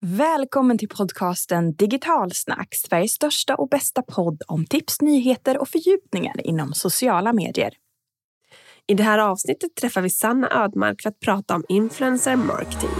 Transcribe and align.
Välkommen 0.00 0.78
till 0.78 0.88
podcasten 0.88 1.74
Digitalsnack, 1.74 2.74
Sveriges 2.74 3.12
största 3.12 3.54
och 3.54 3.68
bästa 3.68 4.02
podd 4.02 4.42
om 4.46 4.66
tips, 4.66 5.00
nyheter 5.00 5.58
och 5.58 5.68
fördjupningar 5.68 6.46
inom 6.46 6.72
sociala 6.72 7.32
medier. 7.32 7.72
I 8.86 8.94
det 8.94 9.02
här 9.02 9.18
avsnittet 9.18 9.74
träffar 9.74 10.00
vi 10.00 10.10
Sanna 10.10 10.64
Ödmark 10.64 11.02
för 11.02 11.08
att 11.08 11.20
prata 11.20 11.54
om 11.54 11.64
influencer 11.68 12.36
marketing. 12.36 12.90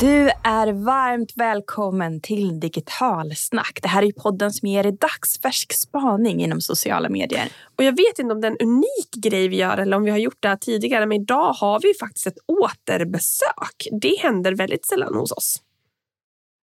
Du 0.00 0.30
är 0.44 0.72
varmt 0.72 1.32
välkommen 1.36 2.20
till 2.20 2.60
Digitalsnack. 2.60 3.78
Det 3.82 3.88
här 3.88 4.02
är 4.02 4.12
podden 4.12 4.52
som 4.52 4.68
ger 4.68 4.82
dig 4.82 4.92
dagsfärsk 4.92 5.72
spaning 5.72 6.42
inom 6.42 6.60
sociala 6.60 7.08
medier. 7.08 7.48
Och 7.76 7.84
jag 7.84 7.96
vet 7.96 8.18
inte 8.18 8.34
om 8.34 8.40
det 8.40 8.46
är 8.46 8.50
en 8.50 8.68
unik 8.68 9.10
grej 9.16 9.48
vi 9.48 9.56
gör 9.56 9.78
eller 9.78 9.96
om 9.96 10.04
vi 10.04 10.10
har 10.10 10.18
gjort 10.18 10.36
det 10.40 10.48
här 10.48 10.56
tidigare, 10.56 11.06
men 11.06 11.22
idag 11.22 11.52
har 11.52 11.80
vi 11.80 11.94
faktiskt 12.00 12.26
ett 12.26 12.38
återbesök. 12.46 13.88
Det 14.00 14.16
händer 14.22 14.54
väldigt 14.54 14.86
sällan 14.86 15.14
hos 15.14 15.32
oss. 15.32 15.62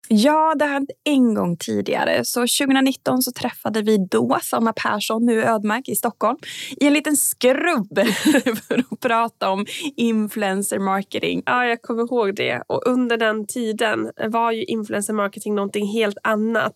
Ja, 0.09 0.55
det 0.59 0.65
har 0.65 0.73
hänt 0.73 0.91
en 1.05 1.35
gång 1.35 1.57
tidigare. 1.57 2.25
Så 2.25 2.41
2019 2.41 3.23
så 3.23 3.33
träffade 3.33 3.83
vi 3.83 3.99
då 4.11 4.39
Sanna 4.43 4.73
Persson, 4.73 5.27
nu 5.27 5.43
Ödmark, 5.43 5.89
i 5.89 5.95
Stockholm 5.95 6.39
i 6.81 6.87
en 6.87 6.93
liten 6.93 7.17
skrubb 7.17 7.99
för 8.69 8.79
att 8.79 9.01
prata 9.01 9.51
om 9.51 9.67
influencer 9.97 10.79
marketing. 10.79 11.43
Ja, 11.47 11.67
jag 11.67 11.83
kommer 11.83 12.03
ihåg 12.03 12.37
det. 12.37 12.63
Och 12.67 12.87
under 12.87 13.17
den 13.17 13.47
tiden 13.47 14.11
var 14.29 14.53
ju 14.53 14.65
influencer 14.65 15.13
marketing 15.13 15.55
någonting 15.55 15.87
helt 15.87 16.19
annat. 16.23 16.75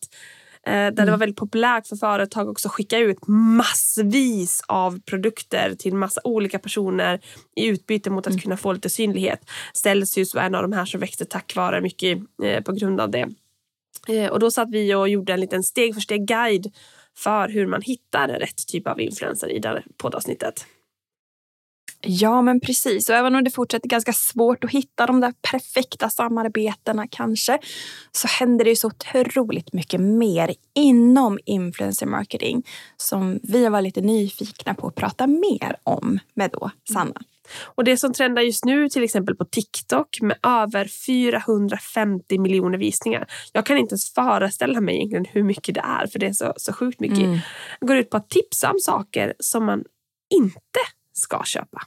Eh, 0.68 0.72
där 0.72 0.88
mm. 0.88 1.04
det 1.04 1.10
var 1.10 1.18
väldigt 1.18 1.36
populärt 1.36 1.86
för 1.86 1.96
företag 1.96 2.48
också 2.48 2.68
att 2.68 2.74
skicka 2.74 2.98
ut 2.98 3.18
massvis 3.26 4.62
av 4.66 5.00
produkter 5.00 5.74
till 5.78 5.94
massa 5.94 6.20
olika 6.24 6.58
personer 6.58 7.20
i 7.56 7.66
utbyte 7.66 8.10
mot 8.10 8.26
att 8.26 8.30
mm. 8.30 8.40
kunna 8.40 8.56
få 8.56 8.72
lite 8.72 8.90
synlighet. 8.90 9.50
Celsius 9.74 10.34
var 10.34 10.42
en 10.42 10.54
av 10.54 10.62
de 10.62 10.72
här 10.72 10.84
som 10.84 11.00
växte 11.00 11.24
tack 11.24 11.56
vare 11.56 11.80
mycket 11.80 12.18
eh, 12.42 12.62
på 12.62 12.72
grund 12.72 13.00
av 13.00 13.10
det. 13.10 13.28
Eh, 14.08 14.30
och 14.30 14.40
då 14.40 14.50
satt 14.50 14.70
vi 14.70 14.94
och 14.94 15.08
gjorde 15.08 15.32
en 15.32 15.40
liten 15.40 15.62
steg 15.62 15.94
för 15.94 16.00
steg 16.00 16.26
guide 16.26 16.72
för 17.16 17.48
hur 17.48 17.66
man 17.66 17.82
hittar 17.82 18.28
rätt 18.28 18.66
typ 18.66 18.86
av 18.86 19.00
influencer 19.00 19.52
i 19.52 19.58
det 19.58 19.68
här 19.68 19.84
poddavsnittet. 19.96 20.66
Ja, 22.00 22.42
men 22.42 22.60
precis. 22.60 23.08
Och 23.08 23.14
även 23.14 23.34
om 23.34 23.44
det 23.44 23.50
fortsätter 23.50 23.88
ganska 23.88 24.12
svårt 24.12 24.64
att 24.64 24.70
hitta 24.70 25.06
de 25.06 25.20
där 25.20 25.34
perfekta 25.50 26.10
samarbetena 26.10 27.06
kanske, 27.10 27.58
så 28.12 28.28
händer 28.28 28.64
det 28.64 28.70
ju 28.70 28.76
så 28.76 28.86
otroligt 28.86 29.72
mycket 29.72 30.00
mer 30.00 30.54
inom 30.74 31.38
influencer 31.44 32.06
marketing 32.06 32.66
som 32.96 33.40
vi 33.42 33.68
var 33.68 33.80
lite 33.80 34.00
nyfikna 34.00 34.74
på 34.74 34.86
att 34.86 34.94
prata 34.94 35.26
mer 35.26 35.76
om 35.82 36.18
med 36.34 36.50
då 36.50 36.70
Sanna. 36.92 37.20
Och 37.64 37.84
det 37.84 37.96
som 37.96 38.12
trendar 38.12 38.42
just 38.42 38.64
nu 38.64 38.88
till 38.88 39.04
exempel 39.04 39.36
på 39.36 39.44
TikTok 39.44 40.20
med 40.20 40.36
över 40.42 40.88
450 41.06 42.38
miljoner 42.38 42.78
visningar. 42.78 43.26
Jag 43.52 43.66
kan 43.66 43.78
inte 43.78 43.92
ens 43.92 44.14
föreställa 44.14 44.80
mig 44.80 44.96
egentligen 44.96 45.24
hur 45.24 45.42
mycket 45.42 45.74
det 45.74 45.80
är 45.80 46.06
för 46.06 46.18
det 46.18 46.26
är 46.26 46.32
så, 46.32 46.52
så 46.56 46.72
sjukt 46.72 47.00
mycket. 47.00 47.18
Mm. 47.18 47.38
går 47.80 47.96
ut 47.96 48.10
på 48.10 48.16
att 48.16 48.30
tipsa 48.30 48.70
om 48.70 48.78
saker 48.80 49.34
som 49.38 49.64
man 49.64 49.84
inte 50.34 50.80
ska 51.18 51.42
köpa. 51.44 51.82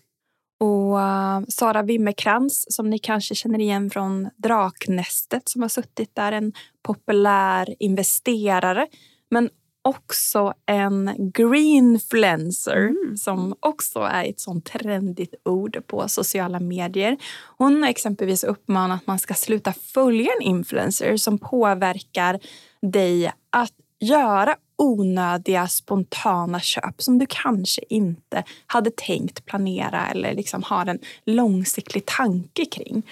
Och 0.60 0.98
uh, 0.98 1.42
Sara 1.48 1.84
Wimmerkrans 1.84 2.66
som 2.70 2.90
ni 2.90 3.00
kanske 3.00 3.36
känner 3.36 3.60
igen 3.60 3.90
från 3.90 4.30
Draknästet 4.38 5.50
som 5.50 5.62
har 5.62 5.70
suttit 5.70 6.16
där, 6.16 6.32
en 6.32 6.54
populär 6.84 7.76
investerare 7.80 8.88
men 9.30 9.50
också 9.82 10.54
en 10.66 11.32
greenfluencer 11.34 12.78
mm. 12.78 13.18
som 13.18 13.56
också 13.60 14.00
är 14.00 14.30
ett 14.30 14.40
sånt 14.40 14.66
trendigt 14.66 15.36
ord 15.46 15.88
på 15.88 16.08
sociala 16.08 16.60
medier. 16.60 17.18
Hon 17.58 17.84
har 17.84 17.90
exempelvis 17.90 18.44
uppmanat 18.44 19.02
att 19.02 19.08
man 19.08 19.20
ska 19.20 19.34
sluta 19.34 19.74
följa 19.74 20.32
en 20.40 20.48
influencer 20.48 21.18
som 21.18 21.40
påverkar 21.40 22.40
dig 22.82 23.32
att 23.50 23.74
göra 24.00 24.56
onödiga 24.82 25.68
spontana 25.68 26.60
köp 26.60 27.02
som 27.02 27.18
du 27.18 27.26
kanske 27.30 27.82
inte 27.90 28.44
hade 28.68 28.92
tänkt 28.92 29.46
planera 29.46 30.08
eller 30.08 30.34
liksom 30.34 30.64
har 30.64 30.86
en 30.86 31.00
långsiktig 31.26 32.06
tanke 32.06 32.66
kring. 32.66 33.04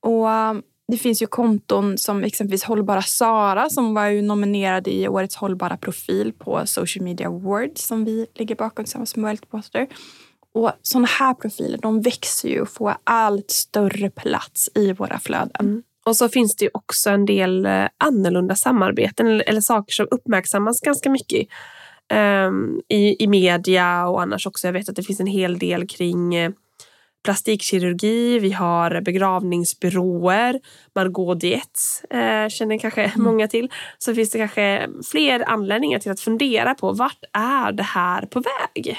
Och 0.00 0.28
um, 0.28 0.62
det 0.88 0.96
finns 0.96 1.22
ju 1.22 1.26
konton 1.26 1.98
som 1.98 2.24
exempelvis 2.24 2.64
Hållbara 2.64 3.02
Sara 3.02 3.70
som 3.70 3.94
var 3.94 4.06
ju 4.06 4.22
nominerad 4.22 4.88
i 4.88 5.08
årets 5.08 5.36
hållbara 5.36 5.76
profil 5.76 6.32
på 6.38 6.62
Social 6.66 7.04
Media 7.04 7.26
Awards 7.26 7.86
som 7.86 8.04
vi 8.04 8.26
ligger 8.34 8.54
bakom 8.54 8.84
tillsammans 8.84 9.16
med 9.16 9.38
World 9.52 9.76
Och 10.52 10.72
sådana 10.82 11.06
här 11.06 11.34
profiler 11.34 11.78
de 11.78 12.00
växer 12.00 12.48
ju 12.48 12.60
och 12.60 12.68
får 12.68 12.96
allt 13.04 13.50
större 13.50 14.10
plats 14.10 14.70
i 14.74 14.92
våra 14.92 15.18
flöden. 15.18 15.66
Mm. 15.66 15.82
Och 16.06 16.16
så 16.16 16.28
finns 16.28 16.56
det 16.56 16.70
också 16.72 17.10
en 17.10 17.26
del 17.26 17.66
eh, 17.66 17.86
annorlunda 17.98 18.54
samarbeten 18.54 19.26
eller, 19.26 19.48
eller 19.48 19.60
saker 19.60 19.92
som 19.92 20.06
uppmärksammas 20.10 20.80
ganska 20.80 21.10
mycket 21.10 21.48
um, 22.48 22.80
i, 22.88 23.24
i 23.24 23.26
media 23.26 24.08
och 24.08 24.22
annars 24.22 24.46
också. 24.46 24.68
Jag 24.68 24.72
vet 24.72 24.88
att 24.88 24.96
det 24.96 25.02
finns 25.02 25.20
en 25.20 25.26
hel 25.26 25.58
del 25.58 25.86
kring 25.88 26.34
eh, 26.34 26.50
plastikkirurgi, 27.24 28.38
vi 28.38 28.52
har 28.52 29.00
begravningsbyråer, 29.00 30.60
Margot 30.94 31.40
Dietz 31.40 32.04
eh, 32.04 32.48
känner 32.48 32.78
kanske 32.78 33.04
mm. 33.04 33.24
många 33.24 33.48
till. 33.48 33.70
Så 33.98 34.14
finns 34.14 34.30
det 34.30 34.38
kanske 34.38 34.88
fler 35.10 35.48
anledningar 35.48 35.98
till 35.98 36.12
att 36.12 36.20
fundera 36.20 36.74
på 36.74 36.92
vart 36.92 37.24
är 37.32 37.72
det 37.72 37.82
här 37.82 38.26
på 38.26 38.40
väg? 38.40 38.98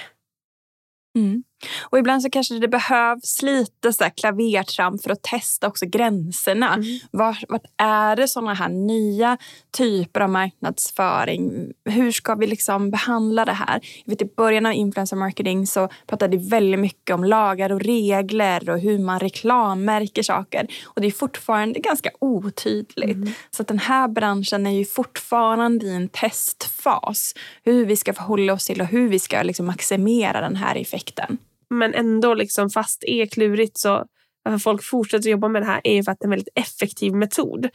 Mm. 1.18 1.44
Och 1.84 2.00
ibland 2.00 2.22
så 2.22 2.30
kanske 2.30 2.60
det 2.60 2.68
behövs 2.68 3.42
lite 3.42 3.94
så 3.94 4.06
klavertramp 4.16 5.04
för 5.04 5.10
att 5.10 5.24
testa 5.24 5.68
också 5.68 5.86
gränserna. 5.86 6.74
Mm. 6.74 7.00
Vart, 7.12 7.44
vart 7.50 7.66
är 7.78 8.16
det 8.16 8.28
såna 8.28 8.54
här 8.54 8.70
nya 8.70 9.38
typer 9.78 10.22
av 10.22 10.30
marknadsföring? 10.30 11.72
Hur 11.86 12.12
ska 12.12 12.36
vi 12.36 12.48
liksom 12.48 12.92
behandla 12.92 13.46
det 13.46 13.52
här? 13.52 13.82
Jag 14.06 14.12
vet, 14.12 14.22
I 14.22 14.34
början 14.38 14.66
av 14.66 14.74
influencer 14.74 15.16
marketing 15.16 15.68
så 15.68 15.90
pratade 16.08 16.38
vi 16.38 16.50
väldigt 16.50 16.80
mycket 16.80 17.14
om 17.14 17.24
lagar 17.24 17.72
och 17.72 17.82
regler 17.82 18.70
och 18.70 18.80
hur 18.80 19.00
man 19.00 19.20
reklammärker 19.20 20.24
saker. 20.24 20.68
Och 20.86 21.02
det 21.02 21.08
är 21.08 21.12
fortfarande 21.12 21.80
ganska 21.80 22.10
otydligt. 22.20 23.16
Mm. 23.16 23.30
Så 23.50 23.64
den 23.64 23.80
här 23.80 24.08
branschen 24.08 24.68
är 24.68 24.72
ju 24.72 24.86
fortfarande 24.86 25.86
i 25.86 25.96
en 25.96 26.10
testfas. 26.10 27.34
Hur 27.64 27.86
vi 27.86 27.96
ska 27.96 28.14
förhålla 28.14 28.54
oss 28.54 28.66
till 28.66 28.82
och 28.82 28.88
hur 28.88 29.10
vi 29.10 29.20
ska 29.20 29.44
liksom 29.44 29.66
maximera 29.66 30.42
den 30.42 30.56
här 30.56 30.76
effekten 30.76 31.38
men 31.70 31.94
ändå 31.94 32.34
liksom 32.34 32.70
fast 32.70 33.04
är 33.08 33.26
klurigt 33.26 33.78
så 33.78 34.06
varför 34.44 34.60
folk 34.60 34.84
fortsätter 34.84 35.30
jobba 35.30 35.48
med 35.48 35.62
det 35.62 35.66
här 35.66 35.82
är 35.84 35.94
ju 35.94 36.04
för 36.04 36.12
att 36.12 36.20
det 36.20 36.24
är 36.24 36.28
en 36.28 36.30
väldigt 36.30 36.54
effektiv 36.56 37.14
metod. 37.14 37.70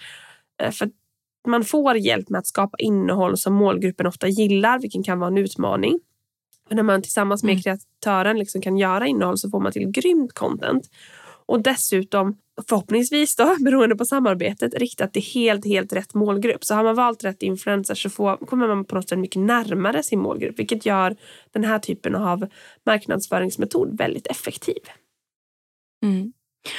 Eh, 0.62 0.70
för 0.70 0.90
man 1.48 1.64
får 1.64 1.96
hjälp 1.96 2.28
med 2.28 2.38
att 2.38 2.46
skapa 2.46 2.76
innehåll 2.78 3.38
som 3.38 3.54
målgruppen 3.54 4.06
ofta 4.06 4.28
gillar, 4.28 4.78
vilket 4.78 5.04
kan 5.04 5.18
vara 5.18 5.30
en 5.30 5.38
utmaning. 5.38 6.00
Och 6.70 6.76
när 6.76 6.82
man 6.82 7.02
tillsammans 7.02 7.42
med 7.42 7.52
mm. 7.52 7.62
kreatören 7.62 8.38
liksom 8.38 8.60
kan 8.60 8.76
göra 8.76 9.06
innehåll 9.06 9.38
så 9.38 9.50
får 9.50 9.60
man 9.60 9.72
till 9.72 9.90
grymt 9.90 10.32
content. 10.32 10.90
Och 11.46 11.62
dessutom 11.62 12.38
förhoppningsvis 12.68 13.36
då, 13.36 13.56
beroende 13.64 13.96
på 13.96 14.04
samarbetet, 14.04 14.74
riktat 14.74 15.12
till 15.12 15.22
helt, 15.22 15.64
helt 15.64 15.92
rätt 15.92 16.14
målgrupp. 16.14 16.64
Så 16.64 16.74
har 16.74 16.84
man 16.84 16.94
valt 16.94 17.24
rätt 17.24 17.42
influencer 17.42 17.94
så 17.94 18.10
får, 18.10 18.36
kommer 18.36 18.68
man 18.68 18.84
på 18.84 18.94
något 18.94 19.08
sätt 19.08 19.18
mycket 19.18 19.42
närmare 19.42 20.02
sin 20.02 20.18
målgrupp, 20.18 20.58
vilket 20.58 20.86
gör 20.86 21.16
den 21.52 21.64
här 21.64 21.78
typen 21.78 22.14
av 22.14 22.46
marknadsföringsmetod 22.86 23.98
väldigt 23.98 24.26
effektiv. 24.26 24.82
Mm. 26.02 26.32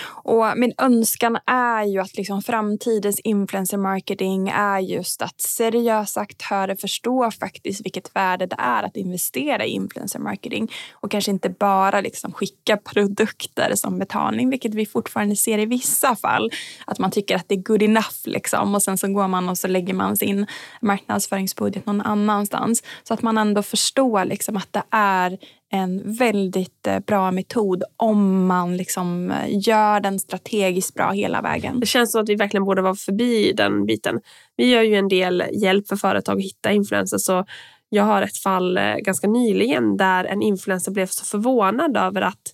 Och 0.05 0.45
min 0.55 0.73
önskan 0.77 1.37
är 1.45 1.83
ju 1.83 1.99
att 1.99 2.17
liksom 2.17 2.41
framtidens 2.41 3.19
influencer 3.19 3.77
marketing 3.77 4.49
är 4.49 4.79
just 4.79 5.21
att 5.21 5.41
seriösa 5.41 6.21
aktörer 6.21 6.75
förstår 6.75 7.31
faktiskt 7.31 7.85
vilket 7.85 8.15
värde 8.15 8.45
det 8.45 8.55
är 8.59 8.83
att 8.83 8.97
investera 8.97 9.65
i 9.65 9.69
influencer 9.69 10.19
marketing 10.19 10.71
och 10.93 11.11
kanske 11.11 11.31
inte 11.31 11.49
bara 11.49 12.01
liksom 12.01 12.33
skicka 12.33 12.77
produkter 12.77 13.75
som 13.75 13.99
betalning, 13.99 14.49
vilket 14.49 14.73
vi 14.73 14.85
fortfarande 14.85 15.35
ser 15.35 15.59
i 15.59 15.65
vissa 15.65 16.15
fall. 16.15 16.51
Att 16.85 16.99
man 16.99 17.11
tycker 17.11 17.35
att 17.35 17.49
det 17.49 17.55
är 17.55 17.61
good 17.61 17.83
enough 17.83 18.17
liksom 18.25 18.75
och 18.75 18.83
sen 18.83 18.97
så 18.97 19.07
går 19.07 19.27
man 19.27 19.49
och 19.49 19.57
så 19.57 19.67
lägger 19.67 19.93
man 19.93 20.17
sin 20.17 20.47
marknadsföringsbudget 20.81 21.85
någon 21.85 22.01
annanstans. 22.01 22.83
Så 23.03 23.13
att 23.13 23.21
man 23.21 23.37
ändå 23.37 23.63
förstår 23.63 24.25
liksom 24.25 24.57
att 24.57 24.73
det 24.73 24.83
är 24.91 25.37
en 25.73 26.13
väldigt 26.13 26.87
eh, 26.87 26.99
bra 26.99 27.31
metod 27.31 27.83
om 27.97 28.45
man 28.45 28.77
liksom 28.77 29.31
eh, 29.31 29.67
gör 29.67 29.99
den 29.99 30.19
strategiskt 30.19 30.93
bra 30.93 31.11
hela 31.11 31.41
vägen. 31.41 31.79
Det 31.79 31.85
känns 31.85 32.11
som 32.11 32.21
att 32.21 32.29
vi 32.29 32.35
verkligen 32.35 32.65
borde 32.65 32.81
vara 32.81 32.95
förbi 32.95 33.53
den 33.53 33.85
biten. 33.85 34.21
Vi 34.57 34.71
gör 34.71 34.81
ju 34.81 34.95
en 34.95 35.07
del 35.07 35.43
hjälp 35.53 35.87
för 35.87 35.95
företag 35.95 36.37
att 36.37 36.43
hitta 36.43 36.71
influencers. 36.71 37.21
Så 37.21 37.45
jag 37.89 38.03
har 38.03 38.21
ett 38.21 38.37
fall 38.37 38.77
eh, 38.77 38.95
ganska 38.95 39.27
nyligen 39.27 39.97
där 39.97 40.25
en 40.25 40.41
influencer 40.41 40.91
blev 40.91 41.07
så 41.07 41.25
förvånad 41.25 41.97
över 41.97 42.21
att, 42.21 42.53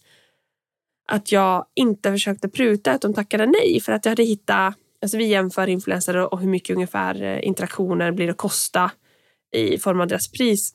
att 1.12 1.32
jag 1.32 1.66
inte 1.76 2.12
försökte 2.12 2.50
pruta, 2.50 2.92
att 2.92 3.02
de 3.02 3.14
tackade 3.14 3.46
nej 3.46 3.82
för 3.82 3.92
att 3.92 4.06
jag 4.06 4.12
hade 4.12 4.24
hittat 4.24 4.76
Alltså 5.02 5.18
vi 5.18 5.28
jämför 5.28 5.68
influencer 5.68 6.34
och 6.34 6.40
hur 6.40 6.48
mycket 6.48 6.76
ungefär 6.76 7.46
interaktioner 7.46 8.12
blir 8.12 8.30
att 8.30 8.38
kosta 8.38 8.92
i 9.56 9.78
form 9.78 10.02
av 10.02 10.08
deras 10.08 10.32
pris 10.32 10.74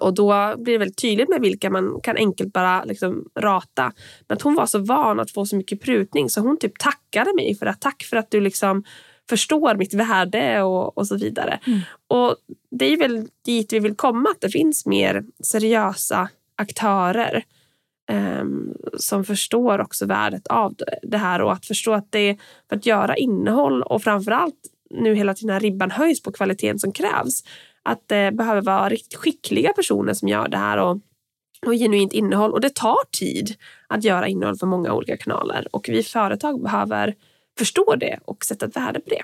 och 0.00 0.14
då 0.14 0.54
blir 0.58 0.72
det 0.72 0.78
väldigt 0.78 1.02
tydligt 1.02 1.28
med 1.28 1.40
vilka 1.40 1.70
man 1.70 2.00
kan 2.02 2.16
enkelt 2.16 2.52
bara 2.52 2.84
liksom 2.84 3.24
rata. 3.38 3.92
Men 4.28 4.38
hon 4.42 4.54
var 4.54 4.66
så 4.66 4.78
van 4.78 5.20
att 5.20 5.30
få 5.30 5.46
så 5.46 5.56
mycket 5.56 5.80
prutning 5.80 6.30
så 6.30 6.40
hon 6.40 6.58
typ 6.58 6.78
tackade 6.78 7.34
mig 7.34 7.54
för 7.54 7.66
att 7.66 7.80
tack 7.80 8.02
för 8.02 8.16
att 8.16 8.30
du 8.30 8.40
liksom 8.40 8.84
förstår 9.28 9.74
mitt 9.74 9.94
värde 9.94 10.62
och, 10.62 10.98
och 10.98 11.06
så 11.06 11.16
vidare. 11.16 11.60
Mm. 11.66 11.80
Och 12.06 12.36
det 12.70 12.84
är 12.84 12.96
väl 12.96 13.28
dit 13.44 13.72
vi 13.72 13.78
vill 13.78 13.94
komma, 13.94 14.30
att 14.30 14.40
det 14.40 14.50
finns 14.50 14.86
mer 14.86 15.24
seriösa 15.44 16.28
aktörer 16.56 17.44
um, 18.12 18.74
som 18.96 19.24
förstår 19.24 19.80
också 19.80 20.06
värdet 20.06 20.46
av 20.46 20.74
det 21.02 21.18
här 21.18 21.42
och 21.42 21.52
att 21.52 21.66
förstå 21.66 21.92
att 21.92 22.12
det 22.12 22.18
är 22.18 22.36
för 22.68 22.76
att 22.76 22.86
göra 22.86 23.16
innehåll 23.16 23.82
och 23.82 24.02
framförallt 24.02 24.54
nu 24.90 25.14
hela 25.14 25.34
tiden 25.34 25.60
ribban 25.60 25.90
höjs 25.90 26.22
på 26.22 26.32
kvaliteten 26.32 26.78
som 26.78 26.92
krävs. 26.92 27.42
Att 27.82 28.12
eh, 28.12 28.16
det 28.16 28.32
behöver 28.32 28.62
vara 28.62 28.88
riktigt 28.88 29.18
skickliga 29.18 29.72
personer 29.72 30.14
som 30.14 30.28
gör 30.28 30.48
det 30.48 30.56
här 30.56 30.78
och, 30.78 30.98
och 31.66 31.72
genuint 31.72 32.12
innehåll. 32.12 32.52
Och 32.52 32.60
det 32.60 32.74
tar 32.74 33.10
tid 33.18 33.54
att 33.86 34.04
göra 34.04 34.28
innehåll 34.28 34.56
för 34.56 34.66
många 34.66 34.92
olika 34.92 35.16
kanaler 35.16 35.68
och 35.70 35.88
vi 35.88 36.02
företag 36.02 36.62
behöver 36.62 37.14
förstå 37.58 37.94
det 37.96 38.18
och 38.24 38.44
sätta 38.44 38.66
ett 38.66 38.76
värde 38.76 39.00
på 39.00 39.10
det. 39.10 39.22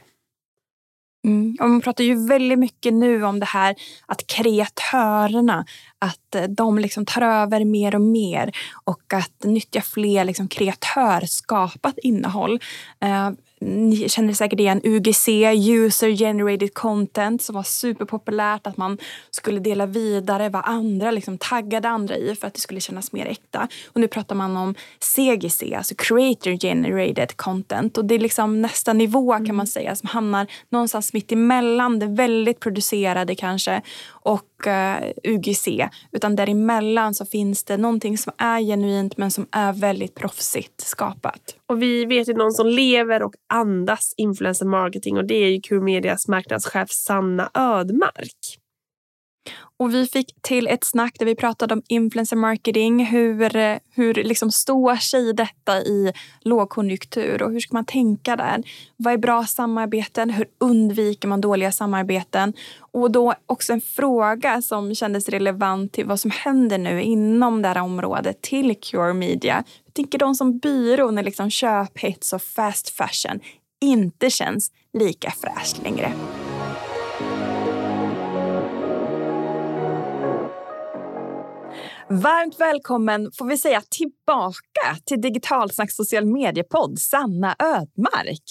Mm. 1.24 1.56
Och 1.60 1.70
man 1.70 1.80
pratar 1.80 2.04
ju 2.04 2.26
väldigt 2.26 2.58
mycket 2.58 2.94
nu 2.94 3.24
om 3.24 3.40
det 3.40 3.46
här 3.46 3.74
att 4.06 4.26
kreatörerna, 4.26 5.64
att 5.98 6.34
eh, 6.34 6.42
de 6.42 6.78
liksom 6.78 7.06
tar 7.06 7.22
över 7.22 7.64
mer 7.64 7.94
och 7.94 8.00
mer 8.00 8.52
och 8.84 9.14
att 9.14 9.44
nyttja 9.44 9.80
fler 9.80 10.24
liksom 10.24 10.48
kreatörskapat 10.48 11.98
innehåll. 11.98 12.60
Eh, 13.00 13.30
ni 13.60 14.08
känner 14.08 14.32
säkert 14.32 14.60
igen 14.60 14.80
UGC, 14.84 15.28
User 15.54 16.10
Generated 16.16 16.74
Content, 16.74 17.42
som 17.42 17.54
var 17.54 17.62
superpopulärt. 17.62 18.66
Att 18.66 18.76
man 18.76 18.98
skulle 19.30 19.60
dela 19.60 19.86
vidare 19.86 20.48
vad 20.48 20.62
andra 20.64 21.10
liksom 21.10 21.38
taggade 21.38 21.88
andra 21.88 22.16
i 22.16 22.34
för 22.34 22.46
att 22.46 22.54
det 22.54 22.60
skulle 22.60 22.80
kännas 22.80 23.12
mer 23.12 23.26
äkta. 23.26 23.68
Och 23.88 24.00
nu 24.00 24.08
pratar 24.08 24.34
man 24.34 24.56
om 24.56 24.74
CGC, 25.00 25.74
alltså 25.74 25.94
Creator 25.94 26.60
Generated 26.60 27.36
Content. 27.36 27.98
Och 27.98 28.04
det 28.04 28.14
är 28.14 28.18
liksom 28.18 28.62
nästa 28.62 28.92
nivå 28.92 29.32
kan 29.32 29.46
man 29.46 29.54
mm. 29.54 29.66
säga 29.66 29.96
som 29.96 30.08
hamnar 30.08 30.46
någonstans 30.68 31.12
mitt 31.12 31.32
emellan 31.32 31.98
det 31.98 32.06
väldigt 32.06 32.60
producerade 32.60 33.34
kanske 33.34 33.82
och 34.28 34.66
uh, 34.66 34.72
eh, 34.72 35.12
UGC. 35.24 35.68
Utan 36.12 36.36
däremellan 36.36 37.14
så 37.14 37.26
finns 37.26 37.64
det 37.64 37.76
någonting 37.76 38.18
som 38.18 38.32
är 38.38 38.60
genuint 38.60 39.16
men 39.16 39.30
som 39.30 39.46
är 39.50 39.72
väldigt 39.72 40.14
proffsigt 40.14 40.80
skapat. 40.80 41.56
Och 41.66 41.82
vi 41.82 42.04
vet 42.04 42.28
ju 42.28 42.34
någon 42.34 42.52
som 42.52 42.66
lever 42.66 43.22
och 43.22 43.34
andas 43.46 44.14
influencer 44.16 44.66
marketing 44.66 45.16
och 45.16 45.26
det 45.26 45.34
är 45.34 45.48
ju 45.48 45.60
Q-medias 45.60 46.28
marknadschef 46.28 46.90
Sanna 46.90 47.50
Ödmark. 47.54 48.58
Och 49.76 49.94
vi 49.94 50.06
fick 50.06 50.42
till 50.42 50.66
ett 50.66 50.84
snack 50.84 51.16
där 51.18 51.26
vi 51.26 51.34
pratade 51.34 51.74
om 51.74 51.82
influencer 51.88 52.36
marketing. 52.36 53.04
Hur, 53.04 53.56
eh, 53.56 53.76
hur 53.94 54.14
liksom 54.14 54.50
står 54.50 54.96
sig 54.96 55.32
detta 55.32 55.80
i 55.80 56.12
lågkonjunktur 56.40 57.42
och 57.42 57.52
hur 57.52 57.60
ska 57.60 57.74
man 57.76 57.84
tänka 57.84 58.36
där? 58.36 58.62
Vad 58.96 59.12
är 59.12 59.18
bra 59.18 59.44
samarbeten? 59.44 60.30
Hur 60.30 60.46
undviker 60.58 61.28
man 61.28 61.40
dåliga 61.40 61.72
samarbeten? 61.72 62.52
Och 62.92 63.10
då 63.10 63.34
också 63.46 63.72
en 63.72 63.80
fråga 63.80 64.62
som 64.62 64.94
kändes 64.94 65.28
relevant 65.28 65.92
till 65.92 66.06
vad 66.06 66.20
som 66.20 66.30
händer 66.30 66.78
nu 66.78 67.02
inom 67.02 67.62
det 67.62 67.68
här 67.68 67.80
området 67.80 68.42
till 68.42 68.74
Cure 68.80 69.14
Media. 69.14 69.64
Hur 69.84 69.92
tänker 69.92 70.18
de 70.18 70.34
som 70.34 70.58
byrå 70.58 71.10
när 71.10 71.22
liksom 71.22 71.50
köphets 71.50 72.32
och 72.32 72.42
fast 72.42 72.88
fashion 72.88 73.40
inte 73.80 74.30
känns 74.30 74.72
lika 74.92 75.30
fräscht 75.30 75.82
längre? 75.82 76.12
Varmt 82.10 82.60
välkommen 82.60 83.30
får 83.38 83.46
vi 83.46 83.58
säga 83.58 83.82
tillbaka 83.90 84.96
till 85.04 85.20
Digitalsnacks 85.20 85.96
social 85.96 86.26
mediepodd, 86.26 86.98
Sanna 86.98 87.56
Ödmark. 87.58 88.42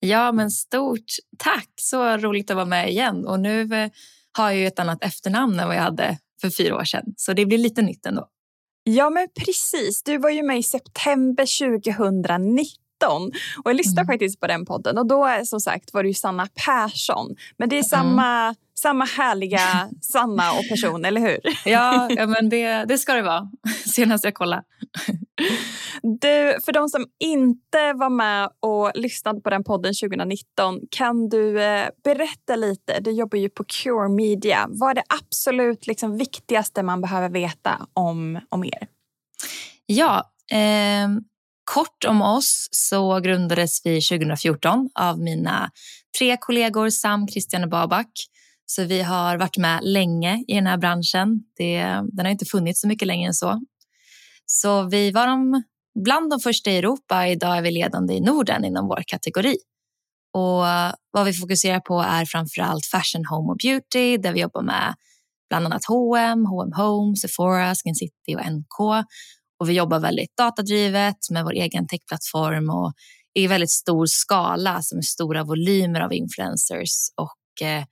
Ja, 0.00 0.32
men 0.32 0.50
stort 0.50 1.04
tack. 1.38 1.70
Så 1.80 2.16
roligt 2.16 2.50
att 2.50 2.56
vara 2.56 2.66
med 2.66 2.90
igen. 2.90 3.26
Och 3.26 3.40
nu 3.40 3.60
eh, 3.74 3.90
har 4.32 4.50
jag 4.50 4.56
ju 4.56 4.66
ett 4.66 4.78
annat 4.78 5.04
efternamn 5.04 5.60
än 5.60 5.68
vad 5.68 5.76
jag 5.76 5.82
hade 5.82 6.18
för 6.40 6.50
fyra 6.50 6.76
år 6.76 6.84
sedan. 6.84 7.04
Så 7.16 7.32
det 7.32 7.46
blir 7.46 7.58
lite 7.58 7.82
nytt 7.82 8.06
ändå. 8.06 8.28
Ja, 8.84 9.10
men 9.10 9.28
precis. 9.44 10.02
Du 10.02 10.18
var 10.18 10.30
ju 10.30 10.42
med 10.42 10.58
i 10.58 10.62
september 10.62 11.70
2019 11.80 12.56
och 13.04 13.70
jag 13.70 13.76
lyssnade 13.76 14.00
mm. 14.00 14.12
faktiskt 14.12 14.40
på 14.40 14.46
den 14.46 14.66
podden 14.66 14.98
och 14.98 15.06
då 15.06 15.28
som 15.44 15.60
sagt 15.60 15.92
var 15.92 16.02
det 16.02 16.08
ju 16.08 16.14
Sanna 16.14 16.48
Persson. 16.64 17.36
Men 17.58 17.68
det 17.68 17.78
är 17.78 17.82
samma 17.82 18.42
mm 18.42 18.54
samma 18.78 19.04
härliga 19.04 19.90
Sanna 20.00 20.52
och 20.52 20.68
person, 20.68 21.04
eller 21.04 21.20
hur? 21.20 21.40
Ja, 21.64 22.08
ja 22.10 22.26
men 22.26 22.48
det, 22.48 22.84
det 22.84 22.98
ska 22.98 23.14
det 23.14 23.22
vara. 23.22 23.50
Senast 23.86 24.24
jag 24.24 24.34
kollade. 24.34 24.62
Du, 26.02 26.58
för 26.64 26.72
de 26.72 26.88
som 26.88 27.06
inte 27.20 27.92
var 27.92 28.10
med 28.10 28.50
och 28.60 28.92
lyssnade 28.94 29.40
på 29.40 29.50
den 29.50 29.64
podden 29.64 29.94
2019, 29.94 30.80
kan 30.90 31.28
du 31.28 31.62
eh, 31.62 31.88
berätta 32.04 32.56
lite? 32.56 33.00
Du 33.00 33.10
jobbar 33.10 33.38
ju 33.38 33.48
på 33.48 33.64
Cure 33.64 34.08
Media. 34.08 34.66
Vad 34.68 34.90
är 34.90 34.94
det 34.94 35.04
absolut 35.20 35.86
liksom, 35.86 36.16
viktigaste 36.18 36.82
man 36.82 37.00
behöver 37.00 37.28
veta 37.28 37.86
om, 37.92 38.40
om 38.48 38.64
er? 38.64 38.88
Ja, 39.86 40.30
eh, 40.52 41.08
kort 41.74 42.04
om 42.04 42.22
oss 42.22 42.68
så 42.70 43.20
grundades 43.20 43.80
vi 43.84 44.00
2014 44.00 44.90
av 44.94 45.18
mina 45.20 45.70
tre 46.18 46.36
kollegor 46.40 46.90
Sam, 46.90 47.28
Christian 47.28 47.62
och 47.62 47.70
Babak. 47.70 48.10
Så 48.66 48.84
vi 48.84 49.02
har 49.02 49.36
varit 49.36 49.56
med 49.56 49.80
länge 49.84 50.44
i 50.48 50.54
den 50.54 50.66
här 50.66 50.76
branschen. 50.76 51.40
Det, 51.56 51.82
den 52.12 52.26
har 52.26 52.32
inte 52.32 52.44
funnits 52.44 52.80
så 52.80 52.88
mycket 52.88 53.08
längre 53.08 53.26
än 53.26 53.34
så. 53.34 53.60
Så 54.46 54.82
vi 54.82 55.10
var 55.10 55.26
de, 55.26 55.62
bland 56.04 56.30
de 56.30 56.40
första 56.40 56.70
i 56.70 56.78
Europa. 56.78 57.28
Idag 57.28 57.56
är 57.56 57.62
vi 57.62 57.70
ledande 57.70 58.14
i 58.14 58.20
Norden 58.20 58.64
inom 58.64 58.88
vår 58.88 59.02
kategori. 59.06 59.56
Och 60.32 60.62
vad 61.10 61.24
vi 61.24 61.32
fokuserar 61.32 61.80
på 61.80 62.00
är 62.00 62.24
framför 62.24 62.62
allt 62.62 62.86
fashion, 62.86 63.24
home 63.30 63.52
och 63.52 63.58
beauty 63.62 64.16
där 64.16 64.32
vi 64.32 64.40
jobbar 64.40 64.62
med 64.62 64.94
bland 65.48 65.66
annat 65.66 65.84
H&M, 65.84 66.46
H&M 66.46 66.72
Home, 66.76 67.16
Sephora, 67.16 67.74
Skin 67.74 67.94
City 67.94 68.36
och 68.36 68.52
NK. 68.52 69.06
Och 69.58 69.68
vi 69.68 69.72
jobbar 69.72 70.00
väldigt 70.00 70.36
datadrivet 70.36 71.30
med 71.30 71.44
vår 71.44 71.52
egen 71.52 71.86
techplattform 71.86 72.70
och 72.70 72.92
i 73.34 73.46
väldigt 73.46 73.70
stor 73.70 74.06
skala 74.06 74.82
som 74.82 74.98
är 74.98 75.02
stora 75.02 75.44
volymer 75.44 76.00
av 76.00 76.12
influencers 76.12 77.08
och 77.14 77.66
eh, 77.66 77.84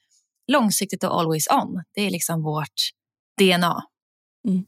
långsiktigt 0.53 1.05
och 1.05 1.21
always 1.21 1.47
on. 1.51 1.83
Det 1.95 2.01
är 2.01 2.11
liksom 2.11 2.43
vårt 2.43 2.91
DNA. 3.41 3.83
Mm. 4.49 4.65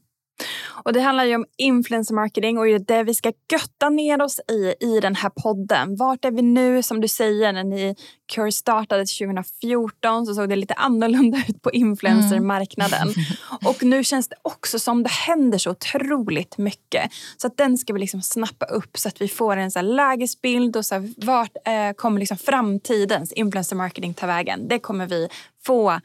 Och 0.87 0.93
Det 0.93 1.01
handlar 1.01 1.25
ju 1.25 1.35
om 1.35 1.45
influencer 1.57 2.15
marketing 2.15 2.57
och 2.57 2.65
det 2.65 2.73
är 2.73 2.79
det 2.79 3.03
vi 3.03 3.13
ska 3.13 3.31
götta 3.51 3.89
ner 3.89 4.21
oss 4.21 4.39
i 4.39 4.85
i 4.85 4.99
den 4.99 5.15
här 5.15 5.29
podden. 5.29 5.95
Vart 5.95 6.25
är 6.25 6.31
vi 6.31 6.41
nu? 6.41 6.83
Som 6.83 7.01
du 7.01 7.07
säger, 7.07 7.53
när 7.53 7.63
ni 7.63 7.95
Cure 8.33 8.51
startade 8.51 9.05
2014 9.05 10.25
så 10.25 10.33
såg 10.33 10.49
det 10.49 10.55
lite 10.55 10.73
annorlunda 10.73 11.37
ut 11.47 11.61
på 11.61 11.71
influencermarknaden. 11.71 13.01
Mm. 13.01 13.15
och 13.65 13.83
nu 13.83 14.03
känns 14.03 14.27
det 14.27 14.35
också 14.41 14.79
som 14.79 15.03
det 15.03 15.09
händer 15.09 15.57
så 15.57 15.71
otroligt 15.71 16.57
mycket. 16.57 17.11
Så 17.37 17.47
att 17.47 17.57
den 17.57 17.77
ska 17.77 17.93
vi 17.93 17.99
liksom 17.99 18.21
snappa 18.21 18.65
upp 18.65 18.97
så 18.97 19.07
att 19.07 19.21
vi 19.21 19.27
får 19.27 19.57
en 19.57 19.71
så 19.71 19.81
lägesbild 19.81 20.77
och 20.77 20.85
så 20.85 20.95
här, 20.95 21.13
vart 21.25 21.55
eh, 21.65 21.93
kommer 21.95 22.19
liksom 22.19 22.37
framtidens 22.37 23.31
influencer 23.31 23.75
marketing 23.75 24.13
ta 24.13 24.27
vägen? 24.27 24.67
Det 24.67 24.79
kommer 24.79 25.07
vi 25.07 25.27
få 25.65 25.99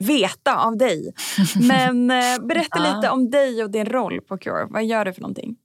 veta 0.00 0.56
av 0.56 0.76
dig. 0.76 1.12
Men 1.68 2.10
eh, 2.10 2.46
berätta 2.48 2.94
lite 2.94 3.10
om 3.10 3.30
dig 3.30 3.64
och 3.64 3.70
din 3.70 3.86
roll 3.86 4.20
på 4.20 4.38
Cure. 4.38 4.66
Vad 4.70 4.84
gör 4.84 5.04
du 5.04 5.12
för 5.12 5.20
någonting? 5.20 5.56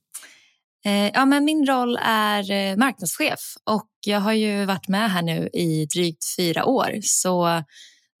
Eh, 0.84 1.10
ja, 1.14 1.24
men 1.24 1.44
min 1.44 1.66
roll 1.66 1.98
är 2.02 2.50
eh, 2.50 2.76
marknadschef 2.76 3.40
och 3.64 3.90
jag 4.06 4.20
har 4.20 4.32
ju 4.32 4.64
varit 4.64 4.88
med 4.88 5.10
här 5.10 5.22
nu 5.22 5.48
i 5.52 5.86
drygt 5.86 6.24
fyra 6.36 6.64
år. 6.64 6.98
Så 7.02 7.62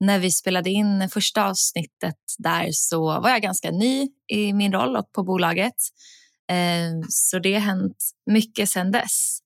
när 0.00 0.18
vi 0.18 0.30
spelade 0.30 0.70
in 0.70 1.08
första 1.12 1.44
avsnittet 1.44 2.16
där 2.38 2.68
så 2.72 3.20
var 3.20 3.30
jag 3.30 3.42
ganska 3.42 3.70
ny 3.70 4.08
i 4.32 4.52
min 4.52 4.72
roll 4.72 4.96
och 4.96 5.12
på 5.12 5.22
bolaget. 5.22 5.74
Så 7.08 7.38
det 7.38 7.54
har 7.54 7.60
hänt 7.60 7.96
mycket 8.30 8.68
sedan 8.68 8.90
dess. 8.90 9.38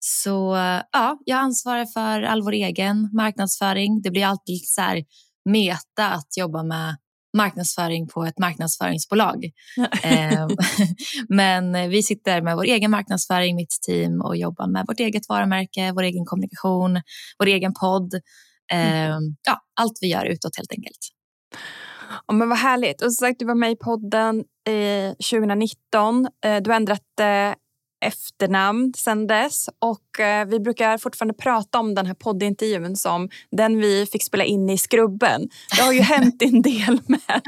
Så 0.00 0.56
ja, 0.92 1.18
jag 1.24 1.38
ansvarar 1.38 1.86
för 1.86 2.22
all 2.22 2.42
vår 2.42 2.52
egen 2.52 3.10
marknadsföring. 3.12 4.02
Det 4.02 4.10
blir 4.10 4.26
alltid 4.26 4.68
så 4.68 4.80
här 4.80 5.04
meta 5.44 6.10
att 6.10 6.36
jobba 6.36 6.62
med 6.62 6.96
marknadsföring 7.36 8.08
på 8.08 8.24
ett 8.24 8.38
marknadsföringsbolag. 8.38 9.50
Ehm, 10.02 10.48
men 11.28 11.90
vi 11.90 12.02
sitter 12.02 12.42
med 12.42 12.56
vår 12.56 12.64
egen 12.64 12.90
marknadsföring, 12.90 13.56
mitt 13.56 13.78
team 13.86 14.20
och 14.20 14.36
jobbar 14.36 14.66
med 14.66 14.84
vårt 14.88 15.00
eget 15.00 15.28
varumärke, 15.28 15.92
vår 15.92 16.02
egen 16.02 16.24
kommunikation, 16.24 17.00
vår 17.38 17.46
egen 17.46 17.74
podd. 17.74 18.14
Mm. 18.72 19.36
Ja, 19.42 19.60
allt 19.80 19.98
vi 20.00 20.06
gör 20.06 20.24
utåt 20.24 20.56
helt 20.56 20.72
enkelt. 20.72 20.98
Ja, 22.26 22.34
men 22.34 22.48
vad 22.48 22.58
härligt. 22.58 23.02
Och 23.02 23.12
som 23.12 23.26
sagt, 23.26 23.38
du 23.38 23.44
var 23.44 23.54
med 23.54 23.70
i 23.70 23.76
podden 23.76 24.44
eh, 24.68 25.10
2019. 25.10 26.28
Eh, 26.44 26.56
du 26.62 26.70
har 26.70 26.76
ändrat 26.76 27.20
eh, 27.20 27.54
efternamn 28.00 28.92
sen 28.96 29.26
dess 29.26 29.68
och 29.78 30.20
eh, 30.20 30.46
vi 30.46 30.60
brukar 30.60 30.98
fortfarande 30.98 31.34
prata 31.34 31.78
om 31.78 31.94
den 31.94 32.06
här 32.06 32.14
poddintervjun 32.14 32.96
som 32.96 33.28
den 33.50 33.80
vi 33.80 34.06
fick 34.06 34.24
spela 34.24 34.44
in 34.44 34.70
i 34.70 34.78
Skrubben. 34.78 35.48
Det 35.76 35.82
har 35.82 35.92
ju 35.92 36.00
hänt 36.14 36.42
en 36.42 36.62
del 36.62 37.00
med, 37.06 37.42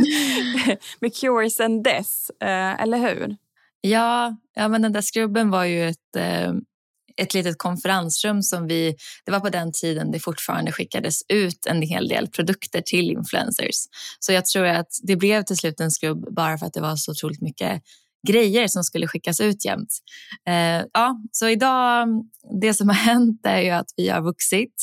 med 1.01 1.17
Cure 1.17 1.51
sen 1.51 1.83
dess, 1.83 2.31
eh, 2.43 2.83
eller 2.83 2.99
hur? 2.99 3.37
Ja, 3.81 4.37
ja, 4.55 4.69
men 4.69 4.83
den 4.83 4.93
där 4.93 5.01
Skrubben 5.01 5.51
var 5.51 5.65
ju 5.65 5.89
ett, 5.89 6.17
eh, 6.17 6.53
ett 7.17 7.35
litet 7.35 7.59
konferensrum 7.59 8.43
som 8.43 8.67
vi... 8.67 8.97
Det 9.25 9.33
var 9.33 9.41
på 9.41 9.49
den 9.49 9.73
tiden 9.73 10.11
det 10.11 10.21
fortfarande 10.21 10.73
skickades 10.73 11.23
ut 11.29 11.67
en 11.67 11.83
hel 11.83 12.09
del 12.09 12.29
produkter 12.29 12.81
till 12.81 13.11
influencers. 13.11 13.77
Så 14.19 14.33
jag 14.33 14.47
tror 14.47 14.65
att 14.65 14.89
det 15.03 15.17
blev 15.17 15.43
till 15.43 15.57
slut 15.57 15.81
en 15.81 15.91
skrubb 15.91 16.35
bara 16.35 16.59
för 16.59 16.67
att 16.67 16.73
det 16.73 16.81
var 16.81 16.97
så 16.97 17.11
otroligt 17.11 17.41
mycket 17.41 17.83
grejer 18.29 18.69
som 18.69 18.85
skulle 18.85 19.07
skickas 19.07 19.41
ut 19.41 19.65
jämt. 19.65 19.89
Eh, 20.49 20.85
ja, 20.93 21.17
så 21.33 21.49
idag, 21.49 22.09
det 22.61 22.75
som 22.75 22.89
har 22.89 22.97
hänt 23.11 23.41
är 23.45 23.61
ju 23.61 23.71
att 23.71 23.91
vi 23.97 24.09
har 24.09 24.23
vuxit. 24.23 24.75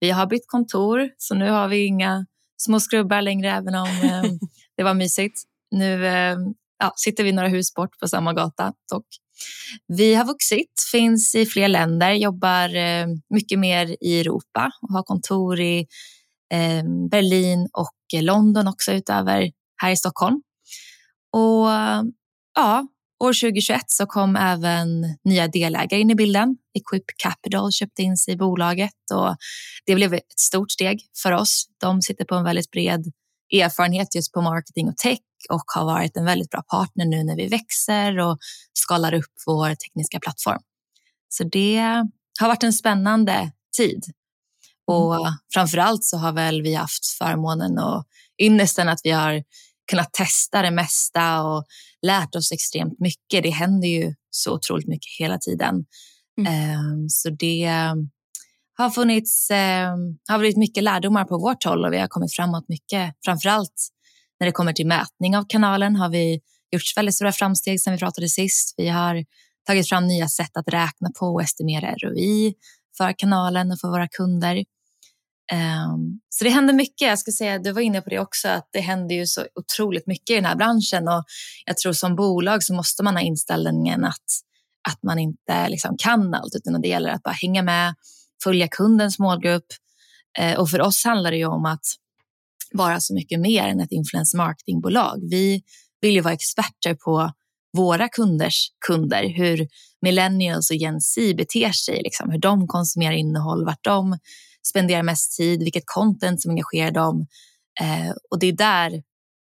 Vi 0.00 0.10
har 0.10 0.26
bytt 0.26 0.46
kontor, 0.46 1.10
så 1.18 1.34
nu 1.34 1.50
har 1.50 1.68
vi 1.68 1.86
inga 1.86 2.26
små 2.56 2.80
skrubbar 2.80 3.22
längre, 3.22 3.50
även 3.50 3.74
om 3.74 3.88
eh, 4.02 4.22
det 4.76 4.82
var 4.82 4.94
mysigt. 4.94 5.42
Nu 5.70 6.06
eh, 6.06 6.36
ja, 6.78 6.92
sitter 6.96 7.24
vi 7.24 7.32
några 7.32 7.48
hus 7.48 7.74
bort 7.74 7.98
på 8.00 8.08
samma 8.08 8.32
gata 8.32 8.72
dock. 8.92 9.06
Vi 9.86 10.14
har 10.14 10.24
vuxit, 10.24 10.72
finns 10.92 11.34
i 11.34 11.46
fler 11.46 11.68
länder, 11.68 12.12
jobbar 12.12 12.76
eh, 12.76 13.06
mycket 13.30 13.58
mer 13.58 13.96
i 14.00 14.20
Europa 14.20 14.70
och 14.82 14.88
har 14.88 15.02
kontor 15.02 15.60
i 15.60 15.86
eh, 16.52 16.82
Berlin 17.10 17.68
och 17.72 18.22
London 18.22 18.68
också 18.68 18.92
utöver 18.92 19.52
här 19.82 19.90
i 19.90 19.96
Stockholm. 19.96 20.42
Och 21.32 21.68
ja, 22.56 22.86
år 23.24 23.32
2021 23.32 23.80
så 23.86 24.06
kom 24.06 24.36
även 24.36 24.88
nya 25.24 25.48
delägare 25.48 26.00
in 26.00 26.10
i 26.10 26.14
bilden. 26.14 26.56
Equip 26.78 27.04
Capital 27.16 27.72
köpte 27.72 28.02
in 28.02 28.16
sig 28.16 28.34
i 28.34 28.36
bolaget 28.36 29.10
och 29.14 29.36
det 29.86 29.94
blev 29.94 30.14
ett 30.14 30.38
stort 30.40 30.70
steg 30.70 31.00
för 31.22 31.32
oss. 31.32 31.66
De 31.80 32.02
sitter 32.02 32.24
på 32.24 32.34
en 32.34 32.44
väldigt 32.44 32.70
bred 32.70 33.12
erfarenhet 33.52 34.14
just 34.14 34.32
på 34.32 34.42
marketing 34.42 34.88
och 34.88 34.96
tech 34.96 35.18
och 35.50 35.64
har 35.74 35.84
varit 35.84 36.16
en 36.16 36.24
väldigt 36.24 36.50
bra 36.50 36.62
partner 36.62 37.04
nu 37.04 37.24
när 37.24 37.36
vi 37.36 37.46
växer 37.46 38.18
och 38.18 38.38
skalar 38.72 39.14
upp 39.14 39.32
vår 39.46 39.74
tekniska 39.74 40.20
plattform. 40.20 40.60
Så 41.28 41.44
det 41.44 42.04
har 42.40 42.48
varit 42.48 42.62
en 42.62 42.72
spännande 42.72 43.52
tid. 43.76 44.04
Och 44.86 45.16
mm. 45.16 45.32
framför 45.54 45.78
allt 45.78 46.04
så 46.04 46.16
har 46.16 46.32
väl 46.32 46.62
vi 46.62 46.74
haft 46.74 47.06
förmånen 47.18 47.78
och 47.78 48.04
ynnesten 48.42 48.88
att 48.88 49.00
vi 49.04 49.10
har 49.10 49.42
kunnat 49.90 50.12
testa 50.12 50.62
det 50.62 50.70
mesta 50.70 51.42
och 51.42 51.64
lärt 52.02 52.34
oss 52.34 52.52
extremt 52.52 53.00
mycket. 53.00 53.42
Det 53.42 53.50
händer 53.50 53.88
ju 53.88 54.14
så 54.30 54.54
otroligt 54.54 54.88
mycket 54.88 55.18
hela 55.18 55.38
tiden. 55.38 55.84
Mm. 56.40 56.52
Ehm, 56.52 57.08
så 57.08 57.30
det 57.30 57.70
har 58.78 58.90
funnits 58.90 59.50
ehm, 59.50 60.18
har 60.28 60.38
blivit 60.38 60.56
mycket 60.56 60.82
lärdomar 60.82 61.24
på 61.24 61.38
vårt 61.38 61.64
håll 61.64 61.84
och 61.84 61.92
vi 61.92 61.98
har 61.98 62.08
kommit 62.08 62.34
framåt 62.34 62.68
mycket. 62.68 63.14
Framför 63.24 63.48
allt 63.48 63.88
när 64.40 64.46
det 64.46 64.52
kommer 64.52 64.72
till 64.72 64.86
mätning 64.86 65.36
av 65.36 65.44
kanalen 65.48 65.96
har 65.96 66.08
vi 66.08 66.40
gjort 66.72 66.96
väldigt 66.96 67.14
stora 67.14 67.32
framsteg 67.32 67.80
sedan 67.80 67.92
vi 67.92 67.98
pratade 67.98 68.28
sist. 68.28 68.74
Vi 68.76 68.88
har 68.88 69.24
tagit 69.66 69.88
fram 69.88 70.06
nya 70.06 70.28
sätt 70.28 70.56
att 70.56 70.68
räkna 70.68 71.10
på 71.20 71.26
och 71.26 71.42
estimera 71.42 71.94
ROI 71.94 72.54
för 72.96 73.14
kanalen 73.18 73.72
och 73.72 73.78
för 73.80 73.88
våra 73.88 74.08
kunder. 74.08 74.64
Um, 75.52 76.20
så 76.28 76.44
det 76.44 76.50
händer 76.50 76.74
mycket. 76.74 77.08
Jag 77.08 77.18
ska 77.18 77.32
säga, 77.32 77.58
du 77.58 77.72
var 77.72 77.80
inne 77.80 78.00
på 78.00 78.10
det 78.10 78.18
också, 78.18 78.48
att 78.48 78.68
det 78.72 78.80
händer 78.80 79.14
ju 79.14 79.26
så 79.26 79.46
otroligt 79.54 80.06
mycket 80.06 80.30
i 80.30 80.34
den 80.34 80.44
här 80.44 80.56
branschen 80.56 81.08
och 81.08 81.24
jag 81.66 81.76
tror 81.76 81.92
som 81.92 82.16
bolag 82.16 82.62
så 82.62 82.74
måste 82.74 83.02
man 83.02 83.16
ha 83.16 83.22
inställningen 83.22 84.04
att, 84.04 84.24
att 84.88 85.02
man 85.02 85.18
inte 85.18 85.68
liksom 85.68 85.96
kan 85.98 86.34
allt 86.34 86.54
utan 86.54 86.80
det 86.80 86.88
gäller 86.88 87.10
att 87.10 87.22
bara 87.22 87.34
hänga 87.34 87.62
med, 87.62 87.94
följa 88.44 88.68
kundens 88.68 89.18
målgrupp 89.18 89.66
uh, 90.40 90.54
och 90.60 90.70
för 90.70 90.80
oss 90.80 91.04
handlar 91.04 91.30
det 91.30 91.36
ju 91.36 91.46
om 91.46 91.64
att 91.66 91.84
vara 92.72 93.00
så 93.00 93.14
mycket 93.14 93.40
mer 93.40 93.68
än 93.68 93.80
ett 93.80 93.92
influencer 93.92 94.38
marketingbolag. 94.38 95.18
Vi 95.30 95.62
vill 96.00 96.14
ju 96.14 96.20
vara 96.20 96.34
experter 96.34 96.94
på 96.94 97.32
våra 97.76 98.08
kunders 98.08 98.68
kunder, 98.86 99.28
hur 99.28 99.68
millennials 100.02 100.70
och 100.70 100.76
Gen 100.76 101.00
Z 101.00 101.34
beter 101.36 101.72
sig, 101.72 102.02
liksom, 102.02 102.30
hur 102.30 102.38
de 102.38 102.66
konsumerar 102.66 103.12
innehåll, 103.12 103.64
vart 103.64 103.84
de 103.84 104.18
spenderar 104.70 105.02
mest 105.02 105.36
tid, 105.36 105.60
vilket 105.60 105.86
content 105.86 106.42
som 106.42 106.50
engagerar 106.50 106.90
dem. 106.90 107.26
Eh, 107.80 108.14
och 108.30 108.38
det 108.38 108.46
är, 108.46 108.52
där, 108.52 109.02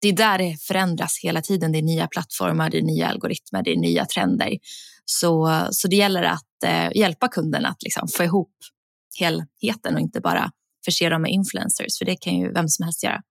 det 0.01 0.07
är 0.07 0.13
där 0.13 0.37
det 0.37 0.57
förändras 0.61 1.19
hela 1.23 1.41
tiden. 1.41 1.71
Det 1.71 1.77
är 1.77 1.83
nya 1.83 2.07
plattformar, 2.07 2.69
det 2.69 2.77
är 2.77 2.81
nya 2.81 3.07
algoritmer, 3.07 3.63
det 3.63 3.71
är 3.71 3.77
nya 3.77 4.05
trender. 4.05 4.57
Så, 5.05 5.67
så 5.71 5.87
det 5.87 5.95
gäller 5.95 6.23
att 6.23 6.63
eh, 6.65 6.89
hjälpa 6.95 7.27
kunden 7.27 7.65
att 7.65 7.83
liksom 7.83 8.07
få 8.07 8.23
ihop 8.23 8.55
helheten 9.19 9.95
och 9.95 9.99
inte 9.99 10.21
bara 10.21 10.51
förse 10.85 11.09
dem 11.09 11.21
med 11.21 11.31
influencers, 11.31 11.97
för 11.97 12.05
det 12.05 12.15
kan 12.15 12.33
ju 12.33 12.53
vem 12.53 12.67
som 12.67 12.83
helst 12.83 13.03
göra. 13.03 13.21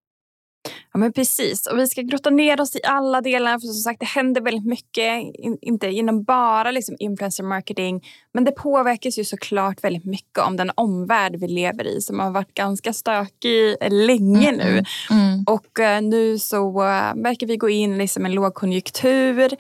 Ja, 0.96 1.00
men 1.00 1.12
precis. 1.12 1.66
Och 1.66 1.78
vi 1.78 1.86
ska 1.86 2.02
grotta 2.02 2.30
ner 2.30 2.60
oss 2.60 2.76
i 2.76 2.80
alla 2.84 3.20
delar. 3.20 3.58
För 3.58 3.66
som 3.66 3.74
sagt, 3.74 4.00
det 4.00 4.06
händer 4.06 4.40
väldigt 4.40 4.66
mycket. 4.66 5.34
inte 5.62 5.86
inom 5.86 6.24
bara 6.24 6.70
liksom 6.70 6.96
influencer 6.98 7.44
marketing. 7.44 8.04
Men 8.34 8.44
det 8.44 8.52
påverkas 8.52 9.18
ju 9.18 9.24
såklart 9.24 9.84
väldigt 9.84 10.04
mycket 10.04 10.38
om 10.38 10.56
den 10.56 10.70
omvärld 10.74 11.36
vi 11.36 11.48
lever 11.48 11.86
i 11.86 12.00
som 12.00 12.20
har 12.20 12.30
varit 12.30 12.54
ganska 12.54 12.92
stökig 12.92 13.76
länge 13.90 14.48
mm, 14.48 14.58
nu. 14.58 14.84
Mm. 15.10 15.44
Och 15.46 15.78
uh, 15.80 16.08
nu 16.08 16.38
så 16.38 16.68
uh, 16.68 17.22
verkar 17.22 17.46
vi 17.46 17.56
gå 17.56 17.68
in 17.68 17.98
liksom 17.98 18.24
en 18.26 18.32
lågkonjunktur. 18.32 19.50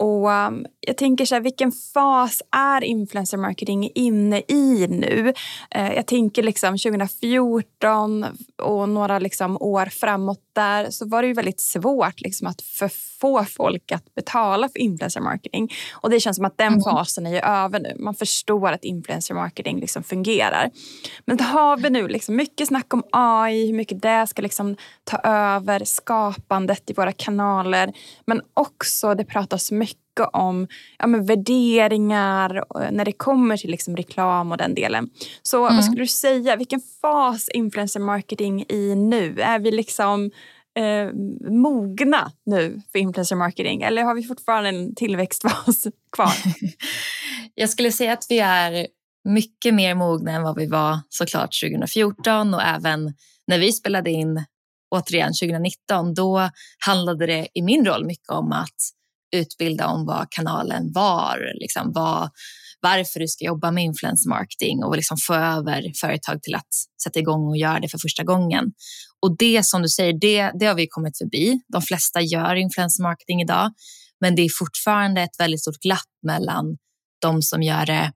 Och 0.00 0.28
um, 0.28 0.66
jag 0.80 0.96
tänker 0.96 1.24
så 1.24 1.34
här, 1.34 1.42
vilken 1.42 1.72
fas 1.72 2.42
är 2.56 2.84
influencer 2.84 3.36
marketing 3.36 3.90
inne 3.94 4.42
i 4.48 4.86
nu? 4.88 5.32
Uh, 5.76 5.94
jag 5.94 6.06
tänker 6.06 6.42
liksom 6.42 6.78
2014 6.78 8.26
och 8.62 8.88
några 8.88 9.18
liksom 9.18 9.56
år 9.60 9.86
framåt 9.86 10.40
där 10.52 10.90
så 10.90 11.08
var 11.08 11.22
det 11.22 11.28
ju 11.28 11.34
väldigt 11.34 11.60
svårt 11.60 12.20
liksom 12.20 12.46
att 12.46 12.62
få 13.20 13.44
folk 13.44 13.92
att 13.92 14.14
betala 14.14 14.68
för 14.68 14.78
influencer 14.78 15.20
marketing. 15.20 15.72
Och 15.92 16.10
det 16.10 16.20
känns 16.20 16.36
som 16.36 16.44
att 16.44 16.58
den 16.58 16.72
mm. 16.72 16.82
fasen 16.82 17.26
är 17.26 17.30
ju 17.30 17.38
över 17.38 17.80
nu. 17.80 17.96
Man 17.98 18.14
förstår 18.14 18.72
att 18.72 18.84
influencer 18.84 19.34
marketing 19.34 19.80
liksom 19.80 20.02
fungerar. 20.02 20.70
Men 21.24 21.36
då 21.36 21.44
har 21.44 21.76
vi 21.76 21.90
nu 21.90 22.08
liksom 22.08 22.36
mycket 22.36 22.68
snack 22.68 22.94
om 22.94 23.02
AI, 23.12 23.66
hur 23.66 23.74
mycket 23.74 24.02
det 24.02 24.26
ska 24.26 24.42
liksom 24.42 24.76
ta 25.04 25.16
över 25.24 25.84
skapandet 25.84 26.90
i 26.90 26.92
våra 26.92 27.12
kanaler. 27.12 27.92
Men 28.24 28.42
också 28.54 29.14
det 29.14 29.24
pratas 29.24 29.72
mycket 29.72 29.85
om 30.32 30.68
ja, 30.98 31.06
men 31.06 31.26
värderingar 31.26 32.64
när 32.90 33.04
det 33.04 33.12
kommer 33.12 33.56
till 33.56 33.70
liksom 33.70 33.96
reklam 33.96 34.52
och 34.52 34.58
den 34.58 34.74
delen. 34.74 35.10
Så 35.42 35.64
mm. 35.64 35.76
vad 35.76 35.84
skulle 35.84 36.02
du 36.02 36.06
säga, 36.06 36.56
vilken 36.56 36.80
fas 37.00 37.48
influencer 37.48 38.00
marketing 38.00 38.64
i 38.68 38.94
nu? 38.94 39.40
Är 39.40 39.58
vi 39.58 39.70
liksom 39.70 40.30
eh, 40.78 41.12
mogna 41.50 42.32
nu 42.46 42.82
för 42.92 42.98
influencer 42.98 43.36
marketing 43.36 43.82
eller 43.82 44.02
har 44.02 44.14
vi 44.14 44.22
fortfarande 44.22 44.68
en 44.68 44.94
tillväxtfas 44.94 45.86
kvar? 46.12 46.32
Jag 47.54 47.70
skulle 47.70 47.92
säga 47.92 48.12
att 48.12 48.26
vi 48.28 48.38
är 48.38 48.86
mycket 49.28 49.74
mer 49.74 49.94
mogna 49.94 50.32
än 50.32 50.42
vad 50.42 50.56
vi 50.56 50.66
var 50.66 50.98
såklart 51.08 51.60
2014 51.62 52.54
och 52.54 52.62
även 52.62 53.14
när 53.46 53.58
vi 53.58 53.72
spelade 53.72 54.10
in 54.10 54.44
återigen 54.90 55.32
2019. 55.32 56.14
Då 56.14 56.50
handlade 56.86 57.26
det 57.26 57.48
i 57.54 57.62
min 57.62 57.84
roll 57.84 58.04
mycket 58.04 58.30
om 58.30 58.52
att 58.52 58.95
utbilda 59.32 59.86
om 59.86 60.06
vad 60.06 60.30
kanalen 60.30 60.92
var, 60.92 61.52
liksom 61.60 61.92
vad, 61.92 62.30
varför 62.80 63.20
du 63.20 63.28
ska 63.28 63.44
jobba 63.44 63.70
med 63.70 63.84
influencer 63.84 64.28
marketing 64.28 64.84
och 64.84 64.96
liksom 64.96 65.16
få 65.16 65.34
över 65.34 65.92
företag 66.00 66.42
till 66.42 66.54
att 66.54 66.68
sätta 67.02 67.18
igång 67.18 67.48
och 67.48 67.56
göra 67.56 67.80
det 67.80 67.88
för 67.88 67.98
första 67.98 68.24
gången. 68.24 68.72
Och 69.22 69.36
det 69.36 69.66
som 69.66 69.82
du 69.82 69.88
säger, 69.88 70.12
det, 70.12 70.50
det 70.60 70.66
har 70.66 70.74
vi 70.74 70.86
kommit 70.86 71.18
förbi. 71.18 71.60
De 71.68 71.82
flesta 71.82 72.20
gör 72.20 72.54
influencer 72.54 73.02
marketing 73.02 73.42
idag, 73.42 73.72
men 74.20 74.34
det 74.34 74.42
är 74.42 74.50
fortfarande 74.58 75.22
ett 75.22 75.40
väldigt 75.40 75.60
stort 75.60 75.80
glapp 75.80 76.10
mellan 76.26 76.76
de 77.22 77.42
som 77.42 77.62
gör 77.62 77.86
det 77.86 78.12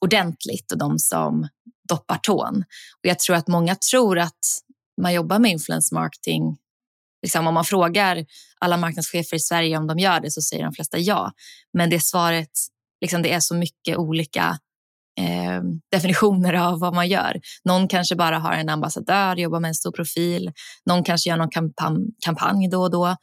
ordentligt 0.00 0.72
och 0.72 0.78
de 0.78 0.98
som 0.98 1.48
doppar 1.88 2.18
tån. 2.18 2.64
Och 3.02 3.06
jag 3.06 3.18
tror 3.18 3.36
att 3.36 3.48
många 3.48 3.74
tror 3.74 4.18
att 4.18 4.38
man 5.02 5.14
jobbar 5.14 5.38
med 5.38 5.50
influencer 5.50 5.94
marketing 5.94 6.56
Liksom, 7.22 7.46
om 7.46 7.54
man 7.54 7.64
frågar 7.64 8.24
alla 8.60 8.76
marknadschefer 8.76 9.36
i 9.36 9.40
Sverige 9.40 9.78
om 9.78 9.86
de 9.86 9.98
gör 9.98 10.20
det 10.20 10.30
så 10.30 10.42
säger 10.42 10.64
de 10.64 10.72
flesta 10.72 10.98
ja. 10.98 11.32
Men 11.72 11.90
det 11.90 12.00
svaret, 12.00 12.50
liksom, 13.00 13.22
det 13.22 13.32
är 13.32 13.40
så 13.40 13.54
mycket 13.54 13.96
olika 13.96 14.58
eh, 15.20 15.62
definitioner 15.92 16.54
av 16.54 16.80
vad 16.80 16.94
man 16.94 17.08
gör. 17.08 17.40
Någon 17.64 17.88
kanske 17.88 18.16
bara 18.16 18.38
har 18.38 18.52
en 18.52 18.68
ambassadör, 18.68 19.36
jobbar 19.36 19.60
med 19.60 19.68
en 19.68 19.74
stor 19.74 19.92
profil. 19.92 20.52
Någon 20.86 21.04
kanske 21.04 21.30
gör 21.30 21.36
någon 21.36 21.50
kampanj, 21.50 21.98
kampanj 22.24 22.68
då 22.68 22.82
och 22.82 22.90
då. 22.90 23.16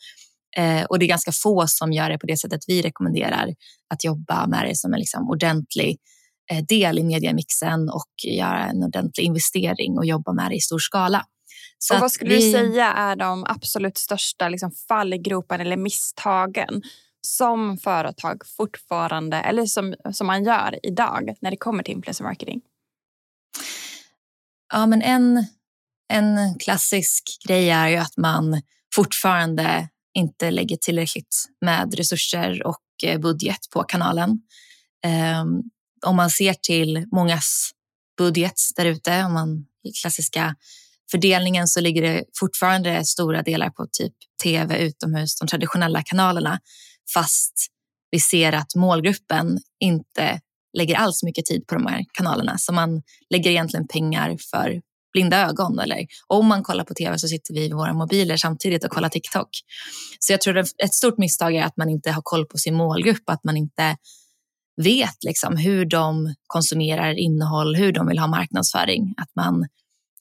Eh, 0.58 0.84
och 0.84 1.00
det 1.00 1.06
är 1.06 1.08
ganska 1.08 1.32
få 1.32 1.68
som 1.68 1.94
gör 1.94 2.10
det 2.10 2.18
på 2.18 2.28
det 2.28 2.38
sättet 2.38 2.62
vi 2.68 2.82
rekommenderar. 2.82 3.54
Att 3.94 4.04
jobba 4.04 4.48
med 4.48 4.66
det 4.68 4.76
som 4.76 4.94
en 4.94 5.00
liksom, 5.00 5.30
ordentlig 5.30 5.98
eh, 6.52 6.64
del 6.64 7.00
i 7.00 7.04
mediamixen 7.04 7.90
och 7.90 8.12
göra 8.24 8.66
en 8.66 8.84
ordentlig 8.84 9.24
investering 9.24 9.98
och 9.98 10.06
jobba 10.06 10.34
med 10.34 10.52
det 10.52 10.56
i 10.56 10.60
stor 10.60 10.80
skala. 10.80 11.26
Så 11.78 11.96
och 11.96 12.02
vad 12.02 12.12
skulle 12.12 12.30
vi... 12.30 12.46
du 12.46 12.52
säga 12.52 12.94
är 12.94 13.16
de 13.16 13.46
absolut 13.48 13.98
största 13.98 14.50
liksom, 14.50 14.72
fallgroparna 14.72 15.64
eller 15.64 15.78
misstagen 15.78 16.84
som 17.22 17.78
företag 17.78 18.42
fortfarande, 18.58 19.38
eller 19.38 19.66
som, 19.66 19.96
som 20.14 20.28
man 20.28 20.44
gör 20.44 20.80
idag 20.84 21.36
när 21.42 21.52
det 21.52 21.58
kommer 21.58 21.84
till 21.84 21.94
influencer 21.94 22.24
marketing? 22.24 22.62
Ja, 24.74 24.86
men 24.86 25.02
en, 25.02 25.46
en 26.14 26.60
klassisk 26.60 27.24
grej 27.48 27.70
är 27.70 27.88
ju 27.88 27.98
att 27.98 28.18
man 28.18 28.62
fortfarande 28.96 29.90
inte 30.14 30.52
lägger 30.52 30.78
tillräckligt 30.78 31.46
med 31.62 31.94
resurser 31.94 32.68
och 32.68 32.84
eh, 33.04 33.20
budget 33.20 33.70
på 33.74 33.84
kanalen. 33.84 34.30
Um, 35.42 35.64
om 36.06 36.16
man 36.16 36.30
ser 36.30 36.54
till 36.54 37.08
mångas 37.12 37.72
budget 38.18 38.56
där 38.76 38.86
ute, 38.86 39.24
om 39.24 39.34
man 39.34 39.66
klassiska 40.02 40.56
fördelningen 41.12 41.68
så 41.68 41.82
ligger 41.82 42.02
det 42.02 42.24
fortfarande 42.40 43.06
stora 43.06 43.42
delar 43.42 43.70
på 43.70 43.88
typ 43.92 44.14
tv 44.44 44.78
utomhus, 44.78 45.40
de 45.40 45.48
traditionella 45.48 46.04
kanalerna, 46.04 46.60
fast 47.14 47.54
vi 48.12 48.20
ser 48.20 48.54
att 48.54 48.76
målgruppen 48.76 49.60
inte 49.80 50.40
lägger 50.78 50.96
alls 50.96 51.24
mycket 51.24 51.46
tid 51.46 51.68
på 51.68 51.76
de 51.76 51.86
här 51.86 52.06
kanalerna. 52.14 52.58
Så 52.58 52.74
man 52.74 53.02
lägger 53.30 53.52
egentligen 53.52 53.88
pengar 53.88 54.38
för 54.52 54.82
blinda 55.14 55.48
ögon. 55.48 55.80
Eller 55.80 56.08
om 56.28 56.48
man 56.48 56.64
kollar 56.64 56.84
på 56.84 56.94
tv 56.94 57.20
så 57.20 57.28
sitter 57.28 57.54
vi 57.54 57.66
i 57.66 57.74
våra 57.74 57.94
mobiler 57.94 58.38
samtidigt 58.38 58.84
och 58.84 58.92
kollar 58.92 59.10
TikTok. 59.10 59.50
Så 60.20 60.34
jag 60.34 60.42
tror 60.42 60.58
att 60.58 60.68
ett 60.84 60.94
stort 60.94 61.18
misstag 61.18 61.56
är 61.56 61.64
att 61.64 61.78
man 61.78 61.90
inte 61.90 62.12
har 62.12 62.22
koll 62.22 62.46
på 62.46 62.58
sin 62.58 62.76
målgrupp, 62.76 63.30
att 63.30 63.44
man 63.44 63.58
inte 63.58 63.98
vet 64.82 65.24
liksom 65.24 65.58
hur 65.58 65.86
de 65.86 66.36
konsumerar 66.48 67.14
innehåll, 67.14 67.76
hur 67.76 67.92
de 67.92 68.08
vill 68.08 68.20
ha 68.20 68.28
marknadsföring. 68.28 69.14
Att 69.18 69.30
man 69.36 69.68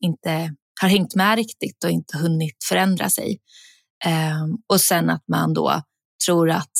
inte 0.00 0.54
har 0.80 0.88
hängt 0.88 1.14
med 1.14 1.36
riktigt 1.36 1.84
och 1.84 1.90
inte 1.90 2.18
hunnit 2.18 2.64
förändra 2.68 3.10
sig. 3.10 3.38
Ehm, 4.04 4.56
och 4.66 4.80
sen 4.80 5.10
att 5.10 5.24
man 5.28 5.54
då 5.54 5.82
tror 6.26 6.50
att 6.50 6.72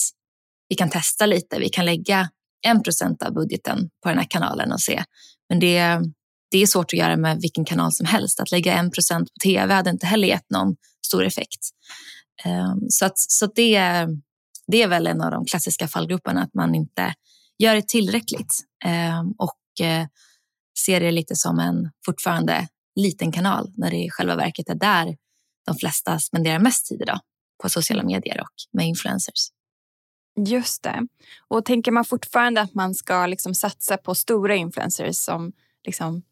vi 0.68 0.76
kan 0.76 0.90
testa 0.90 1.26
lite. 1.26 1.58
Vi 1.58 1.68
kan 1.68 1.84
lägga 1.84 2.30
en 2.66 2.82
procent 2.82 3.22
av 3.22 3.34
budgeten 3.34 3.90
på 4.02 4.08
den 4.08 4.18
här 4.18 4.26
kanalen 4.30 4.72
och 4.72 4.80
se. 4.80 5.04
Men 5.48 5.60
det, 5.60 6.00
det 6.50 6.58
är 6.58 6.66
svårt 6.66 6.92
att 6.92 6.98
göra 6.98 7.16
med 7.16 7.40
vilken 7.40 7.64
kanal 7.64 7.92
som 7.92 8.06
helst. 8.06 8.40
Att 8.40 8.50
lägga 8.50 8.74
en 8.74 8.90
procent 8.90 9.28
på 9.28 9.38
tv 9.42 9.74
hade 9.74 9.90
inte 9.90 10.06
heller 10.06 10.28
gett 10.28 10.50
någon 10.50 10.76
stor 11.06 11.24
effekt. 11.24 11.60
Ehm, 12.44 12.80
så 12.88 13.06
att, 13.06 13.18
så 13.18 13.46
det, 13.46 14.06
det 14.66 14.82
är 14.82 14.88
väl 14.88 15.06
en 15.06 15.20
av 15.20 15.30
de 15.30 15.44
klassiska 15.44 15.88
fallgroparna, 15.88 16.42
att 16.42 16.54
man 16.54 16.74
inte 16.74 17.14
gör 17.58 17.74
det 17.74 17.88
tillräckligt 17.88 18.54
ehm, 18.84 19.32
och 19.38 19.86
eh, 19.86 20.06
ser 20.84 21.00
det 21.00 21.10
lite 21.10 21.36
som 21.36 21.58
en 21.58 21.90
fortfarande 22.06 22.68
liten 22.96 23.32
kanal 23.32 23.72
när 23.76 23.90
det 23.90 23.96
i 23.96 24.10
själva 24.10 24.36
verket 24.36 24.68
är 24.68 24.74
där 24.74 25.16
de 25.66 25.76
flesta 25.76 26.18
spenderar 26.18 26.58
mest 26.58 26.86
tid 26.86 27.02
idag 27.02 27.20
på 27.62 27.68
sociala 27.68 28.02
medier 28.02 28.40
och 28.40 28.54
med 28.72 28.86
influencers. 28.86 29.50
Just 30.46 30.82
det. 30.82 31.06
Och 31.48 31.64
tänker 31.64 31.92
man 31.92 32.04
fortfarande 32.04 32.60
att 32.60 32.74
man 32.74 32.94
ska 32.94 33.26
liksom 33.26 33.54
satsa 33.54 33.96
på 33.96 34.14
stora 34.14 34.54
influencers 34.54 35.16
som 35.16 35.52
liksom 35.86 36.22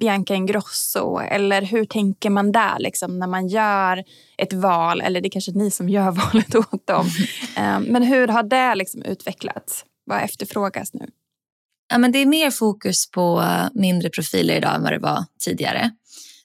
Bianca 0.00 0.34
Ingrosso? 0.34 1.18
Eller 1.18 1.62
hur 1.62 1.84
tänker 1.84 2.30
man 2.30 2.52
där 2.52 2.78
liksom, 2.78 3.18
när 3.18 3.26
man 3.26 3.48
gör 3.48 4.04
ett 4.38 4.52
val? 4.52 5.00
Eller 5.00 5.20
det 5.20 5.28
är 5.28 5.30
kanske 5.30 5.52
ni 5.52 5.70
som 5.70 5.88
gör 5.88 6.10
valet 6.32 6.54
åt 6.54 6.86
dem. 6.86 7.06
Ehm, 7.56 7.82
men 7.82 8.02
hur 8.02 8.28
har 8.28 8.42
det 8.42 8.74
liksom 8.74 9.02
utvecklats? 9.02 9.84
Vad 10.04 10.22
efterfrågas 10.22 10.94
nu? 10.94 11.10
Ja, 11.90 11.98
men 11.98 12.12
det 12.12 12.18
är 12.18 12.26
mer 12.26 12.50
fokus 12.50 13.10
på 13.10 13.44
mindre 13.74 14.08
profiler 14.08 14.54
idag 14.54 14.74
än 14.74 14.82
vad 14.82 14.92
det 14.92 14.98
var 14.98 15.24
tidigare, 15.44 15.90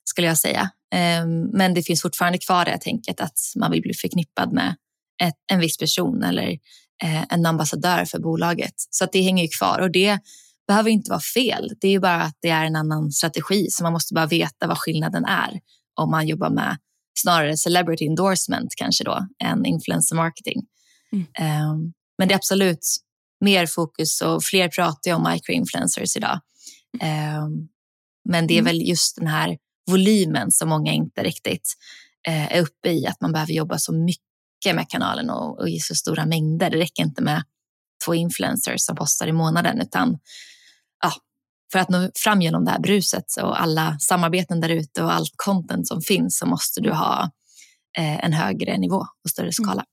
skulle 0.03 0.27
jag 0.27 0.37
säga. 0.37 0.69
Ehm, 0.93 1.41
men 1.41 1.73
det 1.73 1.83
finns 1.83 2.01
fortfarande 2.01 2.37
kvar 2.37 2.65
det 2.65 2.77
tänket 2.77 3.21
att 3.21 3.39
man 3.55 3.71
vill 3.71 3.81
bli 3.81 3.93
förknippad 3.93 4.53
med 4.53 4.75
ett, 5.23 5.35
en 5.51 5.59
viss 5.59 5.77
person 5.77 6.23
eller 6.23 6.49
eh, 7.03 7.23
en 7.29 7.45
ambassadör 7.45 8.05
för 8.05 8.19
bolaget. 8.19 8.73
Så 8.77 9.03
att 9.03 9.11
det 9.11 9.21
hänger 9.21 9.43
ju 9.43 9.49
kvar 9.49 9.79
och 9.79 9.91
det 9.91 10.19
behöver 10.67 10.89
inte 10.89 11.09
vara 11.09 11.21
fel. 11.33 11.71
Det 11.81 11.87
är 11.87 11.99
bara 11.99 12.21
att 12.21 12.37
det 12.41 12.49
är 12.49 12.65
en 12.65 12.75
annan 12.75 13.11
strategi 13.11 13.67
så 13.69 13.83
man 13.83 13.93
måste 13.93 14.13
bara 14.13 14.25
veta 14.25 14.67
vad 14.67 14.77
skillnaden 14.77 15.25
är 15.25 15.59
om 15.95 16.11
man 16.11 16.27
jobbar 16.27 16.49
med 16.49 16.77
snarare 17.19 17.57
celebrity 17.57 18.05
endorsement 18.05 18.73
kanske 18.75 19.03
då 19.03 19.27
än 19.43 19.65
influencer 19.65 20.15
marketing. 20.15 20.61
Mm. 21.11 21.71
Um, 21.71 21.93
men 22.17 22.27
det 22.27 22.33
är 22.33 22.35
absolut 22.35 22.87
mer 23.41 23.65
fokus 23.65 24.21
och 24.21 24.43
fler 24.43 24.69
pratar 24.69 25.13
om 25.13 25.29
microinfluencers 25.31 26.17
idag. 26.17 26.39
Um, 26.93 27.67
men 28.29 28.47
det 28.47 28.53
är 28.53 28.59
mm. 28.59 28.65
väl 28.65 28.87
just 28.87 29.15
den 29.15 29.27
här 29.27 29.57
volymen 29.87 30.51
som 30.51 30.69
många 30.69 30.93
inte 30.93 31.23
riktigt 31.23 31.73
uh, 32.27 32.53
är 32.53 32.61
uppe 32.61 32.89
i, 32.89 33.07
att 33.07 33.21
man 33.21 33.31
behöver 33.31 33.53
jobba 33.53 33.77
så 33.77 33.93
mycket 33.93 34.75
med 34.75 34.89
kanalen 34.89 35.29
och, 35.29 35.59
och 35.59 35.69
i 35.69 35.79
så 35.79 35.95
stora 35.95 36.25
mängder. 36.25 36.69
Det 36.69 36.77
räcker 36.77 37.03
inte 37.03 37.21
med 37.21 37.43
två 38.05 38.15
influencers 38.15 38.81
som 38.81 38.95
postar 38.95 39.27
i 39.27 39.31
månaden 39.31 39.81
utan 39.81 40.19
ja, 41.03 41.13
för 41.71 41.79
att 41.79 41.89
nå 41.89 42.09
fram 42.15 42.41
genom 42.41 42.65
det 42.65 42.71
här 42.71 42.79
bruset 42.79 43.25
och 43.41 43.61
alla 43.61 43.97
samarbeten 43.99 44.61
där 44.61 44.69
ute 44.69 45.03
och 45.03 45.13
allt 45.13 45.33
content 45.35 45.87
som 45.87 46.01
finns 46.01 46.37
så 46.37 46.45
måste 46.45 46.81
du 46.81 46.91
ha 46.91 47.31
eh, 47.97 48.25
en 48.25 48.33
högre 48.33 48.77
nivå 48.77 49.05
och 49.23 49.29
större 49.29 49.45
mm. 49.45 49.51
skala. 49.51 49.85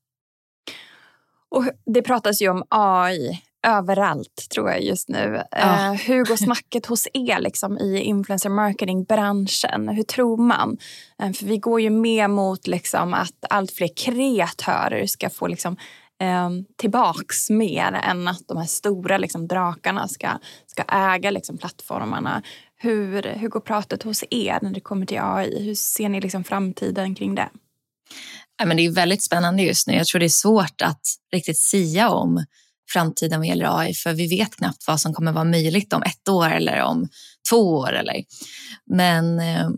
Och 1.53 1.63
det 1.85 2.01
pratas 2.01 2.41
ju 2.41 2.49
om 2.49 2.63
AI 2.69 3.41
överallt 3.67 4.47
tror 4.53 4.69
jag 4.69 4.83
just 4.83 5.09
nu. 5.09 5.43
Ja. 5.51 5.91
Uh, 5.91 5.93
hur 5.93 6.25
går 6.25 6.35
snacket 6.35 6.85
hos 6.85 7.07
er 7.13 7.39
liksom, 7.39 7.77
i 7.77 7.99
influencer 7.99 8.49
marketing-branschen? 8.49 9.89
Hur 9.89 10.03
tror 10.03 10.37
man? 10.37 10.77
Uh, 11.23 11.31
för 11.31 11.45
vi 11.45 11.57
går 11.57 11.81
ju 11.81 11.89
mer 11.89 12.27
mot 12.27 12.67
liksom, 12.67 13.13
att 13.13 13.45
allt 13.49 13.71
fler 13.71 13.89
kreatörer 13.97 15.05
ska 15.05 15.29
få 15.29 15.47
liksom, 15.47 15.73
uh, 16.23 16.49
tillbaks 16.77 17.49
mer 17.49 17.93
än 18.03 18.27
att 18.27 18.47
de 18.47 18.57
här 18.57 18.65
stora 18.65 19.17
liksom, 19.17 19.47
drakarna 19.47 20.07
ska, 20.07 20.29
ska 20.67 20.83
äga 20.83 21.31
liksom, 21.31 21.57
plattformarna. 21.57 22.41
Hur, 22.75 23.23
hur 23.23 23.49
går 23.49 23.59
pratet 23.59 24.03
hos 24.03 24.23
er 24.29 24.59
när 24.61 24.71
det 24.71 24.81
kommer 24.81 25.05
till 25.05 25.19
AI? 25.21 25.65
Hur 25.65 25.75
ser 25.75 26.09
ni 26.09 26.21
liksom, 26.21 26.43
framtiden 26.43 27.15
kring 27.15 27.35
det? 27.35 27.49
Ja, 28.57 28.65
men 28.65 28.77
det 28.77 28.85
är 28.85 28.91
väldigt 28.91 29.23
spännande 29.23 29.63
just 29.63 29.87
nu. 29.87 29.93
Jag 29.93 30.07
tror 30.07 30.19
det 30.19 30.25
är 30.25 30.29
svårt 30.29 30.81
att 30.81 31.01
riktigt 31.33 31.59
sia 31.59 32.09
om 32.09 32.45
framtiden 32.93 33.39
vad 33.39 33.47
gäller 33.47 33.79
AI 33.79 33.93
för 33.93 34.13
vi 34.13 34.27
vet 34.27 34.55
knappt 34.55 34.87
vad 34.87 35.01
som 35.01 35.13
kommer 35.13 35.31
vara 35.31 35.43
möjligt 35.43 35.93
om 35.93 36.03
ett 36.03 36.29
år 36.29 36.49
eller 36.49 36.81
om 36.81 37.07
två 37.49 37.77
år. 37.77 37.93
Eller. 37.93 38.23
Men 38.85 39.39
eh, 39.39 39.69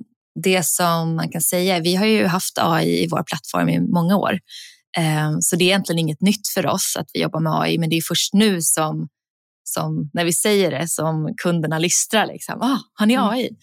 det 0.43 0.65
som 0.65 1.15
man 1.15 1.31
kan 1.31 1.41
säga, 1.41 1.79
vi 1.79 1.95
har 1.95 2.05
ju 2.05 2.25
haft 2.25 2.57
AI 2.57 3.03
i 3.03 3.07
vår 3.07 3.23
plattform 3.23 3.69
i 3.69 3.79
många 3.79 4.17
år. 4.17 4.39
Eh, 4.97 5.37
så 5.39 5.55
det 5.55 5.63
är 5.63 5.67
egentligen 5.67 5.99
inget 5.99 6.21
nytt 6.21 6.47
för 6.47 6.65
oss 6.65 6.95
att 6.99 7.09
vi 7.13 7.21
jobbar 7.21 7.39
med 7.39 7.61
AI, 7.61 7.77
men 7.77 7.89
det 7.89 7.97
är 7.97 8.01
först 8.01 8.33
nu 8.33 8.61
som 8.61 9.07
som 9.67 10.09
när 10.13 10.25
vi 10.25 10.33
säger 10.33 10.71
det 10.71 10.87
som 10.87 11.33
kunderna 11.37 11.79
lystrar. 11.79 12.27
Liksom. 12.27 12.61
Ah, 12.61 12.77
har 12.93 13.05
ni 13.05 13.17
AI? 13.17 13.49
Mm. 13.49 13.55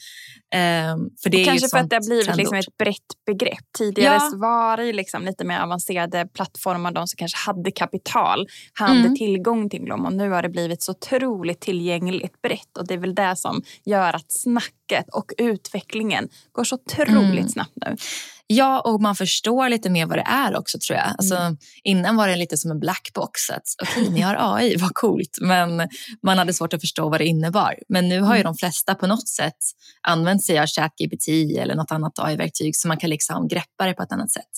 Um, 0.55 1.11
för 1.23 1.31
det 1.31 1.43
är 1.43 1.45
kanske 1.45 1.69
för 1.69 1.79
att 1.79 1.91
det 1.91 1.97
har 1.97 2.09
blivit 2.09 2.37
liksom 2.37 2.57
ett 2.57 2.77
brett 2.79 2.97
begrepp. 3.27 3.65
Tidigare 3.79 4.15
ja. 4.15 4.33
var 4.35 4.77
det 4.77 4.93
liksom 4.93 5.25
lite 5.25 5.45
mer 5.45 5.61
avancerade 5.61 6.29
plattformar, 6.35 6.93
de 6.93 7.07
som 7.07 7.17
kanske 7.17 7.39
hade 7.39 7.71
kapital, 7.71 8.49
hade 8.73 9.01
mm. 9.01 9.17
tillgång 9.17 9.71
till 9.71 9.85
dem. 9.85 10.07
Och 10.07 10.13
nu 10.13 10.31
har 10.31 10.43
det 10.43 10.49
blivit 10.49 10.83
så 10.83 10.93
otroligt 10.93 11.61
tillgängligt 11.61 12.43
brett. 12.43 12.77
Och 12.79 12.87
det 12.87 12.95
är 12.95 12.99
väl 12.99 13.15
det 13.15 13.37
som 13.37 13.63
gör 13.85 14.17
att 14.17 14.33
snacket 14.33 15.07
och 15.13 15.33
utvecklingen 15.39 16.29
går 16.53 16.65
så 16.65 16.75
otroligt 16.75 17.23
mm. 17.23 17.49
snabbt 17.49 17.77
nu. 17.87 17.97
Ja, 18.47 18.81
och 18.81 19.01
man 19.01 19.17
förstår 19.17 19.69
lite 19.69 19.91
mer 19.91 20.07
vad 20.07 20.19
det 20.19 20.27
är 20.27 20.57
också 20.57 20.79
tror 20.79 20.99
jag. 20.99 21.15
Alltså, 21.19 21.37
mm. 21.37 21.57
Innan 21.85 22.17
var 22.17 22.29
det 22.29 22.37
lite 22.37 22.57
som 22.57 22.71
en 22.71 22.81
blackbox. 22.81 23.41
Okej, 23.51 24.03
okay, 24.03 24.15
ni 24.15 24.21
har 24.21 24.57
AI, 24.57 24.77
vad 24.77 24.95
coolt. 24.95 25.39
Men 25.41 25.89
man 26.23 26.39
hade 26.39 26.55
svårt 26.55 26.75
att 26.75 26.81
förstå 26.81 27.09
vad 27.09 27.21
det 27.21 27.27
innebar. 27.27 27.75
Men 27.89 28.09
nu 28.09 28.21
har 28.21 28.35
ju 28.35 28.41
mm. 28.41 28.53
de 28.53 28.57
flesta 28.57 28.95
på 28.95 29.07
något 29.07 29.29
sätt 29.29 29.59
använt 30.01 30.45
sig 30.45 30.59
av 30.59 30.67
ChatGPT 30.67 31.29
eller 31.59 31.75
något 31.75 31.91
annat 31.91 32.19
AI-verktyg 32.19 32.77
så 32.77 32.89
man 32.89 32.97
kan 32.97 33.11
liksom 33.11 33.49
greppa 33.49 33.87
det 33.87 33.95
på 33.95 34.03
ett 34.03 34.13
annat 34.13 34.33
sätt. 34.33 34.51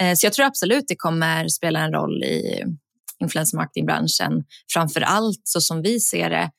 Eh, 0.00 0.14
så 0.14 0.26
jag 0.26 0.32
tror 0.32 0.46
absolut 0.46 0.84
det 0.88 0.96
kommer 0.96 1.48
spela 1.48 1.80
en 1.80 1.92
roll 1.92 2.24
i 2.24 2.64
influencer 3.18 3.56
marketing-branschen. 3.56 4.44
Framför 4.72 5.00
allt 5.00 5.40
så 5.44 5.60
som 5.60 5.82
vi 5.82 6.00
ser 6.00 6.30
det 6.30 6.50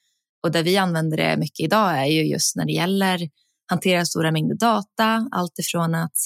och 0.44 0.52
där 0.52 0.64
vi 0.64 0.78
använder 0.78 1.18
det 1.18 1.38
mycket 1.38 1.60
idag 1.60 2.00
är 2.00 2.06
ju 2.06 2.24
just 2.24 2.56
när 2.56 2.66
det 2.66 2.72
gäller 2.72 3.30
hantera 3.68 4.06
stora 4.06 4.32
mängder 4.32 4.56
data, 4.56 5.28
allt 5.32 5.60
ifrån 5.60 5.96
att 5.96 6.18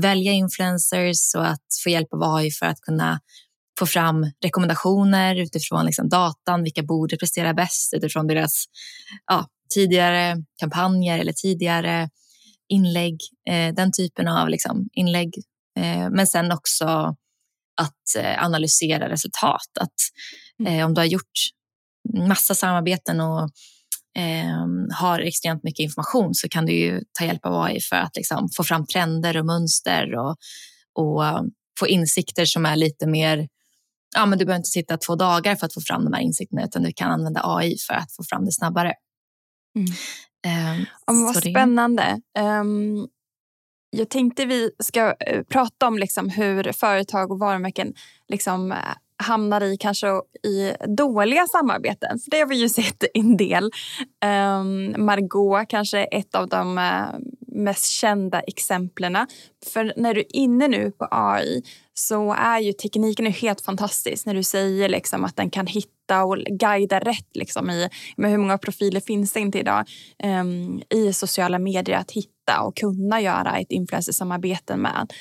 välja 0.00 0.32
influencers 0.32 1.34
och 1.36 1.46
att 1.46 1.66
få 1.84 1.90
hjälp 1.90 2.08
av 2.14 2.22
AI 2.22 2.50
för 2.50 2.66
att 2.66 2.80
kunna 2.80 3.20
få 3.78 3.86
fram 3.86 4.30
rekommendationer 4.44 5.36
utifrån 5.36 5.86
liksom 5.86 6.08
datan, 6.08 6.62
vilka 6.62 6.82
borde 6.82 7.16
prestera 7.16 7.54
bäst 7.54 7.94
utifrån 7.94 8.26
deras 8.26 8.64
ja, 9.26 9.46
tidigare 9.74 10.36
kampanjer 10.60 11.18
eller 11.18 11.32
tidigare 11.32 12.08
inlägg, 12.68 13.18
eh, 13.50 13.74
den 13.74 13.92
typen 13.92 14.28
av 14.28 14.48
liksom, 14.48 14.88
inlägg. 14.92 15.34
Eh, 15.78 16.10
men 16.10 16.26
sen 16.26 16.52
också 16.52 17.16
att 17.80 18.16
eh, 18.18 18.44
analysera 18.44 19.08
resultat. 19.08 19.68
Att 19.80 19.94
mm. 20.60 20.78
eh, 20.78 20.86
om 20.86 20.94
du 20.94 21.00
har 21.00 21.06
gjort 21.06 21.38
massa 22.28 22.54
samarbeten 22.54 23.20
och 23.20 23.50
eh, 24.16 24.96
har 24.98 25.20
extremt 25.20 25.62
mycket 25.62 25.84
information 25.84 26.34
så 26.34 26.48
kan 26.48 26.66
du 26.66 26.72
ju 26.72 27.00
ta 27.18 27.24
hjälp 27.24 27.46
av 27.46 27.62
AI 27.62 27.80
för 27.80 27.96
att 27.96 28.16
liksom 28.16 28.48
få 28.56 28.64
fram 28.64 28.86
trender 28.86 29.36
och 29.36 29.46
mönster 29.46 30.14
och, 30.14 30.36
och 30.94 31.22
få 31.80 31.86
insikter 31.86 32.44
som 32.44 32.66
är 32.66 32.76
lite 32.76 33.06
mer 33.06 33.48
ja, 34.14 34.26
men 34.26 34.38
du 34.38 34.44
behöver 34.44 34.58
inte 34.58 34.68
sitta 34.68 34.96
två 34.96 35.14
dagar 35.14 35.56
för 35.56 35.66
att 35.66 35.74
få 35.74 35.80
fram 35.80 36.04
de 36.04 36.12
här 36.12 36.22
insikterna 36.22 36.64
utan 36.64 36.82
du 36.82 36.92
kan 36.92 37.10
använda 37.10 37.40
AI 37.44 37.76
för 37.86 37.94
att 37.94 38.12
få 38.12 38.24
fram 38.24 38.44
det 38.44 38.52
snabbare. 38.52 38.94
Mm. 39.76 40.86
Um, 41.10 41.24
vad 41.24 41.36
spännande. 41.36 42.20
Um, 42.38 43.08
jag 43.90 44.08
tänkte 44.08 44.46
vi 44.46 44.70
ska 44.78 45.06
uh, 45.06 45.42
prata 45.48 45.88
om 45.88 45.98
liksom 45.98 46.28
hur 46.28 46.72
företag 46.72 47.30
och 47.30 47.38
varumärken 47.38 47.94
liksom, 48.28 48.72
uh, 48.72 48.78
hamnar 49.22 49.60
i 49.60 49.76
kanske 49.76 50.06
i 50.46 50.72
dåliga 50.96 51.46
samarbeten. 51.46 52.18
För 52.18 52.30
det 52.30 52.38
har 52.38 52.46
vi 52.46 52.56
ju 52.56 52.68
sett 52.68 53.04
en 53.14 53.36
del. 53.36 53.70
Um, 54.24 55.04
Margot 55.06 55.68
kanske 55.68 55.98
är 55.98 56.08
ett 56.10 56.34
av 56.34 56.48
de 56.48 56.78
uh, 56.78 57.20
mest 57.54 57.86
kända 57.86 58.40
exemplen. 58.40 59.26
För 59.72 59.92
när 59.96 60.14
du 60.14 60.20
är 60.20 60.36
inne 60.36 60.68
nu 60.68 60.90
på 60.90 61.08
AI 61.10 61.62
så 61.94 62.32
är 62.32 62.58
ju 62.58 62.72
tekniken 62.72 63.26
helt 63.26 63.60
fantastisk 63.60 64.26
när 64.26 64.34
du 64.34 64.42
säger 64.42 64.88
liksom 64.88 65.24
att 65.24 65.36
den 65.36 65.50
kan 65.50 65.66
hitta 65.66 66.24
och 66.24 66.36
guida 66.36 66.98
rätt 66.98 67.36
liksom 67.36 67.70
i 67.70 67.88
med 68.16 68.30
hur 68.30 68.38
många 68.38 68.58
profiler 68.58 69.00
finns 69.00 69.32
det 69.32 69.40
inte 69.40 69.58
idag 69.58 69.84
um, 70.24 70.82
i 70.90 71.12
sociala 71.12 71.58
medier 71.58 71.96
att 71.96 72.10
hitta 72.10 72.60
och 72.62 72.76
kunna 72.76 73.20
göra 73.20 73.58
ett 73.58 73.70
influencersamarbete 73.70 74.76
med. 74.76 75.12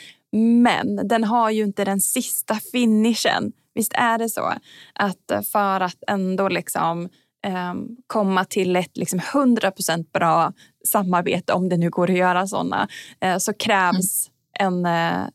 Men 0.63 1.07
den 1.07 1.23
har 1.23 1.49
ju 1.49 1.63
inte 1.63 1.85
den 1.85 1.99
sista 2.01 2.55
finishen. 2.71 3.51
Visst 3.73 3.93
är 3.93 4.17
det 4.17 4.29
så 4.29 4.53
att 4.93 5.47
för 5.51 5.81
att 5.81 6.03
ändå 6.07 6.49
liksom 6.49 7.09
um, 7.47 7.97
komma 8.07 8.45
till 8.45 8.75
ett 8.75 8.97
liksom 8.97 9.19
100% 9.19 10.05
bra 10.13 10.53
samarbete, 10.87 11.53
om 11.53 11.69
det 11.69 11.77
nu 11.77 11.89
går 11.89 12.09
att 12.09 12.17
göra 12.17 12.47
såna, 12.47 12.87
uh, 13.25 13.37
så 13.37 13.53
krävs 13.53 14.29
mm. 14.59 14.85
en, 14.85 14.85
uh, 14.85 15.27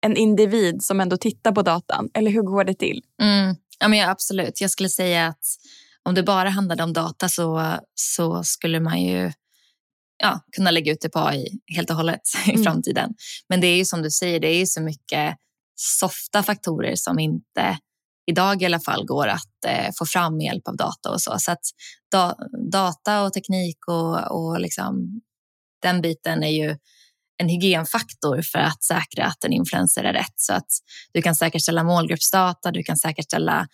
en 0.00 0.16
individ 0.16 0.82
som 0.82 1.00
ändå 1.00 1.16
tittar 1.16 1.52
på 1.52 1.62
datan. 1.62 2.08
Eller 2.14 2.30
hur 2.30 2.42
går 2.42 2.64
det 2.64 2.74
till? 2.74 3.02
Mm. 3.22 3.56
Ja, 3.78 3.88
men 3.88 3.98
ja, 3.98 4.10
absolut. 4.10 4.60
Jag 4.60 4.70
skulle 4.70 4.88
säga 4.88 5.26
att 5.26 5.44
om 6.02 6.14
det 6.14 6.22
bara 6.22 6.48
handlade 6.48 6.82
om 6.82 6.92
data 6.92 7.28
så, 7.28 7.74
så 7.94 8.42
skulle 8.42 8.80
man 8.80 9.02
ju 9.02 9.32
ja, 10.22 10.40
kunna 10.56 10.70
lägga 10.70 10.92
ut 10.92 11.00
det 11.00 11.08
på 11.08 11.18
AI 11.18 11.46
helt 11.76 11.90
och 11.90 11.96
hållet 11.96 12.20
i 12.46 12.50
mm. 12.50 12.64
framtiden. 12.64 13.14
Men 13.48 13.60
det 13.60 13.66
är 13.66 13.76
ju 13.76 13.84
som 13.84 14.02
du 14.02 14.10
säger, 14.10 14.40
det 14.40 14.48
är 14.48 14.58
ju 14.58 14.66
så 14.66 14.80
mycket 14.80 15.36
softa 15.76 16.42
faktorer 16.42 16.94
som 16.96 17.18
inte 17.18 17.78
idag 18.26 18.62
i 18.62 18.64
alla 18.64 18.80
fall 18.80 19.06
går 19.06 19.28
att 19.28 19.64
eh, 19.66 19.90
få 19.98 20.06
fram 20.06 20.36
med 20.36 20.44
hjälp 20.44 20.68
av 20.68 20.76
data 20.76 21.10
och 21.10 21.20
så. 21.20 21.38
Så 21.38 21.52
att 21.52 21.64
da, 22.10 22.34
data 22.72 23.22
och 23.22 23.32
teknik 23.32 23.78
och, 23.86 24.30
och 24.30 24.60
liksom, 24.60 25.20
den 25.82 26.00
biten 26.00 26.42
är 26.42 26.50
ju 26.50 26.76
en 27.38 27.48
hygienfaktor 27.48 28.42
för 28.42 28.58
att 28.58 28.84
säkra 28.84 29.26
att 29.26 29.44
en 29.44 29.52
influencer 29.52 30.04
är 30.04 30.12
rätt. 30.12 30.34
Så 30.36 30.52
att 30.52 30.68
du 31.12 31.22
kan 31.22 31.34
säkerställa 31.34 31.84
målgruppsdata, 31.84 32.70
du 32.70 32.82
kan 32.82 32.96
säkerställa 32.96 33.68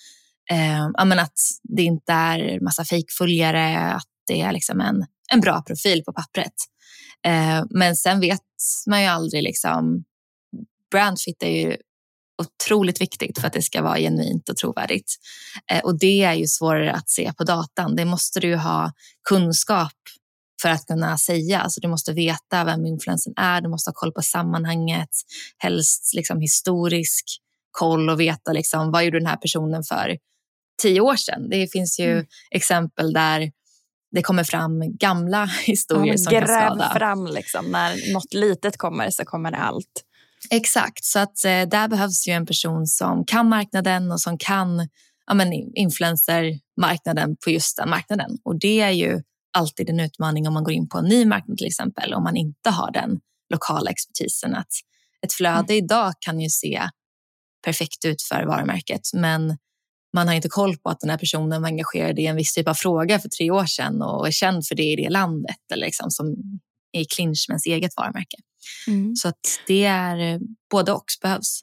eh, 0.50 0.84
att 1.18 1.38
det 1.62 1.82
inte 1.82 2.12
är 2.12 2.60
massa 2.60 2.84
fejkföljare, 2.84 3.92
att 3.92 4.08
det 4.26 4.40
är 4.40 4.52
liksom 4.52 4.80
en, 4.80 5.06
en 5.32 5.40
bra 5.40 5.62
profil 5.62 6.04
på 6.04 6.12
pappret. 6.12 6.54
Eh, 7.26 7.64
men 7.70 7.96
sen 7.96 8.20
vet 8.20 8.40
man 8.86 9.02
ju 9.02 9.06
aldrig. 9.06 9.42
Liksom, 9.42 10.04
brandfit 10.90 11.42
är 11.42 11.50
ju 11.50 11.76
otroligt 12.46 13.00
viktigt 13.00 13.38
för 13.38 13.46
att 13.46 13.52
det 13.52 13.62
ska 13.62 13.82
vara 13.82 13.98
genuint 13.98 14.48
och 14.48 14.56
trovärdigt. 14.56 15.14
Eh, 15.72 15.80
och 15.80 15.98
det 15.98 16.22
är 16.22 16.34
ju 16.34 16.46
svårare 16.46 16.92
att 16.92 17.10
se 17.10 17.32
på 17.32 17.44
datan. 17.44 17.96
Det 17.96 18.04
måste 18.04 18.40
du 18.40 18.56
ha 18.56 18.92
kunskap 19.28 19.92
för 20.62 20.68
att 20.68 20.86
kunna 20.86 21.18
säga. 21.18 21.60
Alltså 21.60 21.80
du 21.80 21.88
måste 21.88 22.12
veta 22.12 22.64
vem 22.64 22.86
influensen 22.86 23.32
är, 23.36 23.60
du 23.60 23.68
måste 23.68 23.88
ha 23.88 23.94
koll 23.94 24.12
på 24.12 24.22
sammanhanget, 24.22 25.10
helst 25.58 26.12
liksom 26.14 26.40
historisk 26.40 27.24
koll 27.70 28.10
och 28.10 28.20
veta 28.20 28.52
liksom, 28.52 28.90
vad 28.90 29.04
gjorde 29.04 29.18
den 29.18 29.26
här 29.26 29.36
personen 29.36 29.84
för 29.84 30.18
tio 30.82 31.00
år 31.00 31.16
sedan. 31.16 31.48
Det 31.50 31.72
finns 31.72 32.00
ju 32.00 32.12
mm. 32.12 32.26
exempel 32.50 33.12
där 33.12 33.52
det 34.10 34.22
kommer 34.22 34.44
fram 34.44 34.96
gamla 34.96 35.44
historier 35.64 36.14
ja, 36.14 36.18
som 36.18 36.32
kan 36.32 36.46
skada. 36.46 36.74
Gräv 36.74 36.98
fram 36.98 37.26
liksom. 37.26 37.70
När 37.70 38.12
något 38.12 38.34
litet 38.34 38.76
kommer 38.76 39.10
så 39.10 39.24
kommer 39.24 39.52
allt. 39.52 40.04
Exakt, 40.50 41.04
så 41.04 41.18
att 41.18 41.44
eh, 41.44 41.62
där 41.62 41.88
behövs 41.88 42.28
ju 42.28 42.32
en 42.32 42.46
person 42.46 42.86
som 42.86 43.24
kan 43.24 43.48
marknaden 43.48 44.12
och 44.12 44.20
som 44.20 44.38
kan 44.38 44.88
ja, 45.26 45.34
men 45.34 45.52
influencermarknaden 45.52 47.36
på 47.44 47.50
just 47.50 47.76
den 47.76 47.90
marknaden. 47.90 48.38
Och 48.44 48.58
det 48.58 48.80
är 48.80 48.90
ju 48.90 49.22
alltid 49.52 49.90
en 49.90 50.00
utmaning 50.00 50.48
om 50.48 50.54
man 50.54 50.64
går 50.64 50.72
in 50.72 50.88
på 50.88 50.98
en 50.98 51.04
ny 51.04 51.24
marknad 51.24 51.58
till 51.58 51.66
exempel, 51.66 52.14
om 52.14 52.22
man 52.22 52.36
inte 52.36 52.70
har 52.70 52.92
den 52.92 53.20
lokala 53.52 53.90
expertisen. 53.90 54.54
Att 54.54 54.72
ett 55.24 55.32
flöde 55.32 55.74
mm. 55.74 55.84
idag 55.84 56.12
kan 56.20 56.40
ju 56.40 56.50
se 56.50 56.82
perfekt 57.64 58.04
ut 58.04 58.22
för 58.22 58.46
varumärket, 58.46 59.00
men 59.14 59.58
man 60.14 60.28
har 60.28 60.34
inte 60.34 60.48
koll 60.48 60.76
på 60.76 60.90
att 60.90 61.00
den 61.00 61.10
här 61.10 61.18
personen 61.18 61.62
var 61.62 61.68
engagerad 61.68 62.18
i 62.18 62.26
en 62.26 62.36
viss 62.36 62.54
typ 62.54 62.68
av 62.68 62.74
fråga 62.74 63.18
för 63.18 63.28
tre 63.28 63.50
år 63.50 63.66
sedan 63.66 64.02
och 64.02 64.26
är 64.26 64.30
känd 64.30 64.66
för 64.66 64.74
det 64.74 64.82
i 64.82 64.96
det 64.96 65.10
landet 65.10 65.56
eller 65.72 65.86
liksom 65.86 66.10
som 66.10 66.36
i 66.92 67.04
clinch 67.04 67.44
med 67.48 67.54
ens 67.54 67.66
eget 67.66 67.96
varumärke. 67.96 68.36
Mm. 68.86 69.16
Så 69.16 69.28
att 69.28 69.60
det 69.66 69.84
är 69.84 70.34
eh, 70.34 70.38
både 70.70 70.92
och 70.92 71.04
behövs. 71.22 71.60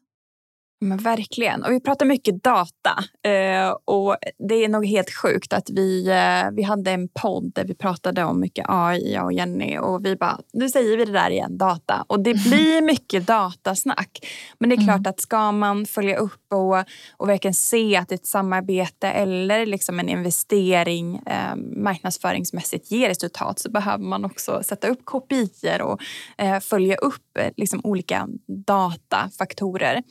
Men 0.81 0.97
verkligen. 0.97 1.63
Och 1.63 1.71
vi 1.71 1.79
pratar 1.79 2.05
mycket 2.05 2.43
data. 2.43 3.03
Eh, 3.23 3.75
och 3.85 4.17
Det 4.49 4.55
är 4.55 4.69
nog 4.69 4.85
helt 4.85 5.13
sjukt 5.13 5.53
att 5.53 5.69
vi, 5.69 6.07
eh, 6.07 6.51
vi 6.51 6.63
hade 6.63 6.91
en 6.91 7.07
podd 7.07 7.51
där 7.55 7.65
vi 7.65 7.75
pratade 7.75 8.23
om 8.23 8.39
mycket 8.39 8.65
AI, 8.67 9.13
jag 9.13 9.25
och 9.25 9.33
Jenny. 9.33 9.77
Och 9.77 10.05
vi 10.05 10.15
bara, 10.15 10.39
nu 10.53 10.69
säger 10.69 10.97
vi 10.97 11.05
det 11.05 11.11
där 11.11 11.29
igen, 11.29 11.57
data. 11.57 12.05
Och 12.07 12.19
det 12.19 12.33
blir 12.33 12.81
mycket 12.85 13.27
datasnack. 13.27 14.19
Men 14.59 14.69
det 14.69 14.75
är 14.75 14.77
klart 14.85 14.99
mm. 14.99 15.09
att 15.09 15.21
ska 15.21 15.51
man 15.51 15.85
följa 15.85 16.17
upp 16.17 16.53
och, 16.53 16.77
och 17.17 17.29
verkligen 17.29 17.53
se 17.53 17.95
att 17.95 18.11
ett 18.11 18.25
samarbete 18.25 19.11
eller 19.11 19.65
liksom 19.65 19.99
en 19.99 20.09
investering 20.09 21.15
eh, 21.25 21.55
marknadsföringsmässigt 21.75 22.91
ger 22.91 23.09
resultat 23.09 23.59
så 23.59 23.71
behöver 23.71 24.03
man 24.03 24.25
också 24.25 24.63
sätta 24.63 24.87
upp 24.87 25.05
kopior 25.05 25.81
och 25.81 26.01
eh, 26.37 26.59
följa 26.59 26.95
upp 26.95 27.37
eh, 27.39 27.51
liksom 27.57 27.81
olika 27.83 28.27
datafaktorer. 28.47 30.03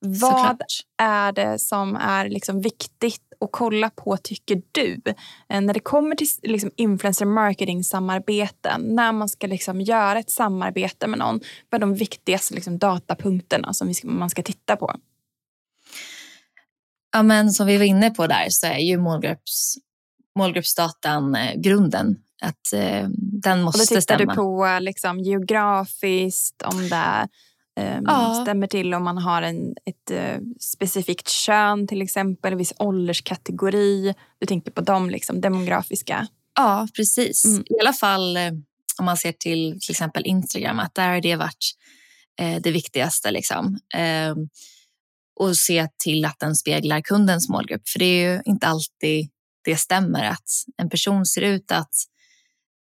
Vad 0.00 0.30
Såklart. 0.30 0.72
är 1.02 1.32
det 1.32 1.58
som 1.58 1.96
är 1.96 2.28
liksom 2.28 2.60
viktigt 2.60 3.22
att 3.40 3.48
kolla 3.52 3.90
på, 3.90 4.16
tycker 4.16 4.62
du, 4.72 5.00
eh, 5.48 5.60
när 5.60 5.74
det 5.74 5.80
kommer 5.80 6.16
till 6.16 6.26
liksom 6.42 6.70
influencer 6.76 7.26
marketing-samarbeten? 7.26 8.80
När 8.80 9.12
man 9.12 9.28
ska 9.28 9.46
liksom 9.46 9.80
göra 9.80 10.18
ett 10.18 10.30
samarbete 10.30 11.06
med 11.06 11.18
någon, 11.18 11.40
vad 11.70 11.78
är 11.78 11.86
de 11.86 11.94
viktigaste 11.94 12.54
liksom 12.54 12.78
datapunkterna 12.78 13.74
som 13.74 13.92
man 14.02 14.30
ska 14.30 14.42
titta 14.42 14.76
på? 14.76 14.94
Ja, 17.12 17.22
men 17.22 17.52
som 17.52 17.66
vi 17.66 17.76
var 17.76 17.84
inne 17.84 18.10
på 18.10 18.26
där 18.26 18.46
så 18.50 18.66
är 18.66 18.78
ju 18.78 18.98
målgrupps, 18.98 19.74
målgruppsdatan 20.38 21.34
eh, 21.34 21.54
grunden. 21.56 22.16
Att 22.42 22.72
eh, 22.72 23.08
den 23.42 23.62
måste 23.62 23.62
stämma. 23.62 23.68
Och 23.68 23.72
då 23.72 23.84
tittar 23.84 24.00
stämma. 24.00 24.32
du 24.32 24.36
på 24.36 24.84
liksom, 24.84 25.20
geografiskt, 25.20 26.62
om 26.62 26.88
det 26.88 26.96
är 26.96 27.28
ja. 28.04 28.40
stämmer 28.42 28.66
till 28.66 28.94
om 28.94 29.04
man 29.04 29.18
har 29.18 29.42
en, 29.42 29.74
ett 29.84 30.10
eh, 30.10 30.38
specifikt 30.60 31.28
kön 31.28 31.86
till 31.86 32.02
exempel, 32.02 32.52
en 32.52 32.58
viss 32.58 32.72
ålderskategori. 32.78 34.14
Du 34.38 34.46
tänker 34.46 34.70
på 34.70 34.80
de 34.80 35.10
liksom, 35.10 35.40
demografiska? 35.40 36.26
Ja, 36.54 36.88
precis. 36.96 37.44
Mm. 37.44 37.64
I 37.66 37.80
alla 37.80 37.92
fall 37.92 38.36
eh, 38.36 38.52
om 38.98 39.04
man 39.04 39.16
ser 39.16 39.32
till 39.32 39.78
till 39.80 39.90
exempel 39.90 40.26
Instagram, 40.26 40.78
att 40.78 40.94
där 40.94 41.08
har 41.08 41.20
det 41.20 41.36
varit 41.36 41.74
eh, 42.40 42.60
det 42.62 42.70
viktigaste. 42.70 43.30
Liksom. 43.30 43.78
Eh, 43.94 44.34
och 45.40 45.56
se 45.56 45.88
till 46.04 46.24
att 46.24 46.38
den 46.38 46.54
speglar 46.54 47.00
kundens 47.00 47.48
målgrupp. 47.48 47.88
För 47.88 47.98
det 47.98 48.04
är 48.04 48.32
ju 48.32 48.42
inte 48.44 48.66
alltid 48.66 49.28
det 49.64 49.76
stämmer 49.76 50.24
att 50.24 50.48
en 50.76 50.90
person 50.90 51.26
ser 51.26 51.42
ut 51.42 51.72
att 51.72 51.94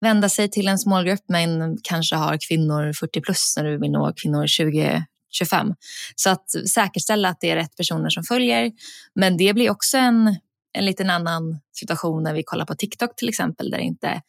vända 0.01 0.29
sig 0.29 0.49
till 0.49 0.67
en 0.67 0.77
målgrupp 0.85 1.23
men 1.27 1.77
kanske 1.83 2.15
har 2.15 2.37
kvinnor 2.47 2.93
40 2.93 3.21
plus 3.21 3.53
när 3.57 3.63
du 3.63 3.77
vill 3.77 3.91
nå 3.91 4.13
kvinnor 4.13 4.47
20 4.47 5.05
25. 5.29 5.73
Så 6.15 6.29
att 6.29 6.49
säkerställa 6.73 7.29
att 7.29 7.37
det 7.41 7.49
är 7.49 7.55
rätt 7.55 7.75
personer 7.75 8.09
som 8.09 8.23
följer. 8.23 8.71
Men 9.15 9.37
det 9.37 9.53
blir 9.53 9.69
också 9.69 9.97
en, 9.97 10.35
en 10.73 10.85
liten 10.85 11.09
annan 11.09 11.59
situation 11.79 12.23
när 12.23 12.33
vi 12.33 12.43
kollar 12.43 12.65
på 12.65 12.75
TikTok 12.75 13.15
till 13.15 13.29
exempel 13.29 13.71
där 13.71 13.77
det 13.77 13.83
inte 13.83 14.21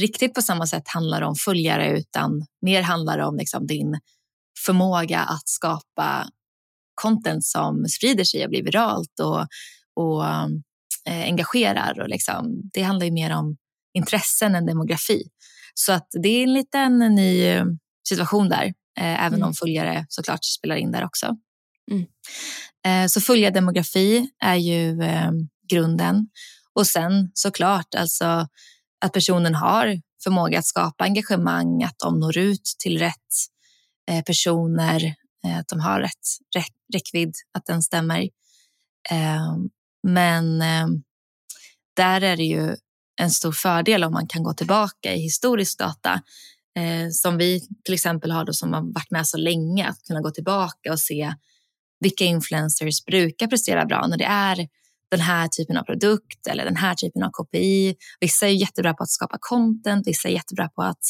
riktigt 0.00 0.34
på 0.34 0.42
samma 0.42 0.66
sätt 0.66 0.88
handlar 0.88 1.22
om 1.22 1.34
följare 1.34 1.98
utan 1.98 2.46
mer 2.62 2.82
handlar 2.82 3.18
om 3.18 3.36
liksom 3.36 3.66
din 3.66 4.00
förmåga 4.66 5.20
att 5.20 5.48
skapa 5.48 6.26
content 6.94 7.44
som 7.44 7.88
sprider 7.88 8.24
sig 8.24 8.44
och 8.44 8.50
blir 8.50 8.64
viralt 8.64 9.20
och, 9.20 9.46
och 9.94 10.26
eh, 11.06 11.22
engagerar. 11.24 12.00
Och 12.00 12.08
liksom, 12.08 12.70
det 12.72 12.82
handlar 12.82 13.06
ju 13.06 13.12
mer 13.12 13.36
om 13.36 13.56
intressen 13.94 14.54
än 14.54 14.66
demografi. 14.66 15.22
Så 15.74 15.92
att 15.92 16.08
det 16.22 16.28
är 16.28 16.42
en 16.42 16.52
liten 16.52 16.98
ny 16.98 17.44
eh, 17.44 17.64
situation 18.08 18.48
där, 18.48 18.64
eh, 18.98 19.24
även 19.24 19.34
mm. 19.34 19.48
om 19.48 19.54
följare 19.54 20.06
såklart 20.08 20.44
spelar 20.44 20.76
in 20.76 20.92
där 20.92 21.04
också. 21.04 21.36
Mm. 21.90 22.06
Eh, 22.86 23.08
så 23.08 23.20
följardemografi 23.20 24.30
är 24.44 24.54
ju 24.54 24.96
grunden. 25.70 26.28
Och 26.74 26.86
sen 26.86 27.30
såklart 27.34 27.94
alltså 27.94 28.48
att 29.00 29.12
personen 29.12 29.54
har 29.54 30.00
förmåga 30.22 30.58
att 30.58 30.66
skapa 30.66 31.04
engagemang, 31.04 31.82
att 31.82 31.98
de 31.98 32.20
når 32.20 32.38
ut 32.38 32.74
till 32.78 32.98
rätt 32.98 33.14
personer, 34.26 35.14
att 35.58 35.68
de 35.68 35.80
har 35.80 36.00
rätt 36.00 36.64
räckvidd, 36.94 37.34
att 37.58 37.66
den 37.66 37.82
stämmer. 37.82 38.28
Eh, 39.10 39.56
men 40.02 40.62
eh, 40.62 40.86
där 41.96 42.20
är 42.20 42.36
det 42.36 42.44
ju 42.44 42.76
en 43.18 43.30
stor 43.30 43.52
fördel 43.52 44.04
om 44.04 44.12
man 44.12 44.26
kan 44.28 44.42
gå 44.42 44.52
tillbaka 44.54 45.14
i 45.14 45.20
historisk 45.20 45.78
data 45.78 46.22
eh, 46.78 47.08
som 47.10 47.36
vi 47.38 47.60
till 47.84 47.94
exempel 47.94 48.30
har 48.30 48.44
då 48.44 48.52
som 48.52 48.72
har 48.72 48.94
varit 48.94 49.10
med 49.10 49.26
så 49.26 49.36
länge, 49.36 49.88
att 49.88 50.02
kunna 50.02 50.20
gå 50.20 50.30
tillbaka 50.30 50.92
och 50.92 51.00
se 51.00 51.34
vilka 52.00 52.24
influencers 52.24 53.04
brukar 53.04 53.46
prestera 53.46 53.84
bra 53.84 54.06
när 54.06 54.16
det 54.16 54.24
är 54.24 54.68
den 55.10 55.20
här 55.20 55.48
typen 55.48 55.76
av 55.76 55.82
produkt 55.82 56.46
eller 56.46 56.64
den 56.64 56.76
här 56.76 56.94
typen 56.94 57.22
av 57.22 57.30
KPI. 57.30 57.94
Vissa 58.20 58.46
är 58.46 58.50
jättebra 58.50 58.94
på 58.94 59.02
att 59.02 59.10
skapa 59.10 59.36
content, 59.40 60.06
vissa 60.06 60.28
är 60.28 60.32
jättebra 60.32 60.68
på 60.68 60.82
att 60.82 61.02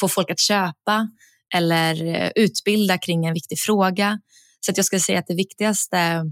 få 0.00 0.08
folk 0.08 0.30
att 0.30 0.40
köpa 0.40 1.08
eller 1.54 2.06
eh, 2.06 2.30
utbilda 2.34 2.98
kring 2.98 3.26
en 3.26 3.34
viktig 3.34 3.58
fråga. 3.58 4.18
Så 4.60 4.70
att 4.70 4.76
jag 4.76 4.86
skulle 4.86 5.00
säga 5.00 5.18
att 5.18 5.26
det 5.26 5.34
viktigaste, 5.34 6.24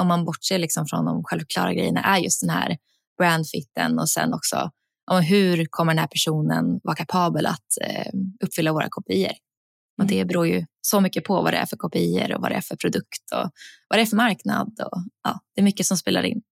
om 0.00 0.08
man 0.08 0.24
bortser 0.24 0.58
liksom 0.58 0.86
från 0.86 1.04
de 1.04 1.24
självklara 1.24 1.74
grejerna, 1.74 2.00
är 2.00 2.18
just 2.18 2.40
den 2.40 2.50
här 2.50 2.76
brandfitten 3.20 3.98
och 3.98 4.08
sen 4.08 4.34
också 4.34 4.70
om 5.10 5.22
hur 5.22 5.66
kommer 5.70 5.92
den 5.92 5.98
här 5.98 6.06
personen 6.06 6.80
vara 6.82 6.96
kapabel 6.96 7.46
att 7.46 7.70
eh, 7.82 8.12
uppfylla 8.44 8.72
våra 8.72 8.86
kopior. 8.90 9.32
Och 10.00 10.06
det 10.06 10.14
mm. 10.14 10.28
beror 10.28 10.46
ju 10.46 10.66
så 10.80 11.00
mycket 11.00 11.24
på 11.24 11.42
vad 11.42 11.52
det 11.52 11.56
är 11.56 11.66
för 11.66 11.76
kopior 11.76 12.34
och 12.34 12.42
vad 12.42 12.50
det 12.50 12.54
är 12.54 12.60
för 12.60 12.76
produkt 12.76 13.32
och 13.34 13.50
vad 13.88 13.98
det 13.98 14.02
är 14.02 14.06
för 14.06 14.16
marknad. 14.16 14.80
Och, 14.92 14.98
ja, 15.24 15.40
det 15.54 15.60
är 15.60 15.64
mycket 15.64 15.86
som 15.86 15.96
spelar 15.96 16.22
in. 16.22 16.42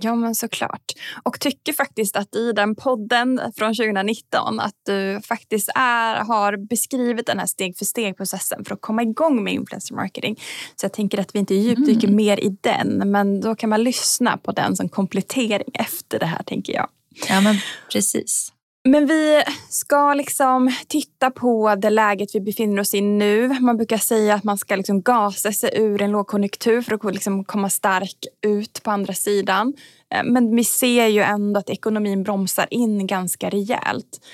Ja, 0.00 0.14
men 0.14 0.34
såklart. 0.34 0.92
Och 1.22 1.40
tycker 1.40 1.72
faktiskt 1.72 2.16
att 2.16 2.34
i 2.34 2.52
den 2.52 2.74
podden 2.74 3.40
från 3.56 3.74
2019 3.74 4.60
att 4.60 4.74
du 4.86 5.20
faktiskt 5.24 5.68
är, 5.74 6.16
har 6.16 6.56
beskrivit 6.56 7.26
den 7.26 7.38
här 7.38 7.46
steg 7.46 7.78
för 7.78 7.84
steg-processen 7.84 8.64
för 8.64 8.74
att 8.74 8.80
komma 8.80 9.02
igång 9.02 9.44
med 9.44 9.52
influencer 9.52 9.94
marketing. 9.94 10.40
Så 10.76 10.84
jag 10.84 10.92
tänker 10.92 11.20
att 11.20 11.34
vi 11.34 11.38
inte 11.38 11.54
djupdyker 11.54 12.08
mm. 12.08 12.16
mer 12.16 12.40
i 12.40 12.56
den, 12.60 13.10
men 13.10 13.40
då 13.40 13.54
kan 13.54 13.70
man 13.70 13.84
lyssna 13.84 14.36
på 14.36 14.52
den 14.52 14.76
som 14.76 14.88
komplettering 14.88 15.70
efter 15.74 16.18
det 16.18 16.26
här, 16.26 16.42
tänker 16.42 16.72
jag. 16.72 16.88
Ja, 17.28 17.40
men 17.40 17.56
precis. 17.92 18.52
Men 18.84 19.06
vi 19.06 19.42
ska 19.68 20.14
liksom 20.14 20.72
titta 20.88 21.30
på 21.30 21.74
det 21.74 21.90
läget 21.90 22.34
vi 22.34 22.40
befinner 22.40 22.80
oss 22.80 22.94
i 22.94 23.00
nu. 23.00 23.48
Man 23.60 23.76
brukar 23.76 23.98
säga 23.98 24.34
att 24.34 24.44
man 24.44 24.58
ska 24.58 24.76
liksom 24.76 25.02
gasa 25.02 25.52
sig 25.52 25.70
ur 25.74 26.02
en 26.02 26.10
lågkonjunktur 26.10 26.82
för 26.82 26.94
att 26.94 27.14
liksom 27.14 27.44
komma 27.44 27.70
stark 27.70 28.16
ut 28.46 28.82
på 28.82 28.90
andra 28.90 29.14
sidan. 29.14 29.74
Eh, 30.14 30.24
men 30.24 30.56
vi 30.56 30.64
ser 30.64 31.06
ju 31.06 31.20
ändå 31.22 31.60
att 31.60 31.70
ekonomin 31.70 32.22
bromsar 32.22 32.66
in 32.70 33.06
ganska 33.06 33.50
rejält. 33.50 34.26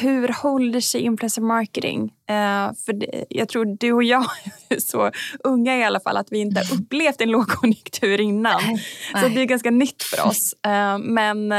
Hur 0.00 0.28
håller 0.28 0.80
sig 0.80 1.00
influencer 1.00 1.42
marketing? 1.42 2.02
Uh, 2.02 2.74
för 2.86 3.06
jag 3.28 3.48
tror 3.48 3.76
du 3.78 3.92
och 3.92 4.04
jag 4.04 4.24
är 4.68 4.80
så 4.80 5.10
unga 5.44 5.78
i 5.78 5.84
alla 5.84 6.00
fall 6.00 6.16
att 6.16 6.32
vi 6.32 6.38
inte 6.38 6.60
har 6.60 6.74
upplevt 6.80 7.20
en 7.20 7.30
lågkonjunktur 7.30 8.20
innan. 8.20 8.60
Så 9.20 9.28
det 9.28 9.40
är 9.40 9.44
ganska 9.44 9.70
nytt 9.70 10.02
för 10.02 10.26
oss. 10.26 10.54
Uh, 10.66 10.98
men 10.98 11.52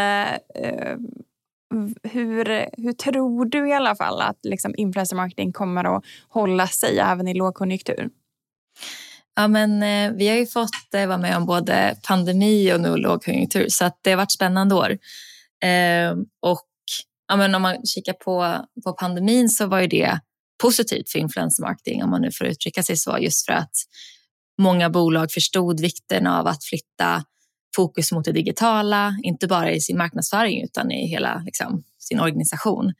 hur, 2.03 2.45
hur 2.81 2.93
tror 2.93 3.45
du 3.45 3.69
i 3.69 3.73
alla 3.73 3.95
fall 3.95 4.21
att 4.21 4.39
liksom 4.43 4.73
influencer 4.77 5.15
marketing 5.15 5.53
kommer 5.53 5.97
att 5.97 6.03
hålla 6.29 6.67
sig 6.67 6.99
även 6.99 7.27
i 7.27 7.33
lågkonjunktur? 7.33 8.09
Ja, 9.35 9.47
men, 9.47 9.83
eh, 9.83 10.17
vi 10.17 10.27
har 10.27 10.35
ju 10.35 10.45
fått 10.45 10.93
eh, 10.93 11.07
vara 11.07 11.17
med 11.17 11.37
om 11.37 11.45
både 11.45 11.95
pandemi 12.07 12.73
och 12.73 12.81
nu 12.81 12.95
lågkonjunktur 12.95 13.65
så 13.69 13.85
att 13.85 13.99
det 14.01 14.09
har 14.09 14.17
varit 14.17 14.31
spännande 14.31 14.75
år. 14.75 14.91
Eh, 15.63 16.11
och 16.41 16.67
ja, 17.27 17.35
men 17.35 17.55
om 17.55 17.61
man 17.61 17.85
kikar 17.85 18.13
på, 18.13 18.65
på 18.83 18.93
pandemin 18.93 19.49
så 19.49 19.65
var 19.65 19.79
ju 19.79 19.87
det 19.87 20.19
positivt 20.61 21.09
för 21.09 21.19
influencer 21.19 21.63
marketing 21.63 22.03
om 22.03 22.09
man 22.09 22.21
nu 22.21 22.31
får 22.31 22.47
uttrycka 22.47 22.83
sig 22.83 22.97
så 22.97 23.17
just 23.19 23.45
för 23.45 23.53
att 23.53 23.75
många 24.57 24.89
bolag 24.89 25.31
förstod 25.31 25.79
vikten 25.79 26.27
av 26.27 26.47
att 26.47 26.63
flytta 26.63 27.23
fokus 27.75 28.11
mot 28.11 28.25
det 28.25 28.31
digitala, 28.31 29.17
inte 29.23 29.47
bara 29.47 29.71
i 29.71 29.81
sin 29.81 29.97
marknadsföring 29.97 30.63
utan 30.63 30.91
i 30.91 31.07
hela 31.07 31.41
liksom, 31.45 31.83
sin 31.99 32.19
organisation. 32.19 32.93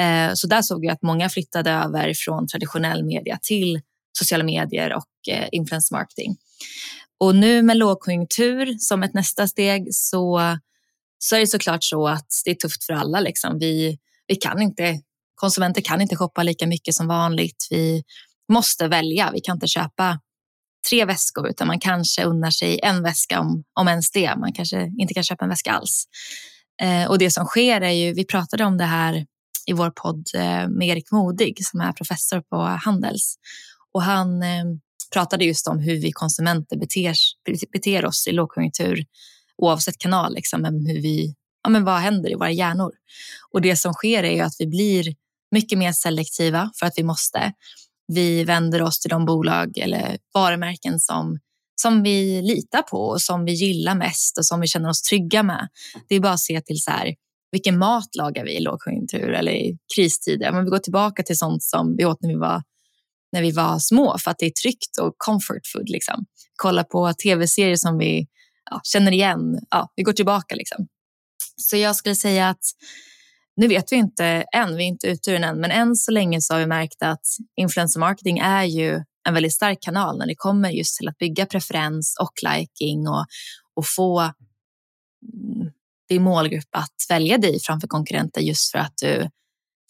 Eh, 0.00 0.34
så 0.34 0.46
där 0.46 0.62
såg 0.62 0.80
vi 0.80 0.88
att 0.88 1.02
många 1.02 1.28
flyttade 1.28 1.70
över 1.70 2.12
från 2.16 2.46
traditionell 2.46 3.04
media 3.04 3.38
till 3.42 3.80
sociala 4.18 4.44
medier 4.44 4.94
och 4.94 5.32
eh, 5.34 5.48
influencer 5.52 5.96
marketing. 5.96 6.36
Och 7.20 7.34
nu 7.36 7.62
med 7.62 7.76
lågkonjunktur 7.76 8.76
som 8.78 9.02
ett 9.02 9.14
nästa 9.14 9.48
steg 9.48 9.86
så, 9.90 10.40
så 11.18 11.36
är 11.36 11.40
det 11.40 11.46
såklart 11.46 11.84
så 11.84 12.08
att 12.08 12.28
det 12.44 12.50
är 12.50 12.54
tufft 12.54 12.84
för 12.84 12.92
alla. 12.92 13.20
Liksom. 13.20 13.58
Vi, 13.58 13.98
vi 14.26 14.36
kan 14.36 14.62
inte, 14.62 15.00
konsumenter 15.34 15.80
kan 15.80 16.00
inte 16.00 16.16
shoppa 16.16 16.42
lika 16.42 16.66
mycket 16.66 16.94
som 16.94 17.06
vanligt. 17.06 17.66
Vi 17.70 18.02
måste 18.52 18.88
välja. 18.88 19.30
Vi 19.34 19.40
kan 19.40 19.56
inte 19.56 19.66
köpa 19.66 20.20
tre 20.90 21.04
väskor 21.04 21.48
utan 21.48 21.66
man 21.66 21.80
kanske 21.80 22.24
unnar 22.24 22.50
sig 22.50 22.80
en 22.82 23.02
väska 23.02 23.40
om, 23.40 23.64
om 23.80 23.88
ens 23.88 24.10
det. 24.10 24.36
Man 24.36 24.52
kanske 24.52 24.92
inte 24.98 25.14
kan 25.14 25.24
köpa 25.24 25.44
en 25.44 25.48
väska 25.48 25.72
alls. 25.72 26.04
Eh, 26.82 27.10
och 27.10 27.18
det 27.18 27.30
som 27.30 27.44
sker 27.44 27.80
är 27.80 27.90
ju, 27.90 28.12
vi 28.12 28.24
pratade 28.24 28.64
om 28.64 28.76
det 28.76 28.84
här 28.84 29.26
i 29.66 29.72
vår 29.72 29.90
podd 29.90 30.26
eh, 30.34 30.68
med 30.68 30.88
Erik 30.88 31.10
Modig 31.10 31.66
som 31.66 31.80
är 31.80 31.92
professor 31.92 32.40
på 32.40 32.56
Handels 32.56 33.36
och 33.94 34.02
han 34.02 34.42
eh, 34.42 34.64
pratade 35.12 35.44
just 35.44 35.68
om 35.68 35.78
hur 35.78 36.00
vi 36.00 36.12
konsumenter 36.12 36.76
beter, 36.76 37.14
beter 37.72 38.04
oss 38.04 38.26
i 38.26 38.32
lågkonjunktur 38.32 39.04
oavsett 39.56 39.98
kanal, 39.98 40.34
liksom, 40.34 40.62
men 40.62 40.86
hur 40.86 41.02
vi, 41.02 41.34
ja, 41.62 41.70
men 41.70 41.84
vad 41.84 42.00
händer 42.00 42.30
i 42.30 42.34
våra 42.34 42.50
hjärnor? 42.50 42.92
Och 43.52 43.60
det 43.60 43.76
som 43.76 43.92
sker 43.92 44.22
är 44.22 44.32
ju 44.32 44.40
att 44.40 44.56
vi 44.58 44.66
blir 44.66 45.14
mycket 45.50 45.78
mer 45.78 45.92
selektiva 45.92 46.70
för 46.78 46.86
att 46.86 46.94
vi 46.96 47.02
måste 47.02 47.52
vi 48.06 48.44
vänder 48.44 48.82
oss 48.82 49.00
till 49.00 49.10
de 49.10 49.24
bolag 49.24 49.78
eller 49.78 50.18
varumärken 50.34 51.00
som, 51.00 51.38
som 51.82 52.02
vi 52.02 52.42
litar 52.42 52.82
på 52.82 52.98
och 52.98 53.22
som 53.22 53.44
vi 53.44 53.52
gillar 53.52 53.94
mest 53.94 54.38
och 54.38 54.46
som 54.46 54.60
vi 54.60 54.66
känner 54.66 54.88
oss 54.88 55.02
trygga 55.02 55.42
med. 55.42 55.68
Det 56.08 56.14
är 56.14 56.20
bara 56.20 56.32
att 56.32 56.40
se 56.40 56.60
till 56.60 56.82
så 56.82 56.90
här, 56.90 57.14
vilken 57.52 57.78
mat 57.78 58.16
lagar 58.16 58.44
vi 58.44 58.52
i 58.52 58.60
lågkonjunktur 58.60 59.32
eller 59.32 59.52
i 59.52 59.78
kristider. 59.96 60.52
Men 60.52 60.64
vi 60.64 60.70
går 60.70 60.78
tillbaka 60.78 61.22
till 61.22 61.38
sånt 61.38 61.62
som 61.62 61.96
vi 61.96 62.04
åt 62.04 62.22
när 62.22 62.28
vi 62.28 62.38
var, 62.38 62.62
när 63.32 63.42
vi 63.42 63.50
var 63.50 63.78
små 63.78 64.18
för 64.18 64.30
att 64.30 64.38
det 64.38 64.46
är 64.46 64.50
tryggt 64.62 64.98
och 65.00 65.14
comfort 65.18 65.66
food. 65.72 65.88
Liksom. 65.88 66.24
Kolla 66.56 66.84
på 66.84 67.12
tv-serier 67.12 67.76
som 67.76 67.98
vi 67.98 68.26
ja, 68.70 68.80
känner 68.84 69.12
igen. 69.12 69.58
Ja, 69.70 69.92
vi 69.96 70.02
går 70.02 70.12
tillbaka. 70.12 70.54
Liksom. 70.54 70.86
Så 71.56 71.76
jag 71.76 71.96
skulle 71.96 72.14
säga 72.14 72.48
att 72.48 72.64
nu 73.56 73.68
vet 73.68 73.92
vi 73.92 73.96
inte 73.96 74.24
än, 74.54 74.76
vi 74.76 74.82
är 74.82 74.88
inte 74.88 75.06
ute 75.06 75.30
ur 75.30 75.34
den 75.34 75.44
än, 75.44 75.60
men 75.60 75.70
än 75.70 75.96
så 75.96 76.10
länge 76.10 76.40
så 76.40 76.54
har 76.54 76.60
vi 76.60 76.66
märkt 76.66 77.02
att 77.02 77.26
influencer 77.56 78.00
marketing 78.00 78.38
är 78.38 78.64
ju 78.64 79.02
en 79.28 79.34
väldigt 79.34 79.54
stark 79.54 79.78
kanal 79.80 80.18
när 80.18 80.26
det 80.26 80.34
kommer 80.34 80.70
just 80.70 80.96
till 80.96 81.08
att 81.08 81.18
bygga 81.18 81.46
preferens 81.46 82.16
och 82.20 82.32
liking 82.42 83.08
och, 83.08 83.26
och 83.74 83.86
få 83.86 84.20
mm, 84.20 85.70
din 86.08 86.22
målgrupp 86.22 86.68
att 86.70 86.94
välja 87.08 87.38
dig 87.38 87.60
framför 87.60 87.88
konkurrenter 87.88 88.40
just 88.40 88.72
för 88.72 88.78
att 88.78 88.94
du 89.02 89.30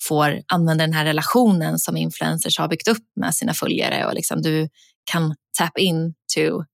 får 0.09 0.43
använda 0.47 0.85
den 0.85 0.93
här 0.93 1.05
relationen 1.05 1.79
som 1.79 1.97
influencers 1.97 2.59
har 2.59 2.69
byggt 2.69 2.89
upp 2.89 3.05
med 3.17 3.35
sina 3.35 3.55
följare 3.55 4.07
och 4.07 4.15
liksom 4.15 4.43
du 4.43 4.69
kan 5.05 5.35
tap 5.59 5.79
in 5.79 6.15
to 6.35 6.65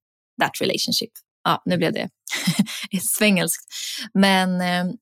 that 0.40 0.60
relationship. 0.60 1.10
Ja, 1.44 1.62
nu 1.64 1.76
blev 1.76 1.92
det 1.92 2.08
svengelskt. 3.02 3.64
Men 4.14 4.60
eh, 4.60 4.94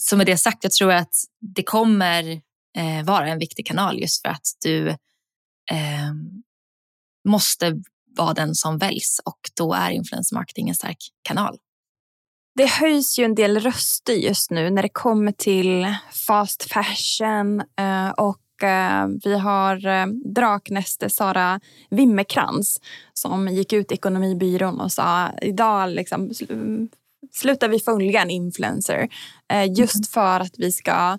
så 0.00 0.16
med 0.16 0.26
det 0.26 0.38
sagt, 0.38 0.64
jag 0.64 0.72
tror 0.72 0.92
att 0.92 1.14
det 1.40 1.62
kommer 1.62 2.30
eh, 2.76 3.04
vara 3.04 3.28
en 3.28 3.38
viktig 3.38 3.66
kanal 3.66 4.00
just 4.00 4.22
för 4.22 4.28
att 4.28 4.46
du 4.64 4.88
eh, 5.70 6.12
måste 7.28 7.82
vara 8.16 8.34
den 8.34 8.54
som 8.54 8.78
väljs 8.78 9.20
och 9.24 9.40
då 9.56 9.72
är 9.72 9.90
influencer 9.90 10.36
marketing 10.36 10.68
en 10.68 10.74
stark 10.74 10.98
kanal. 11.22 11.58
Det 12.54 12.66
höjs 12.66 13.18
ju 13.18 13.24
en 13.24 13.34
del 13.34 13.60
röster 13.60 14.12
just 14.12 14.50
nu 14.50 14.70
när 14.70 14.82
det 14.82 14.88
kommer 14.88 15.32
till 15.32 15.94
fast 16.26 16.72
fashion 16.72 17.60
eh, 17.60 18.08
och 18.08 18.62
eh, 18.62 19.06
vi 19.24 19.38
har 19.38 19.86
eh, 19.86 20.06
Draknäste 20.06 21.10
Sara 21.10 21.60
Wimmerkrans 21.90 22.80
som 23.12 23.48
gick 23.48 23.72
ut 23.72 23.92
i 23.92 23.94
Ekonomibyrån 23.94 24.80
och 24.80 24.92
sa 24.92 25.30
idag 25.42 25.90
liksom, 25.90 26.30
slutar 27.32 27.68
vi 27.68 27.80
följa 27.80 28.22
en 28.22 28.30
influencer 28.30 29.08
eh, 29.52 29.72
just 29.72 29.94
mm. 29.94 30.04
för 30.04 30.40
att 30.40 30.54
vi 30.58 30.72
ska 30.72 31.18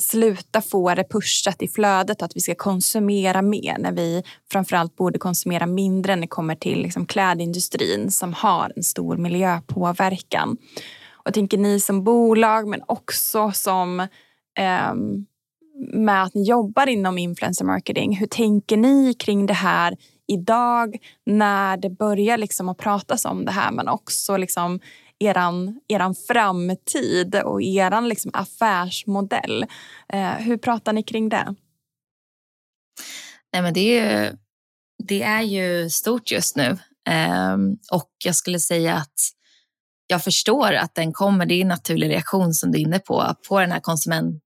sluta 0.00 0.60
få 0.60 0.94
det 0.94 1.04
pushat 1.04 1.62
i 1.62 1.68
flödet 1.68 2.22
att 2.22 2.36
vi 2.36 2.40
ska 2.40 2.54
konsumera 2.54 3.42
mer 3.42 3.78
när 3.78 3.92
vi 3.92 4.22
framförallt 4.52 4.96
borde 4.96 5.18
konsumera 5.18 5.66
mindre 5.66 6.16
när 6.16 6.22
det 6.22 6.28
kommer 6.28 6.54
till 6.54 6.82
liksom 6.82 7.06
klädindustrin 7.06 8.10
som 8.10 8.32
har 8.32 8.72
en 8.76 8.82
stor 8.82 9.16
miljöpåverkan. 9.16 10.56
Och 11.12 11.26
jag 11.26 11.34
tänker 11.34 11.58
ni 11.58 11.80
som 11.80 12.04
bolag 12.04 12.68
men 12.68 12.82
också 12.86 13.52
som 13.52 14.00
eh, 14.58 14.94
med 15.92 16.22
att 16.22 16.34
ni 16.34 16.42
jobbar 16.42 16.88
inom 16.88 17.18
influencer 17.18 17.64
marketing. 17.64 18.16
Hur 18.16 18.26
tänker 18.26 18.76
ni 18.76 19.14
kring 19.14 19.46
det 19.46 19.54
här 19.54 19.96
idag 20.26 20.96
när 21.26 21.76
det 21.76 21.90
börjar 21.90 22.38
liksom 22.38 22.68
att 22.68 22.78
pratas 22.78 23.24
om 23.24 23.44
det 23.44 23.52
här 23.52 23.72
men 23.72 23.88
också 23.88 24.36
liksom 24.36 24.80
eran, 25.24 25.80
eran 25.88 26.14
framtid 26.14 27.34
och 27.34 27.62
eran 27.62 28.08
liksom 28.08 28.30
affärsmodell. 28.34 29.66
Eh, 30.12 30.32
hur 30.32 30.56
pratar 30.56 30.92
ni 30.92 31.02
kring 31.02 31.28
det? 31.28 31.54
Nej, 33.52 33.62
men 33.62 33.74
det, 33.74 33.80
är 33.80 34.22
ju, 34.24 34.36
det 35.08 35.22
är 35.22 35.42
ju 35.42 35.90
stort 35.90 36.30
just 36.30 36.56
nu. 36.56 36.78
eh, 37.08 37.56
och 37.92 38.10
jag 38.24 38.34
skulle 38.34 38.58
säga 38.58 38.94
att 38.94 39.34
jag 40.06 40.24
förstår 40.24 40.72
att 40.72 40.94
den 40.94 41.12
kommer. 41.12 41.46
Det 41.46 41.54
är 41.54 41.60
en 41.60 41.68
naturlig 41.68 42.10
reaktion 42.10 42.54
som 42.54 42.72
du 42.72 42.78
är 42.78 42.82
inne 42.82 42.98
på, 42.98 43.34
på 43.48 43.60
den 43.60 43.72
här 43.72 43.80
konsument, 43.80 44.42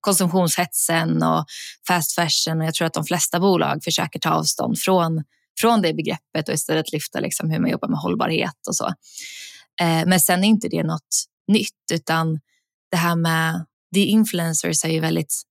konsumtionshetsen 0.00 1.22
och 1.22 1.44
fast 1.88 2.14
fashion. 2.14 2.60
Och 2.60 2.66
jag 2.66 2.74
tror 2.74 2.86
att 2.86 2.94
de 2.94 3.04
flesta 3.04 3.40
bolag 3.40 3.84
försöker 3.84 4.18
ta 4.18 4.30
avstånd 4.30 4.78
från, 4.78 5.24
från 5.60 5.82
det 5.82 5.94
begreppet 5.94 6.48
och 6.48 6.54
istället 6.54 6.92
lyfta 6.92 7.20
liksom 7.20 7.50
hur 7.50 7.58
man 7.58 7.70
jobbar 7.70 7.88
med 7.88 7.98
hållbarhet 7.98 8.66
och 8.68 8.76
så. 8.76 8.92
Eh, 9.80 10.06
men 10.06 10.20
sen 10.20 10.44
är 10.44 10.48
inte 10.48 10.68
det 10.68 10.82
något 10.82 11.26
nytt, 11.48 11.92
utan 11.92 12.40
det 12.90 12.96
här 12.96 13.16
med 13.16 13.64
the 13.94 14.04
influencers 14.04 14.84
är 14.84 14.88
ju 14.88 15.00
väldigt 15.00 15.42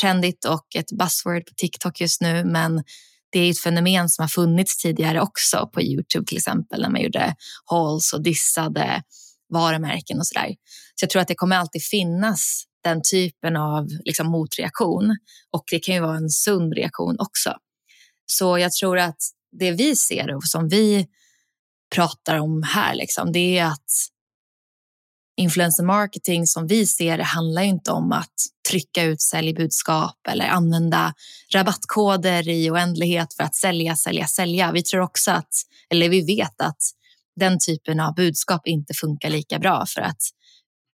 trendigt 0.00 0.44
och 0.44 0.76
ett 0.76 0.92
buzzword 0.98 1.46
på 1.46 1.54
TikTok 1.56 2.00
just 2.00 2.20
nu, 2.20 2.44
men 2.44 2.84
det 3.32 3.38
är 3.38 3.50
ett 3.50 3.60
fenomen 3.60 4.08
som 4.08 4.22
har 4.22 4.28
funnits 4.28 4.76
tidigare 4.76 5.20
också 5.20 5.70
på 5.72 5.82
Youtube 5.82 6.26
till 6.26 6.36
exempel 6.36 6.82
när 6.82 6.90
man 6.90 7.02
gjorde 7.02 7.34
hauls 7.64 8.12
och 8.12 8.22
dissade 8.22 9.02
varumärken 9.52 10.18
och 10.18 10.26
sådär. 10.26 10.48
Så 10.94 11.04
jag 11.04 11.10
tror 11.10 11.22
att 11.22 11.28
det 11.28 11.34
kommer 11.34 11.56
alltid 11.56 11.82
finnas 11.82 12.64
den 12.84 13.02
typen 13.10 13.56
av 13.56 13.88
liksom, 14.04 14.26
motreaktion 14.26 15.16
och 15.52 15.64
det 15.70 15.78
kan 15.78 15.94
ju 15.94 16.00
vara 16.00 16.16
en 16.16 16.30
sund 16.30 16.74
reaktion 16.74 17.16
också. 17.18 17.54
Så 18.26 18.58
jag 18.58 18.72
tror 18.72 18.98
att 18.98 19.18
det 19.58 19.70
vi 19.70 19.96
ser 19.96 20.34
och 20.34 20.44
som 20.44 20.68
vi 20.68 21.06
pratar 21.94 22.38
om 22.38 22.62
här, 22.62 22.94
liksom, 22.94 23.32
det 23.32 23.58
är 23.58 23.64
att 23.64 24.08
influencer 25.36 25.84
marketing 25.84 26.46
som 26.46 26.66
vi 26.66 26.86
ser 26.86 27.18
det 27.18 27.24
handlar 27.24 27.62
inte 27.62 27.90
om 27.90 28.12
att 28.12 28.34
trycka 28.70 29.02
ut 29.02 29.20
säljbudskap 29.20 30.16
eller 30.28 30.44
använda 30.44 31.14
rabattkoder 31.54 32.48
i 32.48 32.70
oändlighet 32.70 33.34
för 33.34 33.44
att 33.44 33.54
sälja, 33.54 33.96
sälja, 33.96 34.26
sälja. 34.26 34.72
Vi 34.72 34.82
tror 34.82 35.00
också 35.00 35.30
att, 35.30 35.52
eller 35.90 36.08
vi 36.08 36.26
vet 36.26 36.60
att 36.60 36.78
den 37.36 37.58
typen 37.58 38.00
av 38.00 38.14
budskap 38.14 38.66
inte 38.66 38.94
funkar 38.94 39.30
lika 39.30 39.58
bra 39.58 39.86
för 39.86 40.00
att 40.00 40.22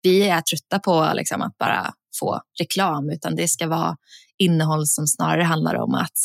vi 0.01 0.29
är 0.29 0.41
trötta 0.41 0.79
på 0.79 1.11
liksom, 1.15 1.41
att 1.41 1.57
bara 1.57 1.93
få 2.19 2.41
reklam 2.59 3.09
utan 3.09 3.35
det 3.35 3.47
ska 3.47 3.67
vara 3.67 3.97
innehåll 4.37 4.87
som 4.87 5.07
snarare 5.07 5.43
handlar 5.43 5.75
om 5.75 5.95
att 5.95 6.17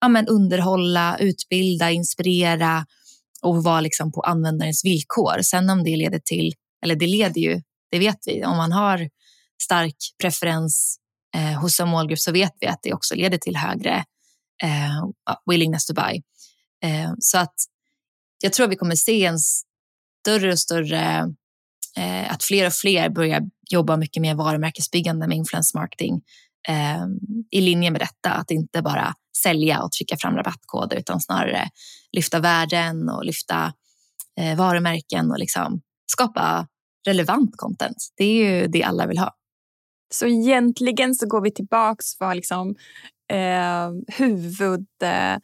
ja, 0.00 0.08
men 0.08 0.28
underhålla, 0.28 1.18
utbilda, 1.18 1.90
inspirera 1.90 2.86
och 3.46 3.64
vara 3.64 3.80
liksom 3.80 4.12
på 4.12 4.20
användarens 4.20 4.84
villkor. 4.84 5.42
Sen 5.42 5.70
om 5.70 5.84
det 5.84 5.96
leder 5.96 6.20
till 6.24 6.52
eller 6.84 6.96
det 6.96 7.06
leder 7.06 7.40
ju, 7.40 7.62
det 7.90 7.98
vet 7.98 8.18
vi, 8.26 8.44
om 8.44 8.56
man 8.56 8.72
har 8.72 9.08
stark 9.62 9.96
preferens 10.20 10.98
eh, 11.34 11.60
hos 11.60 11.80
en 11.80 11.88
målgrupp 11.88 12.18
så 12.18 12.32
vet 12.32 12.52
vi 12.60 12.66
att 12.66 12.78
det 12.82 12.94
också 12.94 13.14
leder 13.14 13.38
till 13.38 13.56
högre 13.56 14.04
eh, 14.62 15.04
willingness 15.50 15.86
to 15.86 15.94
buy. 15.94 16.22
Eh, 16.84 17.12
så 17.18 17.38
att 17.38 17.54
jag 18.42 18.52
tror 18.52 18.68
vi 18.68 18.76
kommer 18.76 18.94
se 18.94 19.24
en 19.24 19.38
större 19.38 20.52
och 20.52 20.58
större, 20.58 21.34
eh, 21.98 22.32
att 22.32 22.44
fler 22.44 22.66
och 22.66 22.72
fler 22.72 23.08
börjar 23.08 23.42
jobba 23.70 23.96
mycket 23.96 24.20
mer 24.20 24.34
varumärkesbyggande 24.34 25.28
med 25.28 25.36
influence 25.36 25.78
marketing 25.78 26.20
eh, 26.68 27.06
i 27.50 27.60
linje 27.60 27.90
med 27.90 28.00
detta, 28.00 28.30
att 28.30 28.50
inte 28.50 28.82
bara 28.82 29.14
sälja 29.42 29.82
och 29.82 29.92
trycka 29.92 30.16
fram 30.16 30.36
rabattkoder 30.36 30.96
utan 30.96 31.20
snarare 31.20 31.68
lyfta 32.12 32.40
värden 32.40 33.08
och 33.08 33.24
lyfta 33.24 33.72
eh, 34.40 34.56
varumärken 34.56 35.30
och 35.30 35.38
liksom 35.38 35.80
skapa 36.06 36.66
relevant 37.06 37.56
content. 37.56 37.96
Det 38.16 38.24
är 38.24 38.60
ju 38.60 38.66
det 38.66 38.82
alla 38.82 39.06
vill 39.06 39.18
ha. 39.18 39.34
Så 40.14 40.26
egentligen 40.26 41.14
så 41.14 41.26
går 41.26 41.40
vi 41.40 41.50
tillbaks 41.50 42.18
för 42.18 42.34
liksom, 42.34 42.74
ehm, 43.32 44.04
eh, 45.02 45.38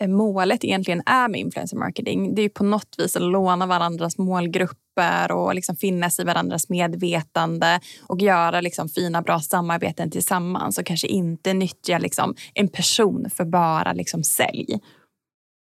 Eh, 0.00 0.08
målet 0.08 0.64
egentligen 0.64 1.02
är 1.06 1.28
med 1.28 1.40
influencer 1.40 1.76
marketing. 1.76 2.34
Det 2.34 2.40
är 2.40 2.44
ju 2.44 2.48
på 2.48 2.64
något 2.64 2.94
vis 2.98 3.16
att 3.16 3.22
låna 3.22 3.66
varandras 3.66 4.18
målgrupper 4.18 5.32
och 5.32 5.54
liksom 5.54 5.76
finnas 5.76 6.20
i 6.20 6.24
varandras 6.24 6.68
medvetande 6.68 7.80
och 8.06 8.20
göra 8.20 8.60
liksom 8.60 8.88
fina, 8.88 9.22
bra 9.22 9.40
samarbeten 9.40 10.10
tillsammans 10.10 10.78
och 10.78 10.86
kanske 10.86 11.06
inte 11.06 11.54
nyttja 11.54 11.98
liksom 11.98 12.34
en 12.54 12.68
person 12.68 13.30
för 13.34 13.44
bara 13.44 13.92
liksom 13.92 14.24
sälj. 14.24 14.80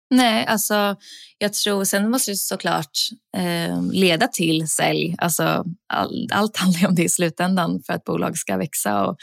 Nej, 0.10 0.45
alltså 0.45 0.95
jag 1.38 1.54
tror 1.54 1.84
sen 1.84 2.10
måste 2.10 2.32
det 2.32 2.36
såklart 2.36 2.98
eh, 3.38 3.84
leda 3.91 4.28
till 4.28 4.67
sälj. 4.67 5.15
Alltså, 5.17 5.65
all, 5.93 6.30
allt 6.32 6.58
handlar 6.58 6.89
om 6.89 6.95
det 6.95 7.04
i 7.04 7.10
slutändan 7.10 7.82
för 7.86 7.93
att 7.93 8.04
bolag 8.04 8.38
ska 8.38 8.58
växa. 8.58 9.06
Och, 9.06 9.17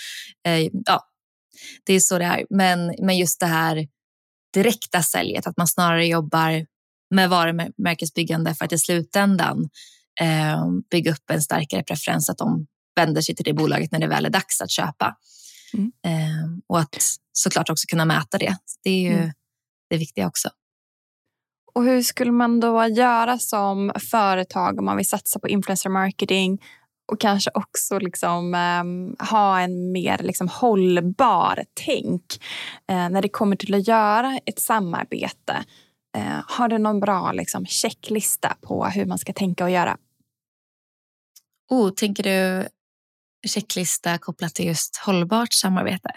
eh, 0.49 0.69
ja, 0.87 1.07
det 1.85 1.95
är 1.95 2.01
så 2.01 2.19
det 2.19 2.25
är. 2.25 2.47
Men, 2.51 2.95
men 2.99 3.19
just 3.19 3.41
det 3.41 3.47
här 3.47 3.87
direkta 4.53 5.03
säljet, 5.03 5.47
att 5.47 5.57
man 5.57 5.69
snarare 5.69 6.07
jobbar 6.07 6.67
med 7.15 7.31
varumärkesbyggande 7.31 8.55
för 8.55 8.65
att 8.65 8.73
i 8.73 8.79
slutändan 8.79 9.69
eh, 10.21 10.67
bygga 10.91 11.13
upp 11.13 11.31
en 11.31 11.43
starkare 11.43 11.83
preferens 11.83 12.31
att 12.31 12.39
de 12.39 12.67
vänder 12.97 13.23
sig 13.23 13.35
till 13.35 13.45
det 13.45 13.53
bolaget 13.53 13.93
när 13.93 13.99
det 13.99 14.07
väl 14.07 14.27
är 14.27 14.31
dags 14.31 14.61
att 14.61 14.71
köpa. 14.71 15.17
Mm. 15.75 15.93
Eh, 16.07 16.59
och 16.67 16.81
att 16.81 16.97
såklart 17.33 17.71
också 17.71 17.87
kunna 17.89 18.05
mäta 18.05 18.39
det. 18.39 18.57
Det 18.85 18.91
är 18.91 19.01
ju 19.01 19.13
mm. 19.13 19.33
det 19.91 19.97
viktiga 19.97 20.27
också. 20.27 20.49
Och 21.75 21.85
hur 21.85 22.03
skulle 22.03 22.33
man 22.33 22.61
då 22.61 22.87
göra 22.87 23.39
som 23.39 23.93
företag 24.11 24.79
om 24.79 24.85
man 24.85 24.97
vill 24.97 25.09
satsa 25.09 25.39
på 25.39 25.49
influencer 25.49 25.91
marketing 25.91 26.59
och 27.13 27.21
kanske 27.21 27.51
också 27.55 27.99
liksom, 27.99 28.55
eh, 28.55 29.29
ha 29.29 29.61
en 29.61 29.93
mer 29.93 30.19
liksom, 30.19 30.49
hållbar 30.49 31.65
tänk 31.75 32.23
eh, 32.89 33.09
när 33.09 33.23
det 33.23 33.29
kommer 33.29 33.57
till 33.57 33.75
att 33.75 33.89
göra 33.89 34.41
ett 34.47 34.61
samarbete? 34.61 35.65
Eh, 36.17 36.41
har 36.47 36.69
du 36.69 36.79
någon 36.79 37.01
bra 37.01 37.33
liksom, 37.33 37.67
checklista 37.67 38.57
på 38.61 38.85
hur 38.85 39.07
man 39.07 39.19
ska 39.19 39.33
tänka 39.33 39.65
och 39.65 39.71
göra? 39.71 39.97
Oh, 41.71 41.91
tänker 41.91 42.23
du 42.23 42.69
checklista 43.49 44.19
kopplat 44.19 44.55
till 44.55 44.67
just 44.67 44.97
hållbart 44.97 45.53
samarbete? 45.53 46.11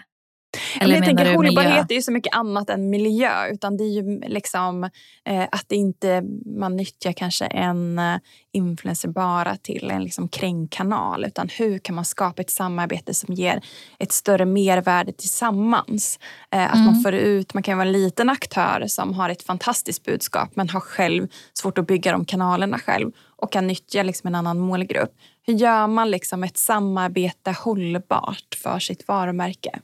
Eller 0.80 0.94
jag 0.94 1.04
tänker 1.04 1.34
hållbarhet 1.34 1.90
är 1.90 1.94
ju 1.94 2.02
så 2.02 2.12
mycket 2.12 2.34
annat 2.34 2.70
än 2.70 2.90
miljö. 2.90 3.46
Utan 3.52 3.76
det 3.76 3.84
är 3.84 4.02
ju 4.02 4.20
liksom 4.20 4.84
eh, 5.24 5.44
att 5.52 5.72
inte 5.72 6.22
man 6.58 6.76
nyttjar 6.76 7.12
kanske 7.12 7.46
en 7.46 7.98
eh, 7.98 8.16
influencer 8.52 9.08
bara 9.08 9.56
till 9.56 9.90
en 9.90 10.04
liksom 10.04 10.28
krängkanal. 10.28 11.24
Utan 11.24 11.48
hur 11.48 11.78
kan 11.78 11.94
man 11.94 12.04
skapa 12.04 12.42
ett 12.42 12.50
samarbete 12.50 13.14
som 13.14 13.34
ger 13.34 13.60
ett 13.98 14.12
större 14.12 14.44
mervärde 14.44 15.12
tillsammans? 15.12 16.18
Eh, 16.50 16.64
att 16.64 16.74
mm. 16.74 16.86
man 16.86 17.02
får 17.02 17.14
ut, 17.14 17.54
man 17.54 17.62
kan 17.62 17.78
vara 17.78 17.86
en 17.86 17.92
liten 17.92 18.30
aktör 18.30 18.84
som 18.86 19.14
har 19.14 19.30
ett 19.30 19.42
fantastiskt 19.42 20.04
budskap 20.04 20.50
men 20.54 20.68
har 20.68 20.80
själv 20.80 21.28
svårt 21.52 21.78
att 21.78 21.86
bygga 21.86 22.12
de 22.12 22.24
kanalerna 22.24 22.78
själv 22.78 23.12
och 23.36 23.52
kan 23.52 23.66
nyttja 23.66 24.02
liksom 24.02 24.28
en 24.28 24.34
annan 24.34 24.58
målgrupp. 24.58 25.12
Hur 25.46 25.54
gör 25.54 25.86
man 25.86 26.10
liksom 26.10 26.44
ett 26.44 26.56
samarbete 26.56 27.50
hållbart 27.50 28.54
för 28.62 28.78
sitt 28.78 29.08
varumärke? 29.08 29.80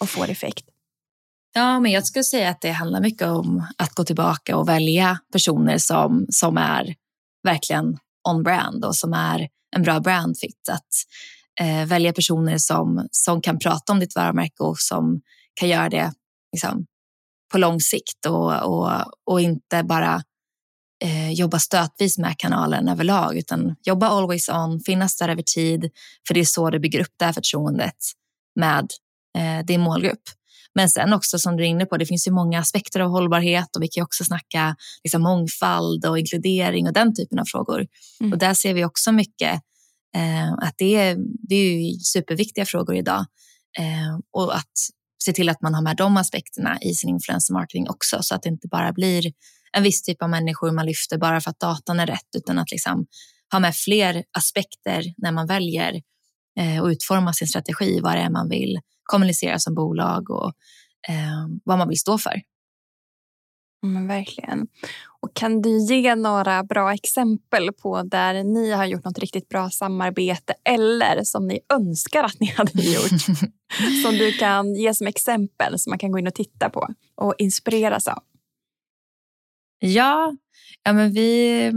Och 0.00 0.08
får 0.08 0.30
effekt? 0.30 0.64
Ja, 1.54 1.80
men 1.80 1.92
jag 1.92 2.06
skulle 2.06 2.24
säga 2.24 2.50
att 2.50 2.60
det 2.60 2.70
handlar 2.70 3.00
mycket 3.00 3.28
om 3.28 3.66
att 3.78 3.94
gå 3.94 4.04
tillbaka 4.04 4.56
och 4.56 4.68
välja 4.68 5.18
personer 5.32 5.78
som, 5.78 6.26
som 6.28 6.56
är 6.56 6.94
verkligen 7.44 7.98
on 8.28 8.42
brand 8.42 8.84
och 8.84 8.96
som 8.96 9.12
är 9.12 9.48
en 9.76 9.82
bra 9.82 10.00
brand 10.00 10.38
fit. 10.38 10.68
Att 10.70 10.88
eh, 11.60 11.86
välja 11.86 12.12
personer 12.12 12.58
som, 12.58 13.08
som 13.10 13.40
kan 13.40 13.58
prata 13.58 13.92
om 13.92 14.00
ditt 14.00 14.14
varumärke 14.14 14.62
och 14.62 14.78
som 14.78 15.20
kan 15.54 15.68
göra 15.68 15.88
det 15.88 16.12
liksom, 16.52 16.86
på 17.52 17.58
lång 17.58 17.80
sikt 17.80 18.26
och, 18.26 18.62
och, 18.62 18.90
och 19.26 19.40
inte 19.40 19.82
bara 19.82 20.22
eh, 21.04 21.32
jobba 21.32 21.58
stötvis 21.58 22.18
med 22.18 22.38
kanalen 22.38 22.88
överlag 22.88 23.36
utan 23.36 23.76
jobba 23.82 24.08
always 24.08 24.48
on, 24.48 24.80
finnas 24.80 25.16
där 25.16 25.28
över 25.28 25.42
tid 25.42 25.90
för 26.26 26.34
det 26.34 26.40
är 26.40 26.44
så 26.44 26.70
du 26.70 26.78
bygger 26.78 27.00
upp 27.00 27.14
det 27.18 27.24
här 27.24 27.32
förtroendet 27.32 27.96
med 28.56 28.88
eh, 29.38 29.64
din 29.64 29.80
målgrupp. 29.80 30.22
Men 30.74 30.88
sen 30.88 31.12
också 31.12 31.38
som 31.38 31.56
du 31.56 31.64
är 31.64 31.68
inne 31.68 31.86
på, 31.86 31.96
det 31.96 32.06
finns 32.06 32.26
ju 32.26 32.32
många 32.32 32.60
aspekter 32.60 33.00
av 33.00 33.10
hållbarhet 33.10 33.76
och 33.76 33.82
vi 33.82 33.88
kan 33.88 34.04
också 34.04 34.24
snacka 34.24 34.76
liksom, 35.04 35.22
mångfald 35.22 36.06
och 36.06 36.18
inkludering 36.18 36.86
och 36.86 36.92
den 36.92 37.14
typen 37.14 37.38
av 37.38 37.44
frågor. 37.44 37.86
Mm. 38.20 38.32
Och 38.32 38.38
där 38.38 38.54
ser 38.54 38.74
vi 38.74 38.84
också 38.84 39.12
mycket 39.12 39.60
eh, 40.16 40.52
att 40.52 40.74
det 40.76 40.96
är, 40.96 41.16
det 41.48 41.54
är 41.54 41.92
superviktiga 41.98 42.66
frågor 42.66 42.96
idag. 42.96 43.26
Eh, 43.78 44.18
och 44.32 44.56
att 44.56 44.72
se 45.24 45.32
till 45.32 45.48
att 45.48 45.62
man 45.62 45.74
har 45.74 45.82
med 45.82 45.96
de 45.96 46.16
aspekterna 46.16 46.78
i 46.80 46.94
sin 46.94 47.10
influencer 47.10 47.54
marketing 47.54 47.88
också 47.88 48.18
så 48.22 48.34
att 48.34 48.42
det 48.42 48.48
inte 48.48 48.68
bara 48.68 48.92
blir 48.92 49.32
en 49.72 49.82
viss 49.82 50.02
typ 50.02 50.22
av 50.22 50.30
människor 50.30 50.72
man 50.72 50.86
lyfter 50.86 51.18
bara 51.18 51.40
för 51.40 51.50
att 51.50 51.60
datan 51.60 52.00
är 52.00 52.06
rätt 52.06 52.28
utan 52.36 52.58
att 52.58 52.70
liksom 52.70 53.06
ha 53.52 53.60
med 53.60 53.76
fler 53.76 54.24
aspekter 54.38 55.04
när 55.16 55.32
man 55.32 55.46
väljer 55.46 56.02
eh, 56.60 56.82
och 56.82 56.86
utforma 56.86 57.32
sin 57.32 57.48
strategi, 57.48 58.00
vad 58.00 58.16
det 58.16 58.20
är 58.20 58.30
man 58.30 58.48
vill 58.48 58.80
kommunicera 59.08 59.58
som 59.58 59.74
bolag 59.74 60.30
och 60.30 60.52
eh, 61.08 61.48
vad 61.64 61.78
man 61.78 61.88
vill 61.88 61.98
stå 61.98 62.18
för. 62.18 62.42
Men 63.82 64.08
verkligen. 64.08 64.66
Och 65.20 65.34
kan 65.34 65.62
du 65.62 65.78
ge 65.78 66.14
några 66.14 66.64
bra 66.64 66.94
exempel 66.94 67.72
på 67.72 68.02
där 68.02 68.44
ni 68.44 68.72
har 68.72 68.84
gjort 68.84 69.04
något 69.04 69.18
riktigt 69.18 69.48
bra 69.48 69.70
samarbete 69.70 70.54
eller 70.64 71.24
som 71.24 71.46
ni 71.46 71.60
önskar 71.74 72.24
att 72.24 72.40
ni 72.40 72.46
hade 72.46 72.82
gjort? 72.82 73.20
som 74.04 74.14
du 74.18 74.32
kan 74.32 74.74
ge 74.74 74.94
som 74.94 75.06
exempel 75.06 75.78
som 75.78 75.90
man 75.90 75.98
kan 75.98 76.12
gå 76.12 76.18
in 76.18 76.26
och 76.26 76.34
titta 76.34 76.70
på 76.70 76.88
och 77.14 77.34
inspireras 77.38 78.08
av? 78.08 78.22
Ja, 79.78 80.36
ja 80.82 80.92
men 80.92 81.12
vi, 81.12 81.72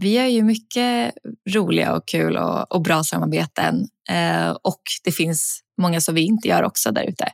vi 0.00 0.12
gör 0.12 0.26
ju 0.26 0.42
mycket 0.42 1.14
roliga 1.50 1.96
och 1.96 2.08
kul 2.08 2.36
och, 2.36 2.72
och 2.74 2.82
bra 2.82 3.04
samarbeten. 3.04 3.88
Eh, 4.10 4.50
och 4.50 4.82
det 5.04 5.12
finns 5.12 5.60
många 5.80 6.00
som 6.00 6.14
vi 6.14 6.22
inte 6.22 6.48
gör 6.48 6.62
också 6.62 6.92
där 6.92 7.02
ute. 7.02 7.24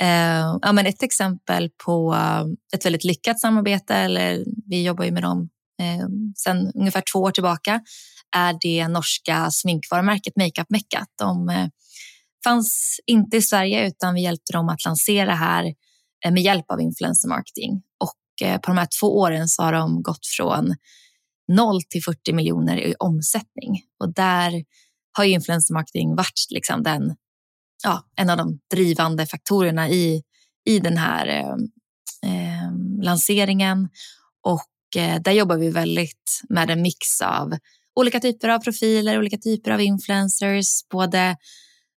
Eh, 0.00 0.58
ja, 0.62 0.72
men 0.72 0.86
ett 0.86 1.02
exempel 1.02 1.70
på 1.84 2.14
eh, 2.14 2.44
ett 2.74 2.86
väldigt 2.86 3.04
lyckat 3.04 3.40
samarbete, 3.40 3.94
eller 3.94 4.44
vi 4.66 4.82
jobbar 4.82 5.04
ju 5.04 5.10
med 5.10 5.22
dem 5.22 5.48
eh, 5.82 6.06
sedan 6.36 6.72
ungefär 6.74 7.02
två 7.12 7.18
år 7.18 7.30
tillbaka, 7.30 7.80
är 8.36 8.56
det 8.60 8.88
norska 8.88 9.50
sminkvarumärket 9.50 10.36
Makeup 10.36 10.70
Mecca. 10.70 11.06
De 11.18 11.48
eh, 11.48 11.66
fanns 12.44 13.00
inte 13.06 13.36
i 13.36 13.42
Sverige 13.42 13.86
utan 13.86 14.14
vi 14.14 14.22
hjälpte 14.22 14.52
dem 14.52 14.68
att 14.68 14.84
lansera 14.84 15.34
här 15.34 15.74
eh, 16.24 16.32
med 16.32 16.42
hjälp 16.42 16.70
av 16.70 16.80
influencer 16.80 17.28
marketing. 17.28 17.82
Och 18.00 18.48
eh, 18.48 18.60
på 18.60 18.70
de 18.70 18.78
här 18.78 18.88
två 19.00 19.18
åren 19.18 19.48
så 19.48 19.62
har 19.62 19.72
de 19.72 20.02
gått 20.02 20.26
från 20.36 20.74
0 21.52 21.82
till 21.82 22.02
40 22.02 22.32
miljoner 22.32 22.76
i 22.76 22.94
omsättning. 22.98 23.82
Och 24.00 24.14
där 24.14 24.64
har 25.12 25.24
influencer 25.24 25.74
marketing 25.74 26.16
varit 26.16 26.46
liksom 26.50 26.82
den, 26.82 27.16
ja, 27.84 28.04
en 28.16 28.30
av 28.30 28.36
de 28.36 28.58
drivande 28.70 29.26
faktorerna 29.26 29.88
i, 29.88 30.22
i 30.64 30.78
den 30.78 30.96
här 30.96 31.26
eh, 31.26 31.54
eh, 32.30 32.72
lanseringen. 33.02 33.88
Och 34.42 34.96
eh, 35.02 35.20
där 35.20 35.32
jobbar 35.32 35.56
vi 35.56 35.70
väldigt 35.70 36.40
med 36.48 36.70
en 36.70 36.82
mix 36.82 37.20
av 37.22 37.54
olika 37.94 38.20
typer 38.20 38.48
av 38.48 38.58
profiler, 38.58 39.18
olika 39.18 39.38
typer 39.38 39.70
av 39.70 39.80
influencers, 39.80 40.88
både 40.90 41.36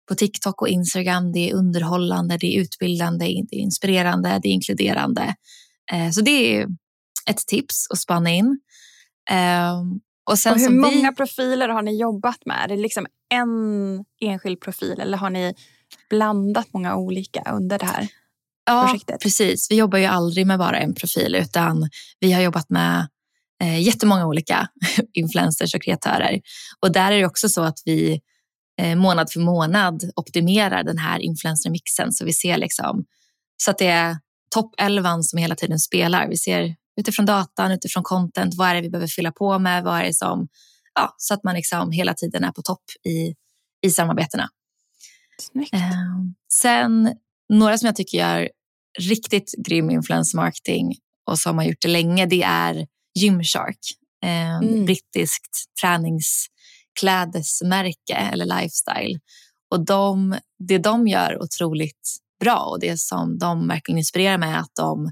på 0.08 0.14
TikTok 0.14 0.62
och 0.62 0.68
Instagram. 0.68 1.32
Det 1.32 1.50
är 1.50 1.54
underhållande, 1.54 2.36
det 2.36 2.56
är 2.56 2.60
utbildande, 2.60 3.24
det 3.24 3.56
är 3.56 3.60
inspirerande, 3.60 4.40
det 4.42 4.48
är 4.48 4.52
inkluderande. 4.52 5.34
Eh, 5.92 6.10
så 6.10 6.20
det 6.20 6.56
är 6.56 6.66
ett 7.30 7.46
tips 7.46 7.86
att 7.90 7.98
spana 7.98 8.30
in. 8.30 8.60
Ehm, 9.30 10.00
och, 10.26 10.32
och 10.32 10.58
hur 10.58 10.80
många 10.80 11.10
vi... 11.10 11.16
profiler 11.16 11.68
har 11.68 11.82
ni 11.82 12.00
jobbat 12.00 12.46
med? 12.46 12.64
Är 12.64 12.68
det 12.68 12.82
liksom 12.82 13.06
en 13.34 14.04
enskild 14.20 14.60
profil 14.60 15.00
eller 15.00 15.18
har 15.18 15.30
ni 15.30 15.54
blandat 16.10 16.72
många 16.72 16.96
olika 16.96 17.42
under 17.54 17.78
det 17.78 17.86
här 17.86 18.08
ja, 18.66 18.86
projektet? 18.86 19.20
Precis, 19.22 19.70
vi 19.70 19.76
jobbar 19.76 19.98
ju 19.98 20.04
aldrig 20.04 20.46
med 20.46 20.58
bara 20.58 20.78
en 20.78 20.94
profil 20.94 21.34
utan 21.34 21.88
vi 22.20 22.32
har 22.32 22.42
jobbat 22.42 22.70
med 22.70 23.08
eh, 23.62 23.82
jättemånga 23.82 24.26
olika 24.26 24.68
influencers 25.12 25.74
och 25.74 25.82
kreatörer. 25.82 26.40
Och 26.80 26.92
där 26.92 27.12
är 27.12 27.18
det 27.18 27.26
också 27.26 27.48
så 27.48 27.62
att 27.62 27.78
vi 27.84 28.20
eh, 28.80 28.96
månad 28.96 29.32
för 29.32 29.40
månad 29.40 30.10
optimerar 30.16 30.82
den 30.82 30.98
här 30.98 31.18
influencermixen 31.18 32.12
så 32.12 32.24
vi 32.24 32.32
ser 32.32 32.58
liksom 32.58 33.04
så 33.56 33.70
att 33.70 33.78
det 33.78 33.86
är 33.86 34.16
topp 34.50 34.74
11 34.78 35.22
som 35.22 35.38
hela 35.38 35.54
tiden 35.54 35.78
spelar. 35.78 36.28
Vi 36.28 36.36
ser 36.36 36.74
utifrån 36.96 37.26
datan, 37.26 37.72
utifrån 37.72 38.02
content, 38.02 38.54
vad 38.54 38.68
är 38.68 38.74
det 38.74 38.80
vi 38.80 38.90
behöver 38.90 39.08
fylla 39.08 39.32
på 39.32 39.58
med, 39.58 39.84
vad 39.84 40.00
är 40.00 40.04
det 40.04 40.14
som, 40.14 40.48
ja, 40.94 41.14
så 41.18 41.34
att 41.34 41.44
man 41.44 41.54
liksom 41.54 41.90
hela 41.90 42.14
tiden 42.14 42.44
är 42.44 42.52
på 42.52 42.62
topp 42.62 42.84
i, 43.08 43.34
i 43.86 43.90
samarbetena. 43.90 44.48
Snyggt. 45.40 45.74
Eh, 45.74 45.80
sen 46.52 47.14
några 47.48 47.78
som 47.78 47.86
jag 47.86 47.96
tycker 47.96 48.18
gör 48.18 48.48
riktigt 48.98 49.54
grym 49.66 49.90
influencer 49.90 50.36
marketing 50.36 50.96
och 51.30 51.38
som 51.38 51.58
har 51.58 51.64
gjort 51.64 51.82
det 51.82 51.88
länge, 51.88 52.26
det 52.26 52.42
är 52.42 52.86
Gymshark. 53.18 53.78
Eh, 54.24 54.56
mm. 54.56 54.84
Brittiskt 54.84 55.74
träningsklädesmärke 55.80 58.14
eller 58.14 58.44
lifestyle. 58.44 59.20
Och 59.70 59.84
de, 59.84 60.38
det 60.68 60.78
de 60.78 61.08
gör 61.08 61.42
otroligt 61.42 62.16
bra 62.40 62.58
och 62.58 62.80
det 62.80 63.00
som 63.00 63.38
de 63.38 63.68
verkligen 63.68 63.98
inspirerar 63.98 64.38
mig 64.38 64.50
är 64.50 64.58
att 64.58 64.74
de 64.74 65.10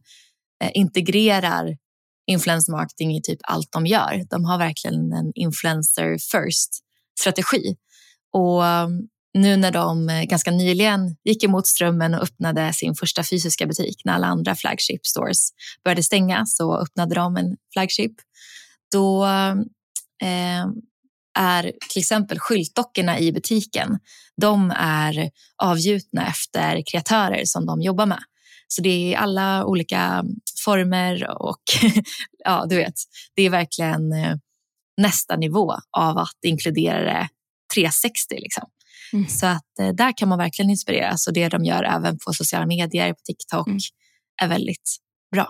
Eh, 0.63 0.71
integrerar 0.75 1.77
influencer 2.27 2.73
marketing 2.73 3.17
i 3.17 3.23
typ 3.23 3.39
allt 3.43 3.73
de 3.73 3.87
gör. 3.87 4.25
De 4.31 4.45
har 4.45 4.59
verkligen 4.59 5.13
en 5.13 5.33
influencer 5.35 6.19
first 6.19 6.71
strategi. 7.21 7.77
Och 8.33 8.67
mm, 8.67 9.09
nu 9.35 9.57
när 9.57 9.71
de 9.71 10.09
eh, 10.09 10.23
ganska 10.23 10.51
nyligen 10.51 11.17
gick 11.25 11.45
emot 11.45 11.67
strömmen 11.67 12.15
och 12.15 12.23
öppnade 12.23 12.73
sin 12.73 12.95
första 12.95 13.25
fysiska 13.25 13.67
butik 13.67 14.03
när 14.05 14.13
alla 14.13 14.27
andra 14.27 14.55
flagship 14.55 15.07
stores 15.07 15.49
började 15.85 16.03
stänga 16.03 16.47
så 16.47 16.77
öppnade 16.77 17.15
de 17.15 17.37
en 17.37 17.57
flagship. 17.73 18.13
Då 18.93 19.25
mm, 19.25 19.59
eh, 20.23 20.67
är 21.39 21.63
till 21.63 22.01
exempel 22.01 22.39
skyltdockorna 22.39 23.19
i 23.19 23.33
butiken, 23.33 23.99
de 24.41 24.73
är 24.77 25.31
avgjutna 25.63 26.27
efter 26.29 26.83
kreatörer 26.91 27.45
som 27.45 27.67
de 27.67 27.81
jobbar 27.81 28.07
med. 28.07 28.23
Så 28.75 28.83
det 28.83 29.14
är 29.14 29.18
alla 29.18 29.64
olika 29.64 30.25
former 30.64 31.43
och 31.43 31.62
ja, 32.45 32.66
du 32.68 32.77
vet, 32.77 32.95
det 33.35 33.43
är 33.43 33.51
verkligen 33.51 34.12
eh, 34.12 34.35
nästa 34.97 35.37
nivå 35.37 35.75
av 35.97 36.18
att 36.18 36.39
inkludera 36.47 37.05
det 37.05 37.29
360. 37.75 38.35
Liksom. 38.39 38.68
Mm. 39.12 39.29
Så 39.29 39.47
att 39.47 39.79
eh, 39.81 39.89
där 39.89 40.16
kan 40.16 40.29
man 40.29 40.39
verkligen 40.39 40.70
inspireras 40.70 41.27
och 41.27 41.33
det 41.33 41.49
de 41.49 41.64
gör 41.64 41.83
även 41.83 42.18
på 42.18 42.33
sociala 42.33 42.66
medier, 42.66 43.12
på 43.12 43.20
TikTok, 43.25 43.66
mm. 43.66 43.79
är 44.43 44.49
väldigt 44.49 44.97
bra. 45.33 45.49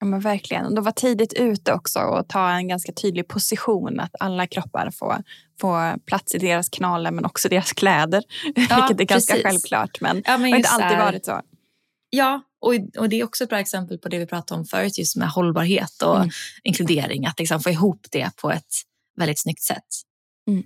Ja, 0.00 0.06
men 0.06 0.20
verkligen. 0.20 0.66
Och 0.66 0.74
de 0.74 0.84
var 0.84 0.92
tidigt 0.92 1.32
ute 1.32 1.72
också 1.72 1.98
och 2.00 2.28
ta 2.28 2.50
en 2.50 2.68
ganska 2.68 2.92
tydlig 2.92 3.28
position 3.28 4.00
att 4.00 4.14
alla 4.20 4.46
kroppar 4.46 4.90
får, 4.90 5.22
får 5.60 5.98
plats 5.98 6.34
i 6.34 6.38
deras 6.38 6.68
kanaler 6.68 7.10
men 7.10 7.24
också 7.24 7.48
deras 7.48 7.72
kläder. 7.72 8.22
Ja, 8.54 8.76
Vilket 8.76 9.00
är 9.00 9.14
ganska 9.14 9.32
precis. 9.32 9.46
självklart 9.46 10.00
men, 10.00 10.22
ja, 10.26 10.38
men 10.38 10.42
det 10.42 10.50
har 10.50 10.56
inte 10.56 10.68
alltid 10.68 10.98
varit 10.98 11.24
så. 11.24 11.40
Ja, 12.16 12.42
och, 12.60 12.74
och 12.98 13.08
det 13.08 13.20
är 13.20 13.24
också 13.24 13.44
ett 13.44 13.50
bra 13.50 13.58
exempel 13.58 13.98
på 13.98 14.08
det 14.08 14.18
vi 14.18 14.26
pratade 14.26 14.60
om 14.60 14.66
förut, 14.66 14.98
just 14.98 15.16
med 15.16 15.28
hållbarhet 15.28 16.02
och 16.02 16.16
mm. 16.16 16.30
inkludering. 16.62 17.26
Att 17.26 17.38
liksom 17.38 17.60
få 17.60 17.70
ihop 17.70 18.06
det 18.10 18.36
på 18.36 18.50
ett 18.50 18.74
väldigt 19.16 19.40
snyggt 19.40 19.62
sätt. 19.62 19.86
Mm. 20.48 20.62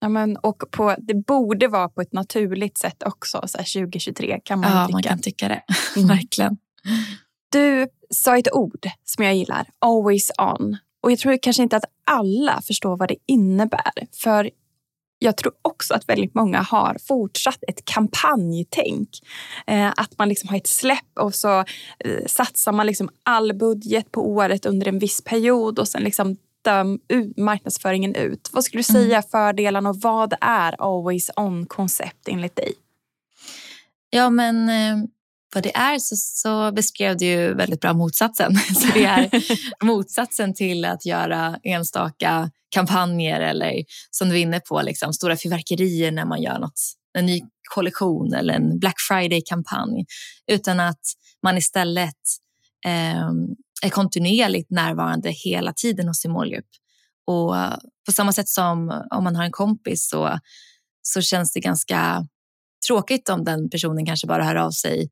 Ja, 0.00 0.08
men, 0.08 0.36
och 0.36 0.62
på, 0.70 0.96
det 0.98 1.14
borde 1.14 1.68
vara 1.68 1.88
på 1.88 2.00
ett 2.00 2.12
naturligt 2.12 2.78
sätt 2.78 3.02
också, 3.02 3.42
så 3.46 3.58
2023 3.58 4.40
kan 4.44 4.60
man 4.60 4.70
ja, 4.70 4.86
tycka. 4.86 4.92
man 4.92 5.02
kan 5.02 5.18
tycka 5.18 5.48
det. 5.48 5.62
Mm. 5.96 6.08
Verkligen. 6.08 6.56
Du 7.52 7.88
sa 8.10 8.38
ett 8.38 8.52
ord 8.52 8.88
som 9.04 9.24
jag 9.24 9.34
gillar, 9.34 9.66
always 9.78 10.30
on. 10.38 10.76
Och 11.02 11.12
jag 11.12 11.18
tror 11.18 11.38
kanske 11.42 11.62
inte 11.62 11.76
att 11.76 11.84
alla 12.04 12.62
förstår 12.62 12.96
vad 12.96 13.08
det 13.08 13.16
innebär. 13.26 13.92
För 14.12 14.50
jag 15.18 15.36
tror 15.36 15.52
också 15.62 15.94
att 15.94 16.08
väldigt 16.08 16.34
många 16.34 16.62
har 16.62 16.96
fortsatt 17.08 17.64
ett 17.68 17.84
kampanjtänk. 17.84 19.08
Eh, 19.66 19.92
att 19.96 20.18
man 20.18 20.28
liksom 20.28 20.48
har 20.48 20.56
ett 20.56 20.66
släpp 20.66 21.18
och 21.20 21.34
så 21.34 21.58
eh, 21.98 22.26
satsar 22.26 22.72
man 22.72 22.86
liksom 22.86 23.08
all 23.22 23.54
budget 23.54 24.12
på 24.12 24.28
året 24.30 24.66
under 24.66 24.88
en 24.88 24.98
viss 24.98 25.24
period 25.24 25.78
och 25.78 25.88
sen 25.88 26.02
liksom 26.02 26.36
döm 26.62 27.00
ut, 27.08 27.36
marknadsföringen 27.36 28.14
ut. 28.14 28.50
Vad 28.52 28.64
skulle 28.64 28.82
du 28.82 28.94
mm. 28.94 29.02
säga 29.02 29.16
mm. 29.16 29.28
fördelarna 29.30 29.90
och 29.90 30.00
vad 30.00 30.34
är 30.40 30.82
always 30.82 31.30
on-koncept 31.36 32.28
enligt 32.28 32.56
dig? 32.56 32.72
Ja, 34.10 34.30
men 34.30 34.68
eh, 34.68 35.04
vad 35.54 35.62
det 35.62 35.76
är 35.76 35.98
så, 35.98 36.16
så 36.16 36.72
beskrev 36.72 37.16
du 37.16 37.26
ju 37.26 37.54
väldigt 37.54 37.80
bra 37.80 37.92
motsatsen. 37.92 38.56
Så 38.74 38.86
det 38.94 39.04
är 39.04 39.30
motsatsen 39.84 40.54
till 40.54 40.84
att 40.84 41.06
göra 41.06 41.58
enstaka 41.62 42.50
kampanjer 42.74 43.40
eller 43.40 43.84
som 44.10 44.28
du 44.28 44.34
är 44.34 44.40
inne 44.40 44.60
på, 44.60 44.82
liksom, 44.82 45.12
stora 45.12 45.36
fyrverkerier 45.36 46.12
när 46.12 46.24
man 46.24 46.42
gör 46.42 46.58
något, 46.58 46.80
en 47.18 47.26
ny 47.26 47.40
kollektion 47.74 48.34
eller 48.34 48.54
en 48.54 48.78
Black 48.78 48.96
Friday-kampanj. 49.08 50.04
Utan 50.52 50.80
att 50.80 51.02
man 51.42 51.56
istället 51.56 52.20
eh, 52.86 53.28
är 53.82 53.90
kontinuerligt 53.90 54.70
närvarande 54.70 55.30
hela 55.30 55.72
tiden 55.72 56.08
hos 56.08 56.20
sin 56.20 56.32
målgrupp. 56.32 56.68
Och 57.26 57.54
på 58.06 58.12
samma 58.12 58.32
sätt 58.32 58.48
som 58.48 59.02
om 59.10 59.24
man 59.24 59.36
har 59.36 59.44
en 59.44 59.52
kompis 59.52 60.08
så, 60.08 60.38
så 61.02 61.20
känns 61.20 61.52
det 61.52 61.60
ganska 61.60 62.26
tråkigt 62.86 63.28
om 63.28 63.44
den 63.44 63.70
personen 63.70 64.06
kanske 64.06 64.26
bara 64.26 64.44
hör 64.44 64.54
av 64.54 64.70
sig 64.70 65.08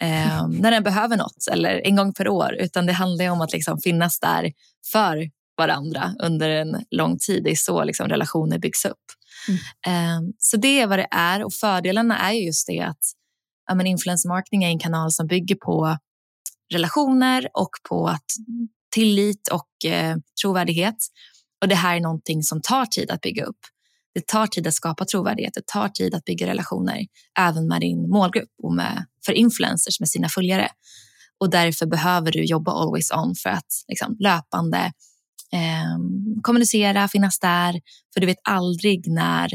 eh, 0.00 0.48
när 0.48 0.70
den 0.70 0.82
behöver 0.82 1.16
något 1.16 1.48
eller 1.52 1.86
en 1.86 1.96
gång 1.96 2.12
per 2.12 2.28
år. 2.28 2.56
Utan 2.58 2.86
det 2.86 2.92
handlar 2.92 3.30
om 3.30 3.40
att 3.40 3.52
liksom 3.52 3.78
finnas 3.78 4.20
där 4.20 4.52
för 4.92 5.30
varandra 5.56 6.14
under 6.22 6.50
en 6.50 6.84
lång 6.90 7.18
tid. 7.18 7.44
Det 7.44 7.50
är 7.50 7.56
så 7.56 7.84
liksom 7.84 8.08
relationer 8.08 8.58
byggs 8.58 8.84
upp. 8.84 8.96
Mm. 9.84 10.18
Um, 10.18 10.32
så 10.38 10.56
det 10.56 10.80
är 10.80 10.86
vad 10.86 10.98
det 10.98 11.08
är 11.10 11.44
och 11.44 11.52
fördelarna 11.52 12.18
är 12.18 12.32
just 12.32 12.66
det 12.66 12.80
att 12.80 13.04
ja, 13.68 13.74
men 13.74 13.86
influencer 13.86 14.28
marketing 14.28 14.64
är 14.64 14.68
en 14.68 14.78
kanal 14.78 15.12
som 15.12 15.26
bygger 15.26 15.54
på 15.54 15.96
relationer 16.72 17.48
och 17.54 17.70
på 17.88 18.08
att 18.08 18.24
tillit 18.90 19.48
och 19.48 19.90
eh, 19.90 20.16
trovärdighet. 20.42 20.96
Och 21.62 21.68
det 21.68 21.74
här 21.74 21.96
är 21.96 22.00
någonting 22.00 22.42
som 22.42 22.62
tar 22.62 22.86
tid 22.86 23.10
att 23.10 23.20
bygga 23.20 23.44
upp. 23.44 23.58
Det 24.14 24.26
tar 24.26 24.46
tid 24.46 24.66
att 24.66 24.74
skapa 24.74 25.04
trovärdighet, 25.04 25.54
det 25.54 25.66
tar 25.66 25.88
tid 25.88 26.14
att 26.14 26.24
bygga 26.24 26.46
relationer, 26.46 27.06
även 27.38 27.68
med 27.68 27.80
din 27.80 28.10
målgrupp 28.10 28.50
och 28.62 28.74
med, 28.74 29.04
för 29.26 29.32
influencers 29.32 30.00
med 30.00 30.08
sina 30.08 30.28
följare. 30.28 30.68
Och 31.40 31.50
därför 31.50 31.86
behöver 31.86 32.32
du 32.32 32.44
jobba 32.44 32.72
always 32.72 33.10
on 33.10 33.34
för 33.34 33.50
att 33.50 33.84
liksom, 33.88 34.16
löpande 34.18 34.92
eh, 35.52 35.98
kommunicera, 36.42 37.08
finnas 37.08 37.38
där. 37.38 37.80
För 38.14 38.20
du 38.20 38.26
vet 38.26 38.40
aldrig 38.42 39.10
när, 39.10 39.50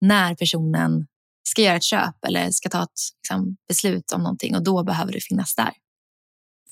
när 0.00 0.34
personen 0.34 1.06
ska 1.48 1.62
göra 1.62 1.76
ett 1.76 1.82
köp 1.82 2.24
eller 2.26 2.50
ska 2.50 2.68
ta 2.68 2.82
ett 2.82 3.00
liksom, 3.22 3.56
beslut 3.68 4.12
om 4.12 4.22
någonting 4.22 4.56
och 4.56 4.64
då 4.64 4.84
behöver 4.84 5.12
du 5.12 5.20
finnas 5.20 5.54
där. 5.54 5.72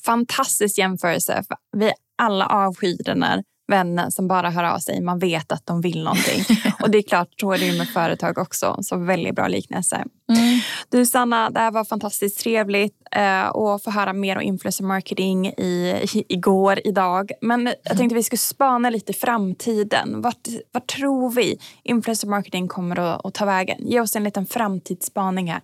Fantastisk 0.05 0.79
jämförelse. 0.79 1.43
Vi 1.76 1.93
alla 2.18 2.47
avskyr 2.47 2.97
den 3.05 3.22
här 3.22 3.43
vännen 3.69 4.12
som 4.12 4.29
bara 4.29 4.51
hör 4.51 4.64
av 4.64 4.79
sig. 4.79 5.01
Man 5.01 5.19
vet 5.19 5.53
att 5.53 5.66
de 5.66 5.81
vill 5.81 6.05
någonting. 6.05 6.45
och 6.83 6.91
det 6.91 6.99
är 6.99 7.03
klart, 7.03 7.29
så 7.41 7.53
är 7.53 7.59
det 7.59 7.79
med 7.79 7.89
företag 7.89 8.39
också. 8.39 8.77
Så 8.83 8.97
väldigt 8.97 9.35
bra 9.35 9.49
liknelse. 9.49 10.05
Mm. 10.29 10.61
Du 10.89 11.07
Sanna, 11.07 11.51
det 11.51 11.61
här 11.61 11.71
var 11.71 11.85
fantastiskt 11.85 12.41
trevligt 12.41 12.95
eh, 13.12 13.49
att 13.49 13.85
få 13.85 13.91
höra 13.91 14.12
mer 14.12 14.37
om 14.37 14.43
influencer 14.43 14.85
marketing 14.85 15.47
i, 15.47 16.03
igår, 16.29 16.81
idag. 16.85 17.31
Men 17.41 17.73
jag 17.83 17.97
tänkte 17.97 18.14
vi 18.14 18.23
skulle 18.23 18.39
spana 18.39 18.91
lite 18.91 19.12
i 19.12 19.14
framtiden. 19.14 20.23
Vart, 20.23 20.49
vart 20.73 20.87
tror 20.87 21.31
vi 21.31 21.59
influencer 21.83 22.29
marketing 22.29 22.69
kommer 22.69 22.99
att, 22.99 23.27
att 23.27 23.35
ta 23.35 23.45
vägen? 23.45 23.79
Ge 23.81 24.01
oss 24.01 24.16
en 24.16 24.25
liten 24.25 24.47
framtidsspaning 24.47 25.53
här. 25.53 25.61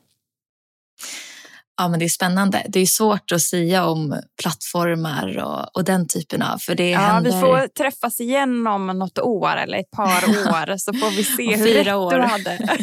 Ja, 1.77 1.89
men 1.89 1.99
det 1.99 2.05
är 2.05 2.09
spännande. 2.09 2.67
Det 2.69 2.81
är 2.81 2.87
svårt 2.87 3.33
att 3.33 3.43
säga 3.43 3.87
om 3.87 4.21
plattformar 4.43 5.39
och, 5.39 5.77
och 5.77 5.85
den 5.85 6.09
typen 6.09 6.43
av... 6.43 6.59
För 6.59 6.75
det 6.75 6.91
ja, 6.91 6.99
händer... 6.99 7.33
Vi 7.33 7.41
får 7.41 7.69
träffas 7.69 8.21
igen 8.21 8.67
om 8.67 8.87
något 8.87 9.19
år 9.19 9.57
eller 9.57 9.79
ett 9.79 9.91
par 9.91 10.25
år 10.29 10.77
så 10.77 10.93
får 10.93 11.11
vi 11.11 11.25
se 11.25 11.57
hur 11.57 11.85
rätt 11.85 11.95
år. 11.95 12.13
du 12.13 12.23
hade. 12.23 12.59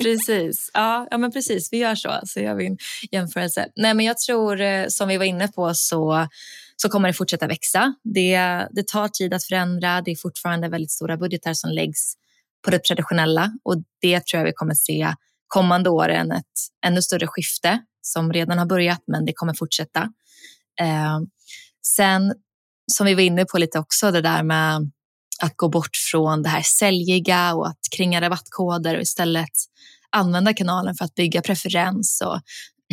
precis. 0.02 0.70
Ja, 0.74 1.08
ja, 1.10 1.18
men 1.18 1.32
precis. 1.32 1.72
Vi 1.72 1.78
gör 1.78 1.94
så. 1.94 2.20
Så 2.24 2.40
gör 2.40 2.54
vi 2.54 2.66
en 2.66 2.78
jämförelse. 3.12 3.66
Nej, 3.76 3.94
men 3.94 4.06
jag 4.06 4.18
tror, 4.18 4.60
eh, 4.60 4.86
som 4.88 5.08
vi 5.08 5.16
var 5.16 5.24
inne 5.24 5.48
på, 5.48 5.74
så 5.74 6.28
så 6.76 6.88
kommer 6.88 7.08
det 7.08 7.14
fortsätta 7.14 7.46
växa. 7.46 7.94
Det, 8.04 8.38
det 8.70 8.86
tar 8.86 9.08
tid 9.08 9.34
att 9.34 9.44
förändra. 9.44 10.00
Det 10.00 10.10
är 10.10 10.16
fortfarande 10.16 10.68
väldigt 10.68 10.90
stora 10.90 11.16
budgetar 11.16 11.54
som 11.54 11.70
läggs 11.70 12.14
på 12.64 12.70
det 12.70 12.78
traditionella 12.78 13.52
och 13.62 13.76
det 14.00 14.26
tror 14.26 14.38
jag 14.38 14.44
vi 14.46 14.52
kommer 14.52 14.74
se 14.74 15.14
kommande 15.46 15.90
åren 15.90 16.32
ett 16.32 16.44
ännu 16.86 17.02
större 17.02 17.26
skifte 17.26 17.80
som 18.06 18.32
redan 18.32 18.58
har 18.58 18.66
börjat, 18.66 19.02
men 19.06 19.24
det 19.24 19.32
kommer 19.32 19.54
fortsätta. 19.54 20.00
Eh, 20.80 21.18
sen, 21.86 22.34
som 22.92 23.06
vi 23.06 23.14
var 23.14 23.22
inne 23.22 23.44
på 23.44 23.58
lite 23.58 23.78
också, 23.78 24.10
det 24.10 24.20
där 24.20 24.42
med 24.42 24.90
att 25.42 25.56
gå 25.56 25.68
bort 25.68 25.96
från 26.10 26.42
det 26.42 26.48
här 26.48 26.62
säljiga 26.62 27.54
och 27.54 27.68
att 27.68 27.80
kringa 27.96 28.20
rabattkoder 28.20 28.96
och 28.96 29.02
istället 29.02 29.50
använda 30.10 30.54
kanalen 30.54 30.94
för 30.94 31.04
att 31.04 31.14
bygga 31.14 31.42
preferens 31.42 32.22
och 32.26 32.40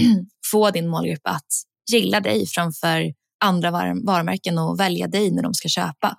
få 0.51 0.71
din 0.71 0.87
målgrupp 0.87 1.27
att 1.27 1.47
gilla 1.91 2.19
dig 2.19 2.47
framför 2.47 3.13
andra 3.43 3.71
varumärken 3.71 4.57
och 4.57 4.79
välja 4.79 5.07
dig 5.07 5.31
när 5.31 5.43
de 5.43 5.53
ska 5.53 5.69
köpa. 5.69 6.17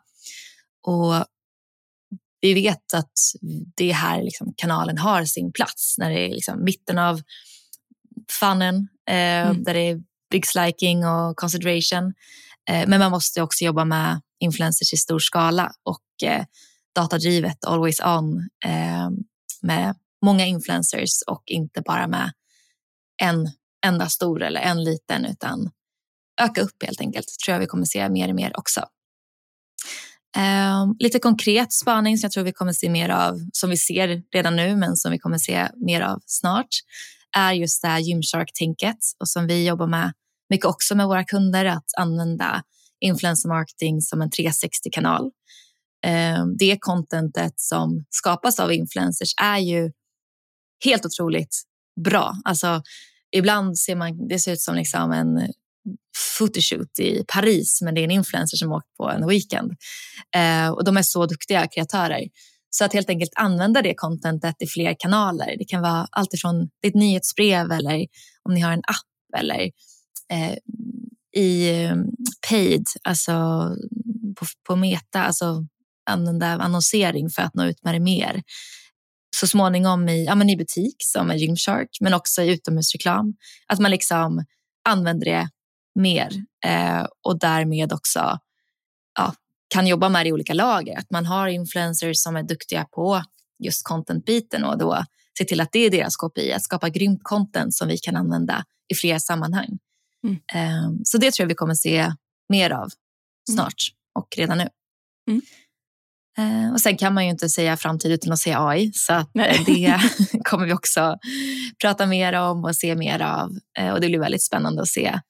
Och 0.87 1.27
vi 2.41 2.55
vet 2.55 2.95
att 2.95 3.13
det 3.77 3.93
här 3.93 4.23
liksom, 4.23 4.55
kanalen 4.57 4.99
har 4.99 5.25
sin 5.25 5.53
plats 5.53 5.95
när 5.99 6.11
det 6.11 6.21
är 6.21 6.29
liksom 6.29 6.65
mitten 6.65 6.99
av 6.99 7.21
funnen 8.33 8.89
eh, 9.09 9.15
mm. 9.47 9.65
där 9.65 9.75
det 9.75 9.81
är 9.81 10.01
big 10.31 10.45
liking 10.57 11.07
och 11.07 11.37
consideration. 11.37 12.15
Eh, 12.71 12.89
men 12.89 12.99
man 12.99 13.11
måste 13.11 13.43
också 13.43 13.65
jobba 13.65 13.85
med 13.85 14.21
influencers 14.41 14.93
i 14.93 14.97
stor 14.97 15.19
skala 15.19 15.73
och 15.83 16.29
eh, 16.29 16.45
datadrivet, 16.95 17.65
always 17.65 18.01
on 18.01 18.49
eh, 18.65 19.11
med 19.63 19.97
många 20.25 20.47
influencers 20.47 21.23
och 21.27 21.43
inte 21.47 21.83
bara 21.83 22.07
med 22.07 22.33
en 23.23 23.51
enda 23.87 24.09
stor 24.09 24.43
eller 24.43 24.61
en 24.61 24.85
liten 24.85 25.25
utan 25.25 25.71
öka 26.41 26.61
upp 26.61 26.83
helt 26.83 27.01
enkelt. 27.01 27.27
tror 27.45 27.53
jag 27.53 27.61
vi 27.61 27.67
kommer 27.67 27.85
se 27.85 28.09
mer 28.09 28.29
och 28.29 28.35
mer 28.35 28.59
också. 28.59 28.81
Um, 30.37 30.97
lite 30.99 31.19
konkret 31.19 31.73
spaning 31.73 32.19
som 32.19 32.27
jag 32.27 32.33
tror 32.33 32.45
vi 32.45 32.53
kommer 32.53 32.73
se 32.73 32.91
mer 32.91 33.09
av, 33.09 33.41
som 33.53 33.71
vi 33.71 33.77
ser 33.77 34.23
redan 34.33 34.57
nu 34.57 34.77
men 34.77 34.97
som 34.97 35.13
vi 35.13 35.19
kommer 35.19 35.39
se 35.39 35.69
mer 35.77 36.01
av 36.01 36.23
snart, 36.27 36.69
är 37.37 37.53
just 37.53 37.83
det 37.83 37.89
här 37.89 37.99
Gymshark-tänket 37.99 38.99
och 39.21 39.29
som 39.29 39.47
vi 39.47 39.67
jobbar 39.67 39.87
med 39.87 40.13
mycket 40.51 40.67
också 40.67 40.95
med 40.95 41.07
våra 41.07 41.25
kunder, 41.25 41.65
att 41.65 41.91
använda 41.99 42.63
influencer 43.01 43.49
marketing 43.49 44.01
som 44.01 44.23
en 44.23 44.31
360-kanal. 44.31 45.31
Ehm, 46.07 46.57
det 46.57 46.79
contentet 46.81 47.53
som 47.57 48.05
skapas 48.11 48.61
av 48.61 48.73
influencers 48.73 49.35
är 49.43 49.59
ju 49.59 49.93
helt 50.85 51.07
otroligt 51.07 51.63
bra. 52.05 52.37
Alltså, 52.45 52.83
ibland 53.37 53.79
ser 53.79 53.97
man, 53.97 54.29
det 54.29 54.39
ser 54.39 54.53
ut 54.53 54.61
som 54.61 54.75
liksom 54.75 55.13
en 55.13 55.53
photoshoot 56.39 56.99
i 56.99 57.25
Paris 57.29 57.83
men 57.83 57.95
det 57.95 58.01
är 58.01 58.05
en 58.05 58.11
influencer 58.11 58.57
som 58.57 58.73
åkt 58.73 58.97
på 58.97 59.11
en 59.11 59.29
weekend. 59.29 59.73
Eh, 60.37 60.69
och 60.69 60.85
de 60.85 60.97
är 60.97 61.03
så 61.03 61.27
duktiga 61.27 61.67
kreatörer. 61.67 62.29
Så 62.77 62.85
att 62.85 62.93
helt 62.93 63.09
enkelt 63.09 63.33
använda 63.37 63.83
det 63.83 63.95
contentet 63.95 64.63
i 64.63 64.67
fler 64.67 64.97
kanaler. 64.99 65.55
Det 65.59 65.65
kan 65.65 65.83
vara 65.83 66.07
alltifrån 66.11 66.69
ditt 66.83 66.95
nyhetsbrev 66.95 67.73
eller 67.73 68.07
om 68.43 68.55
ni 68.55 68.61
har 68.61 68.73
en 68.73 68.83
app 68.87 69.41
eller 69.41 69.71
eh, 70.33 70.57
i 71.37 71.83
eh, 71.83 71.97
paid, 72.51 72.87
alltså 73.03 73.33
på, 74.39 74.47
på 74.67 74.77
meta, 74.77 75.25
alltså 75.25 75.67
använda 76.11 76.47
annonsering 76.47 77.31
för 77.31 77.43
att 77.43 77.55
nå 77.55 77.65
ut 77.65 77.85
med 77.85 77.95
det 77.95 78.01
mer. 78.01 78.43
Så 79.37 79.47
småningom 79.47 80.09
i, 80.09 80.25
ja, 80.25 80.35
men 80.35 80.51
i 80.51 80.57
butik 80.57 80.97
som 80.99 81.31
är 81.31 81.35
Gymshark 81.35 81.89
men 82.01 82.15
också 82.15 82.43
i 82.43 82.53
utomhusreklam. 82.53 83.35
Att 83.67 83.79
man 83.79 83.91
liksom 83.91 84.45
använder 84.89 85.25
det 85.25 85.49
mer 86.01 86.31
eh, 86.67 87.07
och 87.23 87.39
därmed 87.39 87.93
också 87.93 88.39
ja, 89.19 89.35
kan 89.75 89.87
jobba 89.87 90.09
med 90.09 90.27
det 90.27 90.29
i 90.29 90.33
olika 90.33 90.55
lager. 90.55 90.99
Att 90.99 91.11
man 91.11 91.27
har 91.27 91.49
influencers 91.49 92.17
som 92.19 92.37
är 92.37 92.43
duktiga 92.43 92.85
på 92.85 93.23
just 93.65 93.87
content-biten 93.89 94.65
och 94.65 94.79
då 94.79 95.05
se 95.39 95.45
till 95.45 95.61
att 95.61 95.73
det 95.73 95.79
är 95.79 95.91
deras 95.91 96.17
KPI, 96.17 96.53
att 96.53 96.63
skapa 96.63 96.89
grymt 96.89 97.21
content 97.23 97.75
som 97.75 97.89
vi 97.89 97.99
kan 97.99 98.17
använda 98.17 98.65
i 98.93 98.95
fler 98.95 99.19
sammanhang. 99.19 99.79
Mm. 100.25 100.37
Eh, 100.55 100.91
så 101.05 101.19
det 101.19 101.31
tror 101.31 101.45
jag 101.45 101.49
vi 101.49 101.55
kommer 101.55 101.75
se 101.75 102.13
mer 102.49 102.71
av 102.71 102.79
mm. 102.79 102.91
snart 103.51 103.75
mm. 103.91 104.23
och 104.23 104.29
redan 104.37 104.59
nu. 104.59 104.69
Mm. 105.31 105.43
Eh, 106.39 106.73
och 106.73 106.81
sen 106.81 106.97
kan 106.97 107.15
man 107.15 107.25
ju 107.25 107.31
inte 107.31 107.49
säga 107.49 107.77
framtid 107.77 108.13
utan 108.13 108.33
att 108.33 108.39
säga 108.39 108.67
AI, 108.67 108.93
så 108.95 109.13
att 109.13 109.31
det 109.67 110.01
kommer 110.45 110.67
vi 110.67 110.73
också 110.73 111.19
prata 111.83 112.07
mer 112.07 112.33
om 112.33 112.65
och 112.65 112.77
se 112.77 112.95
mer 112.95 113.23
av. 113.23 113.51
Eh, 113.79 113.93
och 113.93 114.01
det 114.01 114.09
blir 114.09 114.19
väldigt 114.19 114.43
spännande 114.43 114.83
att 114.83 114.89
se 114.89 115.21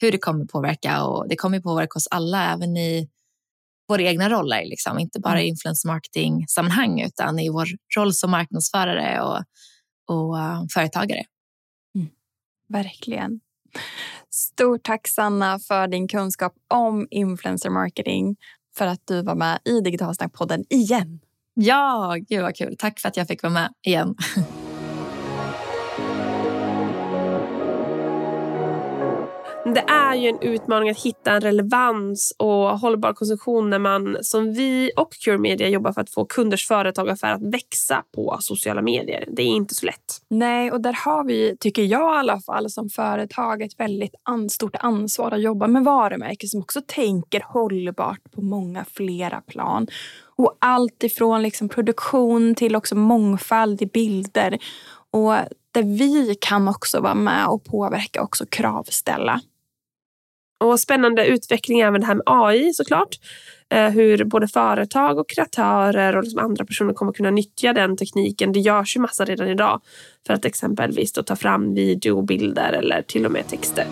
hur 0.00 0.12
det 0.12 0.18
kommer 0.18 0.44
påverka 0.44 1.04
och 1.04 1.28
det 1.28 1.36
kommer 1.36 1.60
påverka 1.60 1.96
oss 1.96 2.08
alla 2.10 2.52
även 2.52 2.76
i 2.76 3.08
våra 3.90 4.02
egna 4.02 4.28
roller, 4.28 4.64
liksom. 4.64 4.98
inte 4.98 5.20
bara 5.20 5.38
i 5.38 5.42
mm. 5.42 5.48
influencer 5.48 5.88
marketing 5.88 6.44
sammanhang 6.48 7.00
utan 7.00 7.38
i 7.38 7.48
vår 7.48 7.68
roll 7.96 8.14
som 8.14 8.30
marknadsförare 8.30 9.20
och, 9.20 9.38
och 10.08 10.34
uh, 10.34 10.64
företagare. 10.74 11.24
Mm. 11.94 12.08
Verkligen. 12.68 13.40
Stort 14.30 14.82
tack 14.82 15.08
Sanna 15.08 15.58
för 15.58 15.88
din 15.88 16.08
kunskap 16.08 16.52
om 16.68 17.08
influencer 17.10 17.70
marketing 17.70 18.36
för 18.76 18.86
att 18.86 19.00
du 19.04 19.22
var 19.22 19.34
med 19.34 19.58
i 19.64 19.80
Digitalsnackpodden 19.80 20.64
igen. 20.68 21.20
Ja, 21.54 22.16
gud 22.28 22.42
vad 22.42 22.56
kul. 22.56 22.76
Tack 22.78 23.00
för 23.00 23.08
att 23.08 23.16
jag 23.16 23.26
fick 23.26 23.42
vara 23.42 23.52
med 23.52 23.72
igen. 23.86 24.14
Det 29.74 29.84
är 29.88 30.14
ju 30.14 30.28
en 30.28 30.40
utmaning 30.40 30.90
att 30.90 30.98
hitta 30.98 31.32
en 31.32 31.40
relevans 31.40 32.32
och 32.38 32.78
hållbar 32.78 33.12
konsumtion 33.12 33.70
när 33.70 33.78
man 33.78 34.16
som 34.20 34.52
vi 34.52 34.90
och 34.96 35.12
Cure 35.12 35.38
Media 35.38 35.68
jobbar 35.68 35.92
för 35.92 36.00
att 36.00 36.10
få 36.10 36.24
kunders 36.24 36.68
företag 36.68 37.06
och 37.06 37.12
affär 37.12 37.32
att 37.32 37.54
växa 37.54 38.04
på 38.14 38.36
sociala 38.40 38.82
medier. 38.82 39.24
Det 39.28 39.42
är 39.42 39.46
inte 39.46 39.74
så 39.74 39.86
lätt. 39.86 40.22
Nej, 40.28 40.72
och 40.72 40.80
där 40.80 40.92
har 41.04 41.24
vi, 41.24 41.56
tycker 41.60 41.82
jag 41.82 42.16
i 42.16 42.18
alla 42.18 42.40
fall, 42.40 42.70
som 42.70 42.88
företag 42.88 43.62
ett 43.62 43.80
väldigt 43.80 44.14
stort 44.50 44.76
ansvar 44.80 45.30
att 45.30 45.42
jobba 45.42 45.66
med 45.66 45.84
varumärken 45.84 46.48
som 46.48 46.60
också 46.60 46.80
tänker 46.86 47.42
hållbart 47.46 48.32
på 48.34 48.42
många 48.42 48.84
flera 48.84 49.40
plan. 49.40 49.86
Och 50.36 50.56
allt 50.58 51.04
ifrån 51.04 51.42
liksom 51.42 51.68
produktion 51.68 52.54
till 52.54 52.76
också 52.76 52.94
mångfald 52.94 53.82
i 53.82 53.86
bilder. 53.86 54.58
Och 55.10 55.32
där 55.72 55.82
vi 55.98 56.36
kan 56.40 56.68
också 56.68 57.00
vara 57.00 57.14
med 57.14 57.46
och 57.46 57.64
påverka 57.64 58.20
och 58.20 58.24
också 58.24 58.46
kravställa. 58.46 59.40
Och 60.60 60.80
spännande 60.80 61.26
utveckling 61.26 61.80
även 61.80 62.00
det 62.00 62.06
här 62.06 62.14
med 62.14 62.22
AI 62.26 62.72
såklart. 62.72 63.16
Eh, 63.72 63.88
hur 63.88 64.24
både 64.24 64.48
företag 64.48 65.18
och 65.18 65.28
kreatörer 65.28 66.16
och 66.16 66.22
liksom 66.22 66.38
andra 66.38 66.64
personer 66.64 66.94
kommer 66.94 67.12
kunna 67.12 67.30
nyttja 67.30 67.72
den 67.72 67.96
tekniken. 67.96 68.52
Det 68.52 68.60
görs 68.60 68.96
ju 68.96 69.00
massa 69.00 69.24
redan 69.24 69.48
idag 69.48 69.80
för 70.26 70.34
att 70.34 70.44
exempelvis 70.44 71.12
ta 71.12 71.36
fram 71.36 71.74
videobilder 71.74 72.72
eller 72.72 73.02
till 73.02 73.26
och 73.26 73.32
med 73.32 73.48
texter. 73.48 73.86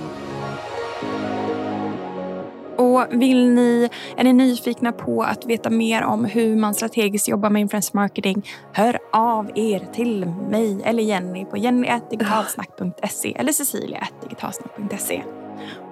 Och 2.77 3.07
vill 3.11 3.47
ni, 3.47 3.89
är 4.17 4.25
ni 4.25 4.33
nyfikna 4.33 4.93
på 4.93 5.23
att 5.23 5.47
veta 5.47 5.71
mer 5.71 6.03
om 6.03 6.25
hur 6.25 6.57
man 6.57 6.75
strategiskt 6.75 7.29
jobbar 7.29 7.51
med 7.51 7.61
influencer 7.61 7.97
marketing? 7.97 8.47
Hör 8.73 8.99
av 9.13 9.51
er 9.55 9.89
till 9.95 10.27
mig 10.27 10.81
eller 10.85 11.03
Jenny 11.03 11.45
på 11.45 11.57
jenny.digitalsnack.se 11.57 13.35
eller 13.39 13.53
cecilia.digitalsnack.se. 13.53 15.23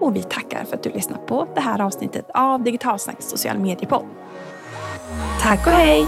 Och 0.01 0.17
vi 0.17 0.23
tackar 0.23 0.65
för 0.65 0.77
att 0.77 0.83
du 0.83 0.91
lyssnar 0.91 1.19
på 1.19 1.47
det 1.55 1.61
här 1.61 1.81
avsnittet 1.81 2.27
av 2.35 2.63
Digitalsnacks 2.63 3.29
social 3.29 3.59
mediepodd. 3.59 4.05
Tack 5.41 5.67
och 5.67 5.73
hej! 5.73 6.07